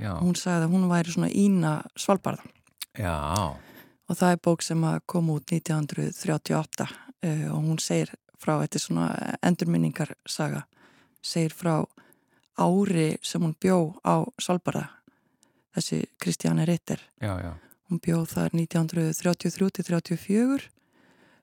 já, 0.00 0.16
Hún 0.18 0.34
sagði 0.34 0.66
að 0.66 0.72
hún 0.74 0.88
væri 0.90 1.14
svona 1.14 1.30
ína 1.30 1.76
Svalbarda 1.96 2.42
já, 2.98 3.14
og 4.08 4.16
það 4.18 4.34
er 4.34 4.40
bók 4.44 4.62
sem 4.66 4.82
kom 5.06 5.30
út 5.30 5.52
1938 5.54 6.88
uh, 6.88 7.46
og 7.54 7.62
hún 7.62 7.78
segir 7.80 8.10
frá, 8.42 8.56
þetta 8.64 8.78
er 8.78 8.82
svona 8.82 9.08
endurminningarsaga, 9.46 10.64
segir 11.22 11.54
frá 11.54 11.76
ári 12.58 13.12
sem 13.22 13.40
hún 13.42 13.54
bjó 13.62 13.94
á 14.02 14.26
Svalbarda, 14.42 14.88
þessi 15.76 16.02
Kristjane 16.18 16.66
Ritter. 16.66 17.00
já, 17.22 17.38
já. 17.38 17.52
Hún 17.92 17.98
bjóð 18.00 18.22
þar 18.30 18.54
1933-34, 18.56 20.62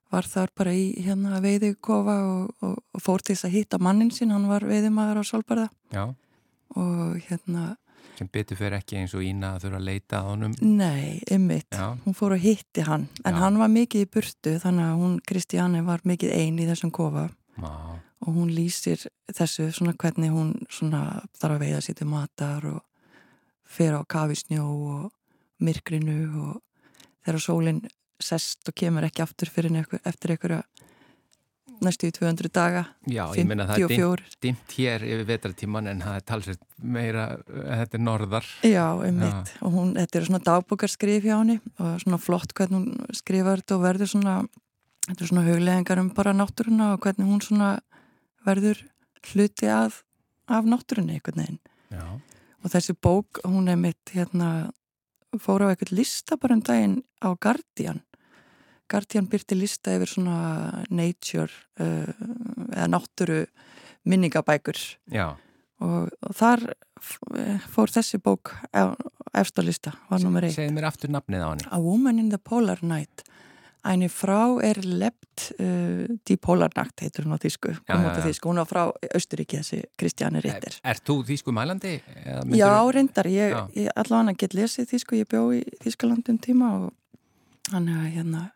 var 0.09 0.25
þar 0.25 0.49
bara 0.57 0.71
í 0.73 0.85
hérna 1.05 1.37
veiðikofa 1.43 2.15
og, 2.25 2.47
og, 2.65 2.79
og 2.97 3.03
fór 3.05 3.21
til 3.21 3.35
þess 3.35 3.45
að 3.45 3.51
hitta 3.53 3.77
mannin 3.85 4.09
sín, 4.09 4.31
hann 4.33 4.47
var 4.49 4.65
veiðimaður 4.65 5.19
á 5.21 5.23
Svalbarða. 5.29 5.67
Já, 5.93 6.07
og 6.73 7.19
hérna, 7.27 7.75
sem 8.17 8.25
betur 8.33 8.57
fyrir 8.57 8.79
ekki 8.79 8.97
eins 8.97 9.13
og 9.13 9.21
ína 9.27 9.51
að 9.59 9.67
þurfa 9.67 9.77
að 9.77 9.85
leita 9.91 10.23
að 10.23 10.29
honum. 10.31 10.55
nei, 10.65 11.21
ymmit, 11.29 11.69
Já, 11.69 11.93
hún 12.07 12.17
fór 12.17 12.33
og 12.33 12.41
hitti 12.41 12.87
hann, 12.89 13.05
en 13.21 13.37
Já. 13.37 13.41
hann 13.43 13.61
var 13.61 13.69
mikið 13.75 14.07
í 14.07 14.09
burtu 14.17 14.55
þannig 14.65 14.87
að 14.87 14.97
hún, 15.03 15.13
Kristjane, 15.29 15.83
var 15.85 16.01
mikið 16.01 16.33
ein 16.33 16.57
í 16.57 16.65
þessum 16.71 16.89
kofa. 16.97 17.27
Má, 17.61 17.69
og 18.25 18.33
hún 18.33 18.49
lýsir 18.49 19.05
þessu 19.29 19.69
svona 19.69 19.93
hvernig 19.93 20.33
hún 20.33 20.55
svona 20.65 21.21
þarf 21.37 21.59
að 21.59 21.63
veiða 21.67 21.85
sér 21.85 22.01
til 22.01 22.09
matar 22.09 22.65
og 22.73 22.81
fer 23.69 23.93
á 23.93 24.01
kafisnjó 24.09 24.65
og 24.65 25.13
myrkrinu 25.63 26.19
og 26.43 26.59
þegar 27.25 27.43
sólinn 27.43 27.81
sest 28.19 28.67
og 28.67 28.75
kemur 28.75 29.07
ekki 29.07 29.23
aftur 29.23 29.51
fyrir 29.51 29.71
einhver, 29.71 30.01
eftir 30.07 30.35
einhverja 30.35 30.63
næstu 31.83 32.09
í 32.09 32.13
200 32.15 32.51
daga, 32.51 32.81
já, 33.07 33.21
ég 33.37 33.47
meina 33.47 33.63
það 33.69 33.85
er 33.85 33.91
dimmt, 33.91 34.01
54 34.01 34.39
dimmt 34.43 34.73
hér 34.75 35.05
yfir 35.07 35.27
vetratíman 35.29 35.87
en 35.87 36.01
það 36.03 36.17
er 36.17 36.25
talsveit 36.27 36.65
meira, 36.83 37.25
þetta 37.47 37.95
er 37.95 38.03
norðar. 38.03 38.49
Já, 38.67 38.85
um 39.07 39.21
mitt 39.23 39.53
og 39.63 39.75
hún, 39.77 39.93
þetta 39.95 40.19
er 40.19 40.27
svona 40.27 40.41
dagbókarskrif 40.49 41.23
hjá 41.23 41.37
henni 41.37 41.59
og 41.79 42.01
svona 42.03 42.19
flott 42.19 42.55
hvernig 42.57 42.81
hún 42.81 43.15
skrifar 43.15 43.63
þetta 43.63 43.77
og 43.77 43.85
verður 43.85 44.11
svona 44.11 44.35
þetta 45.07 45.23
er 45.23 45.31
svona 45.31 45.45
hugleðingar 45.47 46.03
um 46.03 46.11
bara 46.17 46.35
náttúruna 46.35 46.93
og 46.95 47.05
hvernig 47.05 47.31
hún 47.31 47.43
svona 47.45 47.71
verður 48.47 48.83
hluti 49.31 49.71
af, 49.71 50.03
af 50.51 50.67
náttúrunni 50.67 51.15
einhvern 51.15 51.45
veginn. 51.45 51.61
Já, 51.89 52.03
og 52.59 52.73
þessi 52.73 52.95
bók, 52.95 53.39
hún 53.47 53.71
er 53.71 53.79
mitt 53.79 54.11
hérna, 54.13 54.69
fór 55.37 55.67
á 55.67 55.71
eitthvað 55.71 55.97
lista 55.99 56.37
bara 56.41 56.57
um 56.57 56.63
daginn 56.65 56.95
á 57.21 57.29
Guardian. 57.37 58.01
Guardian 58.89 59.27
byrti 59.29 59.57
lista 59.57 59.93
yfir 59.93 60.09
svona 60.09 60.83
nature 60.89 61.51
uh, 61.77 62.09
eða 62.73 62.87
náttúru 62.89 63.43
minningabækur. 64.09 64.79
Og, 65.79 66.09
og 66.25 66.35
þar 66.35 66.65
eh, 66.73 67.59
fór 67.71 67.91
þessi 67.93 68.17
bók 68.19 68.51
eftir 69.37 69.63
lista, 69.63 69.93
var 70.09 70.19
nummer 70.23 70.43
1 70.43 70.55
segð 70.57 70.73
mér 70.75 70.89
aftur 70.89 71.11
nafnið 71.13 71.45
á 71.45 71.49
henni. 71.53 71.67
A 71.71 71.79
Woman 71.79 72.19
in 72.19 72.31
the 72.33 72.39
Polar 72.41 72.81
Night 72.83 73.23
Eine 73.87 74.09
Frau 74.11 74.59
er 74.59 74.81
lebt 74.83 75.53
uh, 75.55 76.03
die 76.27 76.35
Polarnacht 76.35 76.99
heitur 77.01 77.25
hún 77.25 77.37
á 77.37 77.39
þýsku, 77.39 77.71
Já, 77.77 77.93
kom 77.93 78.03
já, 78.03 78.11
á 78.11 78.21
þýsku. 78.25 78.51
Hún 78.51 78.59
var 78.59 78.67
frá 78.67 78.81
Östuríki 79.15 79.61
þessi 79.61 79.81
Kristjani 79.99 80.41
Ritter. 80.43 80.75
Er, 80.83 80.95
er 80.95 81.03
þú 81.07 81.21
þýsku 81.29 81.55
mælandi? 81.55 81.95
Já, 82.59 82.73
reyndar, 82.91 83.29
ég, 83.31 83.55
ég 83.79 83.91
allavega 83.95 84.35
get 84.43 84.57
lesið 84.57 84.89
þýsku, 84.91 85.19
ég 85.21 85.29
bjó 85.31 85.45
í 85.55 85.63
Þýskalandum 85.85 86.41
tíma 86.43 86.73
og 86.81 86.89
hann 87.71 87.87
er 87.93 88.09
hérna 88.17 88.49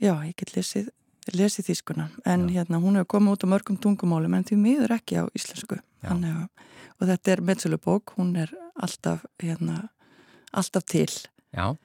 já, 0.00 0.14
ég 0.24 0.34
get 0.38 0.56
lesið 0.56 0.90
lesið 1.36 1.70
þýskuna, 1.70 2.08
en 2.26 2.48
Já. 2.48 2.60
hérna 2.60 2.80
hún 2.82 2.96
hefur 2.98 3.10
komið 3.16 3.36
út 3.36 3.44
á 3.46 3.52
mörgum 3.52 3.78
tungumálum 3.78 4.34
en 4.34 4.46
því 4.48 4.56
miður 4.58 4.94
ekki 4.96 5.20
á 5.20 5.24
íslensku. 5.36 5.78
Þannig, 6.02 6.32
að, 6.32 6.72
og 6.98 7.10
þetta 7.10 7.32
er 7.32 7.42
meðsölubók, 7.44 8.14
hún 8.16 8.32
er 8.40 8.52
alltaf 8.80 9.26
hérna, 9.42 9.90
alltaf 10.56 10.86
til. 10.88 11.10
Já, 11.52 11.76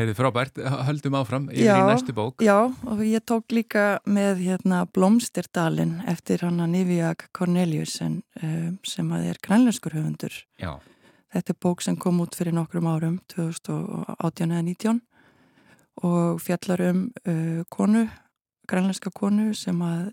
heyrðu 0.00 0.16
frábært, 0.18 0.60
höldum 0.88 1.16
áfram 1.20 1.48
yfir 1.52 1.68
Já. 1.68 1.74
í 1.78 1.88
næstu 1.88 2.14
bók. 2.16 2.44
Já, 2.44 2.58
og 2.66 3.02
ég 3.04 3.24
tók 3.28 3.52
líka 3.54 3.84
með 4.08 4.44
hérna 4.46 4.84
Blómstirdalin 4.90 5.98
eftir 6.10 6.42
hann 6.46 6.62
að 6.64 6.72
Niviak 6.74 7.28
Corneliusen 7.36 8.22
um, 8.42 8.78
sem 8.86 9.12
að 9.14 9.30
er 9.34 9.42
grænlenskur 9.44 9.96
höfundur 9.98 10.40
Já, 10.60 10.78
Þetta 11.30 11.52
er 11.52 11.58
bók 11.62 11.82
sem 11.84 11.96
kom 12.00 12.18
út 12.24 12.34
fyrir 12.34 12.54
nokkrum 12.56 12.88
árum, 12.90 13.20
2018 13.30 14.50
eða 14.50 14.64
19 14.66 14.98
og 16.06 16.40
fjallar 16.42 16.82
um 16.88 17.04
uh, 17.28 17.60
konu, 17.70 18.06
grænlenska 18.70 19.12
konu 19.14 19.52
sem 19.54 19.78
að 19.84 20.10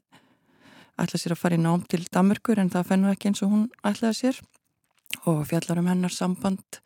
ætla 0.98 1.22
sér 1.22 1.34
að 1.34 1.42
fara 1.42 1.58
í 1.58 1.62
nám 1.62 1.86
til 1.90 2.04
Danmörkur 2.14 2.62
en 2.62 2.70
það 2.74 2.92
fennu 2.92 3.10
ekki 3.14 3.32
eins 3.32 3.42
og 3.46 3.54
hún 3.54 3.66
ætlaði 3.86 4.20
sér 4.20 4.42
og 5.30 5.44
fjallar 5.50 5.82
um 5.82 5.90
hennar 5.90 6.14
samband, 6.14 6.82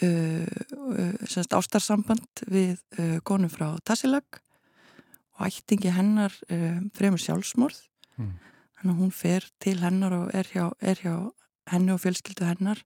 semst 0.00 1.52
ástarsamband 1.52 2.44
við 2.48 2.78
uh, 2.98 3.18
konu 3.26 3.50
frá 3.52 3.74
Tassilag 3.84 4.40
og 5.36 5.46
ættingi 5.48 5.92
hennar 5.92 6.32
uh, 6.48 6.80
fremur 6.96 7.20
sjálfsmorð. 7.20 7.82
Mm. 8.16 8.32
Þannig 8.80 8.94
að 8.94 9.02
hún 9.02 9.12
fer 9.12 9.46
til 9.60 9.76
hennar 9.82 10.16
og 10.16 10.32
er 10.36 10.48
hjá, 10.48 10.70
er 10.80 11.02
hjá 11.02 11.14
henni 11.70 11.94
og 11.94 12.00
fjölskyldu 12.02 12.48
hennar 12.48 12.80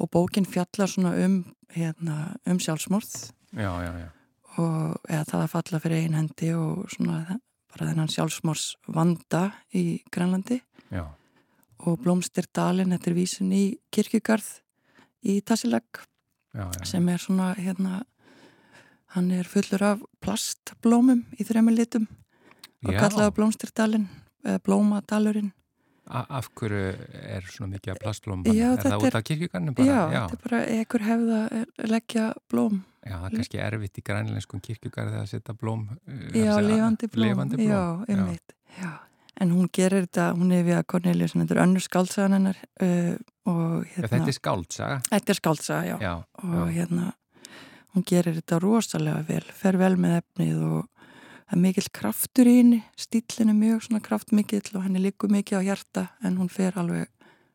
og 0.00 0.08
bókin 0.12 0.48
fjallar 0.48 0.88
svona 0.88 1.12
um, 1.24 1.42
hérna, 1.74 2.36
um 2.46 2.58
sjálfsmorð 2.60 3.32
já, 3.52 3.70
já, 3.84 3.92
já. 4.00 4.08
og 4.56 4.96
eða 5.08 5.24
það 5.28 5.42
að 5.44 5.52
falla 5.54 5.80
fyrir 5.84 6.04
einn 6.04 6.18
hendi 6.18 6.52
og 6.56 6.86
svona 6.94 7.38
bara 7.70 7.90
þennan 7.90 8.12
sjálfsmorðs 8.12 8.66
vanda 8.88 9.42
í 9.76 10.02
Grænlandi 10.12 10.60
já. 10.90 11.04
og 11.84 12.00
Blómstirdalin, 12.04 12.94
þetta 12.94 13.10
er 13.10 13.18
vísun 13.18 13.52
í 13.54 13.64
kirkjugarð 13.92 14.48
í 15.28 15.40
Tassilag 15.44 16.04
já, 16.54 16.64
já. 16.64 16.84
sem 16.84 17.08
er 17.08 17.22
svona 17.22 17.54
hérna 17.58 18.02
hann 19.14 19.30
er 19.30 19.44
fullur 19.44 19.82
af 19.82 20.02
plastblómum 20.20 21.24
í 21.38 21.46
þremur 21.46 21.76
litum 21.76 22.06
og 22.86 22.94
kallaða 22.94 23.32
Blómstirdalin 23.36 24.08
eða 24.44 24.62
Blómadalurinn 24.64 25.52
af 26.10 26.48
hverju 26.58 26.94
er 27.14 27.44
svona 27.46 27.76
mikið 27.76 27.92
af 27.92 27.98
plastblóm? 28.02 28.40
Já, 28.50 28.72
er 28.74 28.82
það 28.82 29.04
út 29.06 29.14
af 29.14 29.24
kirkjugarnum 29.28 29.74
bara? 29.78 29.86
Já, 29.86 30.00
þetta 30.10 30.38
er 30.38 30.44
bara 30.46 30.62
ekkur 30.80 31.04
hefða 31.06 31.42
að 31.54 31.92
leggja 31.92 32.24
blóm 32.50 32.80
Já, 33.00 33.14
það 33.16 33.26
er 33.28 33.36
kannski 33.38 33.60
erfitt 33.64 33.98
í 33.98 34.02
grænlenskum 34.04 34.60
kirkjugarði 34.60 35.20
að 35.22 35.28
setja 35.30 35.54
blóm. 35.56 35.86
uh, 36.04 36.24
Já, 36.36 36.52
lifandi 36.60 37.08
blóm. 37.08 37.24
Lifandi 37.24 37.56
blóm. 37.56 37.70
Já, 37.70 37.84
einmitt. 38.12 38.52
Já. 38.76 38.90
En 39.40 39.54
hún 39.56 39.70
gerir 39.72 40.04
þetta, 40.04 40.26
hún 40.36 40.52
er 40.52 40.66
við 40.66 40.76
að 40.76 40.86
Cornelius, 40.92 41.32
þetta 41.32 41.54
er 41.56 41.62
önnur 41.62 41.80
skáltsagan 41.84 42.34
hennar 42.36 42.58
uh, 42.84 43.14
hérna, 43.46 44.08
þetta 44.10 44.28
er 44.28 44.36
skáldsaga. 44.36 44.98
þetta 45.08 45.32
er 45.32 45.38
skáltsaga, 45.38 45.86
já. 45.88 45.96
Já, 46.04 46.14
Og 46.44 46.58
já. 46.68 46.74
hérna, 46.76 47.06
hún 47.94 48.04
gerir 48.06 48.36
þetta 48.36 48.58
rosalega 48.60 49.22
vel, 49.30 49.44
fer 49.62 49.78
vel 49.80 49.96
með 49.96 50.18
efnið 50.20 50.60
og 50.68 51.06
það 51.48 51.56
er 51.56 51.62
mikill 51.64 51.88
kraftur 51.96 52.50
í 52.52 52.58
henni, 52.60 52.82
stílinn 53.00 53.54
er 53.54 53.58
mjög 53.62 53.80
svona 53.88 54.02
kraftmikill 54.04 54.76
og 54.76 54.84
henni 54.84 55.00
liggur 55.02 55.32
mikið 55.32 55.64
á 55.64 55.66
hjarta 55.70 56.04
en 56.22 56.36
hún 56.38 56.52
fer 56.52 56.76
alveg 56.78 57.08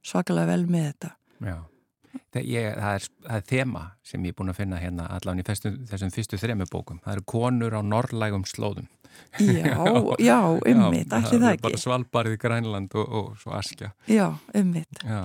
svakalega 0.05 0.49
vel 0.55 0.65
með 0.67 0.89
þetta. 0.89 1.13
já. 1.45 1.57
Það, 2.31 2.45
ég, 2.47 2.65
það, 2.79 2.93
er, 2.97 3.05
það 3.27 3.37
er 3.37 3.45
þema 3.49 3.81
sem 4.07 4.23
ég 4.25 4.31
er 4.33 4.35
búin 4.39 4.51
að 4.51 4.57
finna 4.59 4.77
hérna 4.79 5.05
allan 5.11 5.39
í 5.39 5.43
festu, 5.47 5.71
þessum 5.87 6.11
fyrstu 6.15 6.37
þremu 6.39 6.65
bókum. 6.71 6.99
Það 7.03 7.13
eru 7.17 7.23
konur 7.27 7.75
á 7.75 7.81
norrlægum 7.83 8.43
slóðum. 8.47 8.87
Já, 9.39 9.75
já, 10.23 10.37
ummitt, 10.71 11.11
ætli 11.11 11.39
það 11.41 11.49
ekki. 11.57 11.77
svalbarið 11.81 12.37
Grænland 12.39 12.93
og, 12.95 13.09
og 13.19 13.33
svo 13.41 13.51
askja. 13.57 13.89
Já, 14.07 14.29
ummitt, 14.55 15.01
Já, 15.03 15.23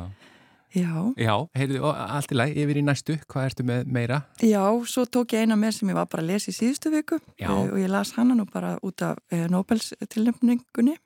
já. 0.75 0.95
já 1.19 1.35
heyrðu, 1.59 1.83
allt 1.95 2.33
í 2.35 2.39
lagi, 2.39 2.57
yfir 2.65 2.81
í 2.81 2.85
næstu, 2.87 3.17
hvað 3.31 3.47
ertu 3.51 3.67
með 3.71 3.87
meira? 3.87 4.21
Já, 4.43 4.65
svo 4.87 5.05
tók 5.07 5.35
ég 5.37 5.45
eina 5.47 5.57
með 5.59 5.77
sem 5.79 5.93
ég 5.93 5.99
var 6.01 6.07
bara 6.11 6.23
að 6.25 6.33
lesa 6.33 6.51
í 6.51 6.57
síðustu 6.59 6.91
viku 6.95 7.21
Já. 7.39 7.49
eh, 7.51 7.71
og 7.71 7.79
ég 7.79 7.91
las 7.91 8.13
hana 8.19 8.35
nú 8.39 8.47
bara 8.51 8.77
út 8.83 9.03
af 9.07 9.19
eh, 9.31 9.47
Nobels 9.51 9.93
tilnefningunni, 10.11 10.97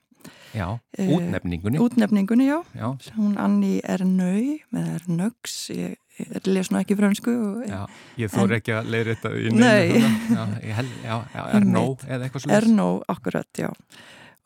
Já, 0.54 0.78
Eh, 0.98 1.08
útnefningunni. 1.10 1.78
útnefningunni, 1.82 2.46
já. 2.46 2.62
Já, 2.78 2.94
Hún 3.16 3.36
Anni 3.38 3.80
Ernau, 3.82 4.58
með 4.72 4.90
Ernaugs, 5.00 5.70
ég, 5.74 5.96
ég 6.20 6.46
les 6.46 6.70
nú 6.70 6.78
ekki 6.78 6.94
frönsku 6.96 7.32
og 7.34 7.66
já, 7.66 7.86
ég 8.18 8.30
þór 8.30 8.54
ekki 8.60 8.72
að 8.78 8.90
leiðra 8.94 9.14
þetta 9.16 9.32
í 9.34 9.50
Nei. 9.50 9.88
neinu 9.92 10.12
þarna. 10.28 10.60
Já, 10.62 10.76
já, 11.04 11.16
já, 11.34 11.42
er 11.58 11.64
nóg 11.66 12.04
eða 12.06 12.28
eitthvað 12.28 12.44
slúðis. 12.44 12.56
Ernau, 12.62 13.02
akkurat, 13.08 13.46
já. 13.58 13.70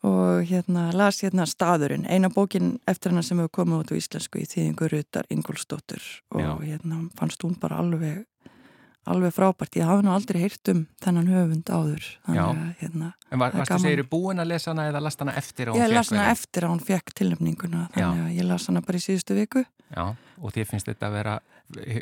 og 0.01 0.45
hérna 0.47 0.93
las 0.95 1.17
hérna 1.21 1.43
staðurinn, 1.45 2.05
eina 2.07 2.29
bókin 2.31 2.79
eftir 2.87 3.11
hana 3.11 3.21
sem 3.21 3.37
hefur 3.37 3.51
komið 3.65 3.81
út 3.83 3.89
á 3.91 3.95
íslensku 3.99 4.39
í 4.39 4.45
þýðingu 4.47 4.87
Rutar 4.93 5.25
Ingolstóttur 5.29 5.99
og 6.31 6.39
Já. 6.39 6.53
hérna 6.63 7.09
fannst 7.19 7.43
hún 7.43 7.57
bara 7.59 7.81
alveg 7.83 8.23
alveg 9.09 9.33
frábært, 9.33 9.75
ég 9.79 9.87
hafi 9.87 10.03
nú 10.05 10.11
aldrei 10.13 10.41
heyrt 10.43 10.69
um 10.73 10.81
þennan 11.01 11.27
höfund 11.31 11.69
áður. 11.71 12.05
Já. 12.27 12.43
að 12.49 12.59
hérna 12.81 13.11
En 13.31 13.39
var, 13.39 13.51
varstu 13.55 13.79
segir 13.79 14.03
búin 14.09 14.39
að 14.41 14.51
lesa 14.51 14.71
hana 14.71 14.87
eða 14.91 15.01
last 15.01 15.19
hana 15.23 15.33
eftir 15.39 15.69
að 15.69 15.73
hún 15.77 15.81
ég 15.81 15.87
fékk 15.87 15.95
las 15.95 16.09
hana 16.13 16.31
eftir 16.33 16.63
að 16.67 16.73
hún 16.73 16.83
fekk 16.89 17.13
tilnefninguna 17.15 17.85
Já. 17.93 17.93
þannig 17.95 18.25
að 18.25 18.35
ég 18.37 18.49
las 18.49 18.67
hana 18.67 18.81
bara 18.81 18.97
í 18.97 19.05
síðustu 19.05 19.37
viku. 19.39 19.63
Já, 19.95 20.05
og 20.41 20.53
þér 20.53 20.67
finnst 20.69 20.85
þetta 20.91 21.07
að 21.09 21.15
vera 21.17 21.39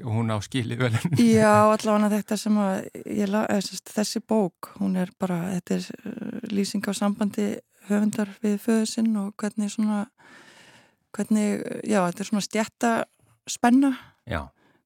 hún 0.08 0.32
á 0.32 0.38
skilið 0.44 0.80
vel 0.80 0.92
Já, 1.20 1.54
allavega 1.76 2.10
þetta 2.18 2.38
sem 2.40 2.58
að 2.60 2.76
ég, 3.06 3.28
la- 3.32 3.48
sest, 3.62 3.92
þessi 3.96 4.22
bók, 4.24 4.74
hún 4.80 4.96
er 5.00 5.12
bara 5.20 5.40
þetta 5.56 5.76
er 5.78 5.88
uh, 6.08 6.52
lýsing 6.52 6.84
á 6.88 6.92
sambandi 6.96 7.48
höfundar 7.88 8.32
við 8.44 8.58
föðu 8.64 8.86
sinn 8.90 9.14
og 9.16 9.34
hvernig 9.40 9.72
svona 9.72 10.06
hvernig, 11.16 11.62
já, 11.88 12.02
þetta 12.10 12.24
er 12.24 12.30
svona 12.32 12.46
stjætta 12.46 12.92
spenna, 13.48 13.94
Já, 14.28 14.42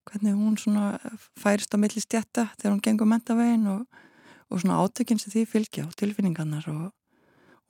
hvernig 0.10 0.34
hún 0.36 0.58
svona 0.58 0.97
færist 1.39 1.74
á 1.74 1.78
milli 1.82 2.02
stjætta 2.02 2.47
þegar 2.58 2.74
hún 2.76 2.82
gengur 2.86 3.08
mentavegin 3.10 3.68
og, 3.68 3.86
og 4.49 4.62
svona 4.64 4.80
átökinn 4.82 5.20
sem 5.22 5.32
því 5.34 5.45
fylgja 5.47 5.86
og 5.88 5.95
tilfinningarnar 5.99 6.68
og, 6.72 6.88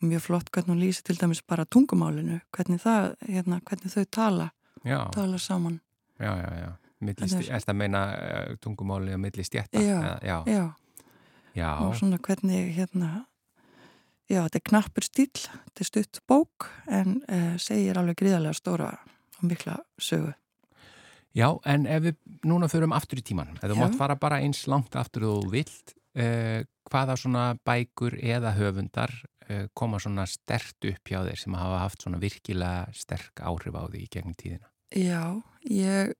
og 0.01 0.03
mjög 0.07 0.21
flott 0.27 0.51
hvernig 0.51 0.73
hún 0.75 0.83
lýsir 0.83 1.03
til 1.07 1.17
dæmis 1.21 1.41
bara 1.47 1.65
tungumálinu, 1.65 2.39
hvernig 2.55 2.79
það, 2.81 3.15
hérna, 3.27 3.59
hvernig 3.67 3.93
þau 3.93 4.05
tala, 4.11 4.49
já, 4.85 4.99
tala 5.13 5.37
saman. 5.37 5.79
Já, 6.19 6.31
já, 6.37 6.51
já. 6.61 6.71
Þetta 7.01 7.25
er- 7.25 7.51
Erst 7.57 7.69
að 7.69 7.77
meina 7.81 7.99
uh, 8.13 8.55
tungumáli 8.61 9.13
og 9.15 9.19
milli 9.23 9.43
stjætta 9.43 9.81
Já, 9.81 10.19
já, 10.21 10.43
já. 10.45 10.65
já, 11.57 11.69
og 11.81 11.95
svona 11.97 12.19
hvernig 12.21 12.75
hérna 12.77 13.25
já, 14.29 14.43
þetta 14.45 14.59
er 14.59 14.65
knappur 14.69 15.03
stíl 15.07 15.31
þetta 15.33 15.81
er 15.81 15.89
stutt 15.89 16.19
bók 16.29 16.67
en 16.87 17.23
uh, 17.25 17.55
segir 17.57 17.97
alveg 17.97 18.19
gríðarlega 18.21 18.53
stóra 18.53 18.91
og 19.39 19.43
mikla 19.49 19.79
sögu 19.97 20.29
Já, 21.37 21.47
en 21.65 21.85
ef 21.87 22.03
við 22.03 22.15
núna 22.43 22.67
förum 22.71 22.93
aftur 22.95 23.21
í 23.21 23.25
tíman, 23.25 23.53
ef 23.61 23.69
þú 23.71 23.77
mátt 23.79 23.97
fara 23.99 24.17
bara 24.19 24.41
eins 24.43 24.65
langt 24.67 24.95
aftur 24.99 25.27
þú 25.29 25.35
vilt, 25.53 25.93
uh, 26.19 26.63
hvaða 26.91 27.15
svona 27.19 27.45
bækur 27.67 28.17
eða 28.19 28.51
höfundar 28.57 29.13
uh, 29.47 29.67
koma 29.73 29.99
svona 30.03 30.25
stert 30.27 30.89
upp 30.89 31.07
hjá 31.07 31.21
þér 31.23 31.39
sem 31.39 31.55
hafa 31.55 31.83
haft 31.85 32.03
svona 32.03 32.19
virkilega 32.19 32.89
sterk 32.97 33.39
áhrif 33.39 33.77
á 33.79 33.83
því 33.87 34.03
í 34.03 34.09
gegnum 34.11 34.35
tíðina? 34.35 34.67
Já, 34.91 35.39
ég 35.71 36.11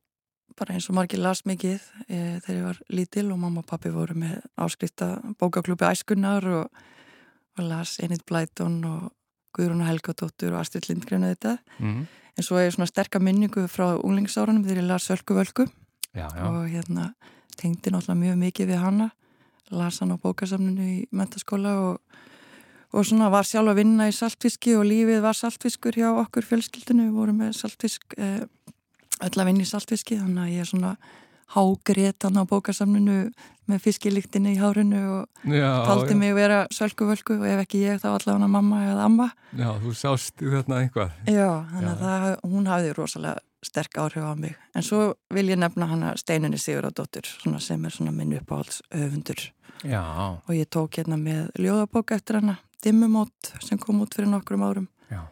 bara 0.55 0.76
eins 0.76 0.88
og 0.91 0.95
margir 0.95 1.20
las 1.24 1.43
mikið 1.47 1.80
e, 2.07 2.18
þegar 2.43 2.57
ég 2.57 2.66
var 2.66 2.80
lítil 2.91 3.28
og 3.32 3.39
mamma 3.39 3.64
og 3.64 3.68
pappi 3.70 3.91
voru 3.93 4.18
með 4.20 4.41
áskrifta 4.59 5.14
bókaklúpi 5.39 5.88
æskunnar 5.88 6.45
og, 6.45 6.82
og 7.57 7.64
las 7.68 7.97
Enid 8.03 8.24
Blyton 8.28 8.82
og 8.88 9.09
Guðrún 9.55 9.86
Helgadóttur 9.88 10.53
og 10.53 10.62
Astrid 10.62 10.89
Lindgren 10.89 11.26
og 11.28 11.34
þetta 11.36 11.57
Mm. 11.80 12.03
En 12.38 12.46
svo 12.46 12.60
er 12.60 12.70
ég 12.70 12.76
svona 12.76 12.90
sterka 12.90 13.20
minningu 13.20 13.68
frá 13.72 13.96
unglingsárunum 13.98 14.64
þegar 14.66 14.84
ég 14.84 14.90
las 14.90 15.08
Sölku 15.10 15.38
Völku 15.38 15.68
Já, 16.14 16.28
já, 16.36 16.44
og 16.44 16.68
hérna 16.68 17.14
tengdi 17.56 17.92
náttúrulega 17.92 18.20
mjög 18.20 18.40
mikið 18.42 18.72
við 18.74 18.82
hana. 18.82 19.10
Las 19.72 20.02
hann 20.02 20.12
á 20.12 20.18
bókasamninu 20.20 20.84
í 20.84 20.98
mentaskóla 21.16 21.76
og, 21.80 22.18
og 22.92 23.06
svona 23.08 23.30
var 23.32 23.48
sjálf 23.48 23.72
að 23.72 23.80
vinna 23.80 24.10
í 24.10 24.16
saltfiski 24.16 24.76
og 24.76 24.88
lífið 24.90 25.22
var 25.24 25.38
saltfiskur 25.38 25.96
hjá 25.96 26.10
okkur 26.12 26.48
fjölskyldinu, 26.50 27.08
við 27.08 27.16
vorum 27.16 27.40
með 27.40 27.56
saltfisk 27.62 28.18
eh, 28.18 28.44
öll 29.22 29.38
að 29.38 29.48
vinna 29.48 29.64
í 29.64 29.70
saltfiski 29.70 30.20
þannig 30.20 30.44
að 30.44 30.54
ég 30.58 30.66
er 30.66 30.72
svona 30.74 30.92
hágrét 31.56 32.28
hann 32.28 32.42
á 32.42 32.44
bókasamninu 32.48 33.18
með 33.72 33.84
fiskilíktinni 33.86 34.55
í 34.55 34.59
hárinu 34.61 35.01
og 35.17 35.45
taldi 35.88 36.17
mig 36.19 36.36
vera 36.38 36.65
sölku 36.74 37.07
völku 37.09 37.39
og 37.39 37.47
ef 37.49 37.63
ekki 37.65 37.86
ég 37.86 38.01
þá 38.03 38.11
allavega 38.13 38.49
mamma 38.51 38.84
eða 38.91 39.07
amma 39.07 39.30
já, 39.57 39.69
þú 39.82 39.93
sást 39.97 40.41
þarna 40.41 40.82
einhvað. 40.84 41.15
Já, 41.28 41.47
þannig 41.72 41.88
Já. 41.88 41.93
að 41.95 42.03
það, 42.05 42.28
hún 42.53 42.69
hafði 42.72 42.93
rosalega 42.97 43.47
sterk 43.61 43.97
áhrif 44.01 44.26
á 44.26 44.34
mig. 44.38 44.55
En 44.76 44.86
svo 44.86 45.01
vil 45.34 45.47
ég 45.51 45.59
nefna 45.61 45.88
hana 45.91 46.13
Steinunni 46.17 46.59
Siguradóttur 46.61 47.28
svona 47.30 47.61
sem 47.61 47.84
er 47.86 47.93
svona 47.93 48.13
minn 48.15 48.34
uppáhalds 48.39 48.82
öfundur. 48.89 49.51
Já, 49.84 50.01
Og 50.47 50.53
ég 50.53 50.69
tók 50.69 50.97
hérna 50.97 51.17
með 51.17 51.49
ljóðabók 51.57 52.11
eftir 52.13 52.38
hana, 52.38 52.59
Dimmumót, 52.84 53.53
sem 53.61 53.78
kom 53.78 54.01
út 54.01 54.13
fyrir 54.13 54.30
nokkrum 54.30 54.61
árum. 54.65 54.88
Já. 55.09 55.26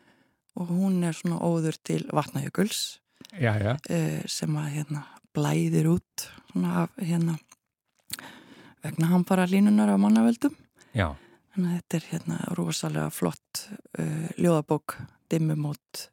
Og 0.58 0.70
hún 0.70 1.04
er 1.06 1.14
svona 1.14 1.38
óður 1.42 1.78
til 1.84 2.06
Vatnajökuls 2.14 3.00
já, 3.34 3.54
já, 3.58 3.78
uh, 3.78 4.22
sem 4.26 4.58
að 4.58 4.70
hérna 4.78 5.04
blæðir 5.34 5.90
út 5.94 6.30
svona 6.52 6.84
af 6.84 6.98
hérna 6.98 7.38
vegna 8.84 9.08
hamfara 9.12 9.46
línunar 9.50 9.90
á 9.92 9.98
mannaveldum. 10.00 10.56
já, 10.96 11.16
Þannig 11.56 11.70
að 11.72 11.80
þetta 11.80 11.98
er 11.98 12.04
hérna 12.12 12.38
rosalega 12.56 13.10
flott 13.12 13.64
uh, 14.00 14.30
ljóðabók, 14.38 14.96
dimmumót 15.30 16.04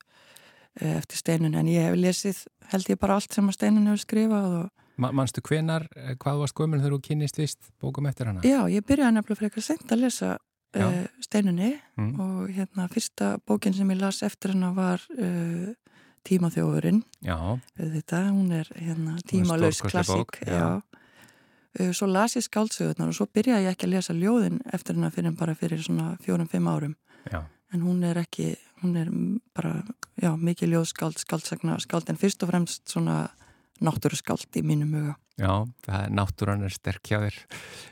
uh, 0.80 0.96
eftir 0.96 1.18
steinunni. 1.20 1.58
En 1.60 1.68
ég 1.68 1.84
hef 1.90 1.96
lesið, 2.00 2.40
held 2.72 2.88
ég 2.90 2.98
bara 2.98 3.14
allt 3.20 3.32
sem 3.36 3.46
að 3.48 3.58
steinunni 3.58 3.92
hefur 3.92 4.04
skrifað 4.06 4.56
og 4.62 4.72
Ma 4.96 5.10
manstu 5.12 5.42
hvenar, 5.44 5.84
eh, 5.92 6.14
hvað 6.16 6.38
var 6.40 6.48
skömmul 6.48 6.78
þegar 6.80 6.94
þú 6.96 7.00
kynist 7.04 7.36
vist 7.36 7.66
bókum 7.84 8.06
eftir 8.08 8.30
hana? 8.30 8.40
já, 8.40 8.62
ég 8.72 8.80
byrjaði 8.88 9.12
nefnilega 9.18 9.42
frekar 9.42 9.62
sent 9.66 9.92
að 9.92 10.00
lesa 10.06 10.30
uh, 10.40 11.02
steinunni 11.20 11.74
Mm. 12.00 12.14
og 12.20 12.48
hérna 12.56 12.88
fyrsta 12.88 13.36
bókin 13.46 13.74
sem 13.76 13.90
ég 13.92 14.00
las 14.00 14.22
eftir 14.22 14.54
hana 14.54 14.72
var 14.72 15.00
uh, 15.18 15.74
Tímaþjófurinn. 16.24 17.02
Já, 17.22 17.36
Þetta, 17.76 18.22
hún 18.32 18.50
er 18.56 18.66
hérna 18.74 19.18
bók, 19.20 19.90
klassík. 19.92 20.40
já. 20.48 20.56
Já. 20.56 20.82
Uh, 21.76 21.92
svo 21.92 22.08
las 22.08 22.36
ég 22.38 22.44
skáldsögurnar 22.46 23.10
og 23.10 23.16
svo 23.18 23.26
byrjaði 23.28 23.66
ég 23.66 23.74
ekki 23.74 23.88
að 23.88 23.94
lesa 23.96 24.16
ljóðin 24.16 24.62
eftir 24.72 24.96
hana 24.96 25.10
fyrir 25.12 25.36
bara 25.36 25.54
fyrir 25.54 25.82
svona 25.82 26.14
fjórum-fimm 26.24 26.68
árum. 26.68 26.96
já, 27.30 27.42
en 27.72 27.82
hún 27.82 28.04
er 28.04 28.20
ekki, 28.22 28.54
hún 28.82 28.96
er 28.96 29.10
bara, 29.56 29.82
já, 30.22 30.30
mikið 30.36 30.76
ljóðskáld, 30.76 31.18
skáldsagna 31.20 31.78
skáld, 31.82 32.08
en 32.10 32.20
fyrst 32.20 32.42
og 32.42 32.52
fremst 32.52 32.86
svona 32.88 33.26
náttúruskáld 33.84 34.56
í 34.56 34.62
mínum 34.64 34.94
huga. 34.96 35.16
já, 35.36 35.52
er 35.92 36.10
náttúran 36.14 36.64
er 36.64 36.72
sterk 36.72 37.04
hjá 37.04 37.20
þér. 37.20 37.38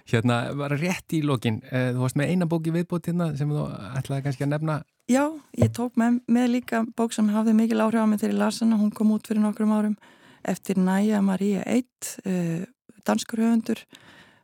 Hérna, 0.08 0.38
var 0.56 0.76
rétt 0.78 1.12
í 1.12 1.22
lokin, 1.22 1.60
eh, 1.70 1.92
þú 1.92 2.06
varst 2.06 2.16
með 2.16 2.30
eina 2.30 2.46
bóki 2.46 2.72
viðbót 2.72 3.10
hérna 3.10 3.36
sem 3.36 3.48
þú 3.48 3.68
ætlaði 3.98 4.24
kannski 4.24 4.44
að 4.44 4.52
nefna. 4.54 4.82
Já, 5.08 5.28
ég 5.58 5.72
tók 5.76 5.98
með, 6.00 6.22
með 6.26 6.48
líka 6.48 6.86
bók 6.96 7.12
sem 7.12 7.28
hafði 7.28 7.52
mikil 7.52 7.82
áhrif 7.84 8.00
á 8.00 8.08
mig 8.08 8.20
þegar 8.20 8.32
ég 8.32 8.38
las 8.38 8.60
hana, 8.60 8.80
hún 8.80 8.94
kom 8.94 9.12
út 9.12 9.26
fyrir 9.26 9.42
nokkrum 9.42 9.76
árum 9.76 9.96
eftir 10.44 10.76
Næja 10.76 11.20
Eitt, 11.66 12.20
uh, 12.26 12.64
danskur 13.06 13.42
höfundur, 13.44 13.84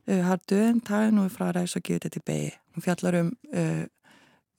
uh, 0.09 0.21
har 0.27 0.43
döðin 0.51 0.83
tagen 0.85 1.23
og 1.23 1.33
frá 1.35 1.51
ræðs 1.55 1.77
og 1.79 1.87
gefið 1.87 2.07
þetta 2.07 2.23
í 2.23 2.27
begi. 2.31 2.53
Hún 2.75 2.87
fjallar 2.87 3.19
um, 3.21 3.35
uh, 3.55 3.85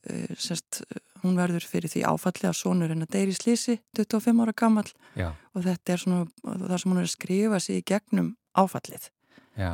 uh, 0.09 0.35
semst, 0.35 0.81
hún 1.23 1.39
verður 1.39 1.65
fyrir 1.69 1.91
því 1.91 2.05
áfalli 2.09 2.49
að 2.49 2.59
sonur 2.59 2.93
hennar 2.93 3.09
deyri 3.11 3.35
slísi, 3.37 3.79
25 3.97 4.45
ára 4.45 4.55
gammal 4.57 4.87
Já, 5.15 5.31
og 5.53 5.65
þetta 5.65 5.93
er 5.93 6.01
svona 6.01 6.23
það 6.45 6.77
sem 6.77 6.93
hún 6.93 7.01
er 7.01 7.09
að 7.09 7.15
skrifa 7.15 7.59
sig 7.61 7.81
í 7.81 7.89
gegnum 7.93 8.33
áfallið 8.57 9.11
já. 9.59 9.71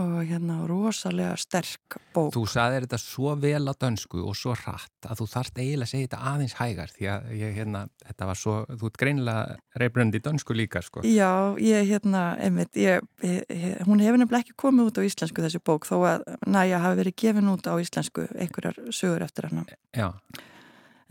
Og 0.00 0.12
hérna 0.24 0.54
rosalega 0.68 1.34
sterk 1.36 1.98
bók. 2.14 2.30
Þú 2.32 2.42
saðir 2.48 2.86
þetta 2.86 2.98
svo 3.02 3.34
vel 3.40 3.66
á 3.68 3.74
dönsku 3.76 4.22
og 4.24 4.36
svo 4.38 4.54
hratt 4.56 5.08
að 5.08 5.18
þú 5.20 5.26
þarft 5.34 5.58
eiginlega 5.60 5.84
að 5.88 5.90
segja 5.92 6.06
þetta 6.06 6.20
aðeins 6.30 6.54
hægar 6.56 6.92
því 6.94 7.08
að 7.12 7.26
ég, 7.40 7.50
hérna, 7.58 7.82
þetta 8.06 8.28
var 8.30 8.40
svo, 8.40 8.54
þú 8.70 8.88
ert 8.88 9.00
greinilega 9.02 9.58
reybrönd 9.82 10.16
í 10.16 10.22
dönsku 10.24 10.56
líka, 10.56 10.80
sko. 10.86 11.02
Já, 11.04 11.32
ég 11.60 11.90
hérna, 11.90 12.22
einmitt, 12.40 12.72
ég, 12.80 13.04
ég, 13.26 13.42
hún 13.88 14.00
hefur 14.00 14.22
nefnilega 14.22 14.46
ekki 14.46 14.56
komið 14.64 14.88
út 14.92 15.02
á 15.02 15.08
íslensku 15.10 15.44
þessi 15.44 15.60
bók 15.60 15.88
þó 15.90 15.98
að 16.14 16.24
næja 16.48 16.80
hafi 16.86 17.00
verið 17.02 17.18
gefin 17.26 17.52
út 17.52 17.68
á 17.68 17.74
íslensku 17.76 18.24
einhverjar 18.32 18.80
sögur 18.94 19.26
eftir 19.28 19.50
hana. 19.50 19.66
Já, 19.92 20.14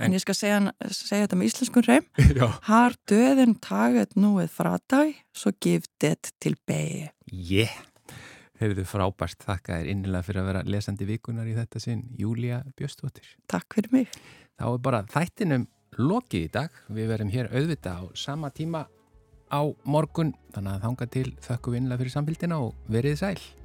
En, 0.01 0.07
En- 0.07 0.13
ég 0.15 0.21
skal 0.23 0.33
segja, 0.33 0.57
segja 0.89 1.27
þetta 1.27 1.37
með 1.37 1.49
íslenskun 1.51 1.85
reym. 1.85 2.05
Har 2.71 2.95
döðin 3.05 3.51
taget 3.61 4.15
núið 4.17 4.47
frá 4.49 4.71
dag, 4.89 5.11
svo 5.29 5.51
giftet 5.61 6.31
til 6.41 6.55
begi. 6.65 7.11
Ég, 7.29 7.69
heyrðu 8.61 8.85
frábært, 8.87 9.41
þakka 9.45 9.79
þér 9.79 9.91
innilega 9.91 10.27
fyrir 10.27 10.41
að 10.43 10.49
vera 10.51 10.63
lesandi 10.69 11.07
vikunar 11.09 11.49
í 11.49 11.55
þetta 11.57 11.81
sinn, 11.81 12.03
Júlia 12.19 12.61
Bjöstóttir. 12.77 13.27
Takk 13.49 13.77
fyrir 13.77 13.93
mig. 13.95 14.19
Þá 14.59 14.65
er 14.71 14.83
bara 14.85 15.03
þættinum 15.09 15.67
lokið 15.99 16.47
í 16.47 16.51
dag. 16.53 16.81
Við 16.93 17.09
verum 17.11 17.31
hér 17.33 17.49
auðvita 17.51 17.97
á 17.97 18.03
sama 18.17 18.51
tíma 18.53 18.85
á 19.51 19.61
morgun, 19.83 20.35
þannig 20.55 20.77
að 20.77 20.85
þanga 20.85 21.09
til 21.17 21.31
þökkum 21.47 21.73
við 21.73 21.81
innilega 21.81 22.03
fyrir 22.03 22.15
samfélgina 22.19 22.61
og 22.61 22.93
verið 22.93 23.19
sæl. 23.19 23.60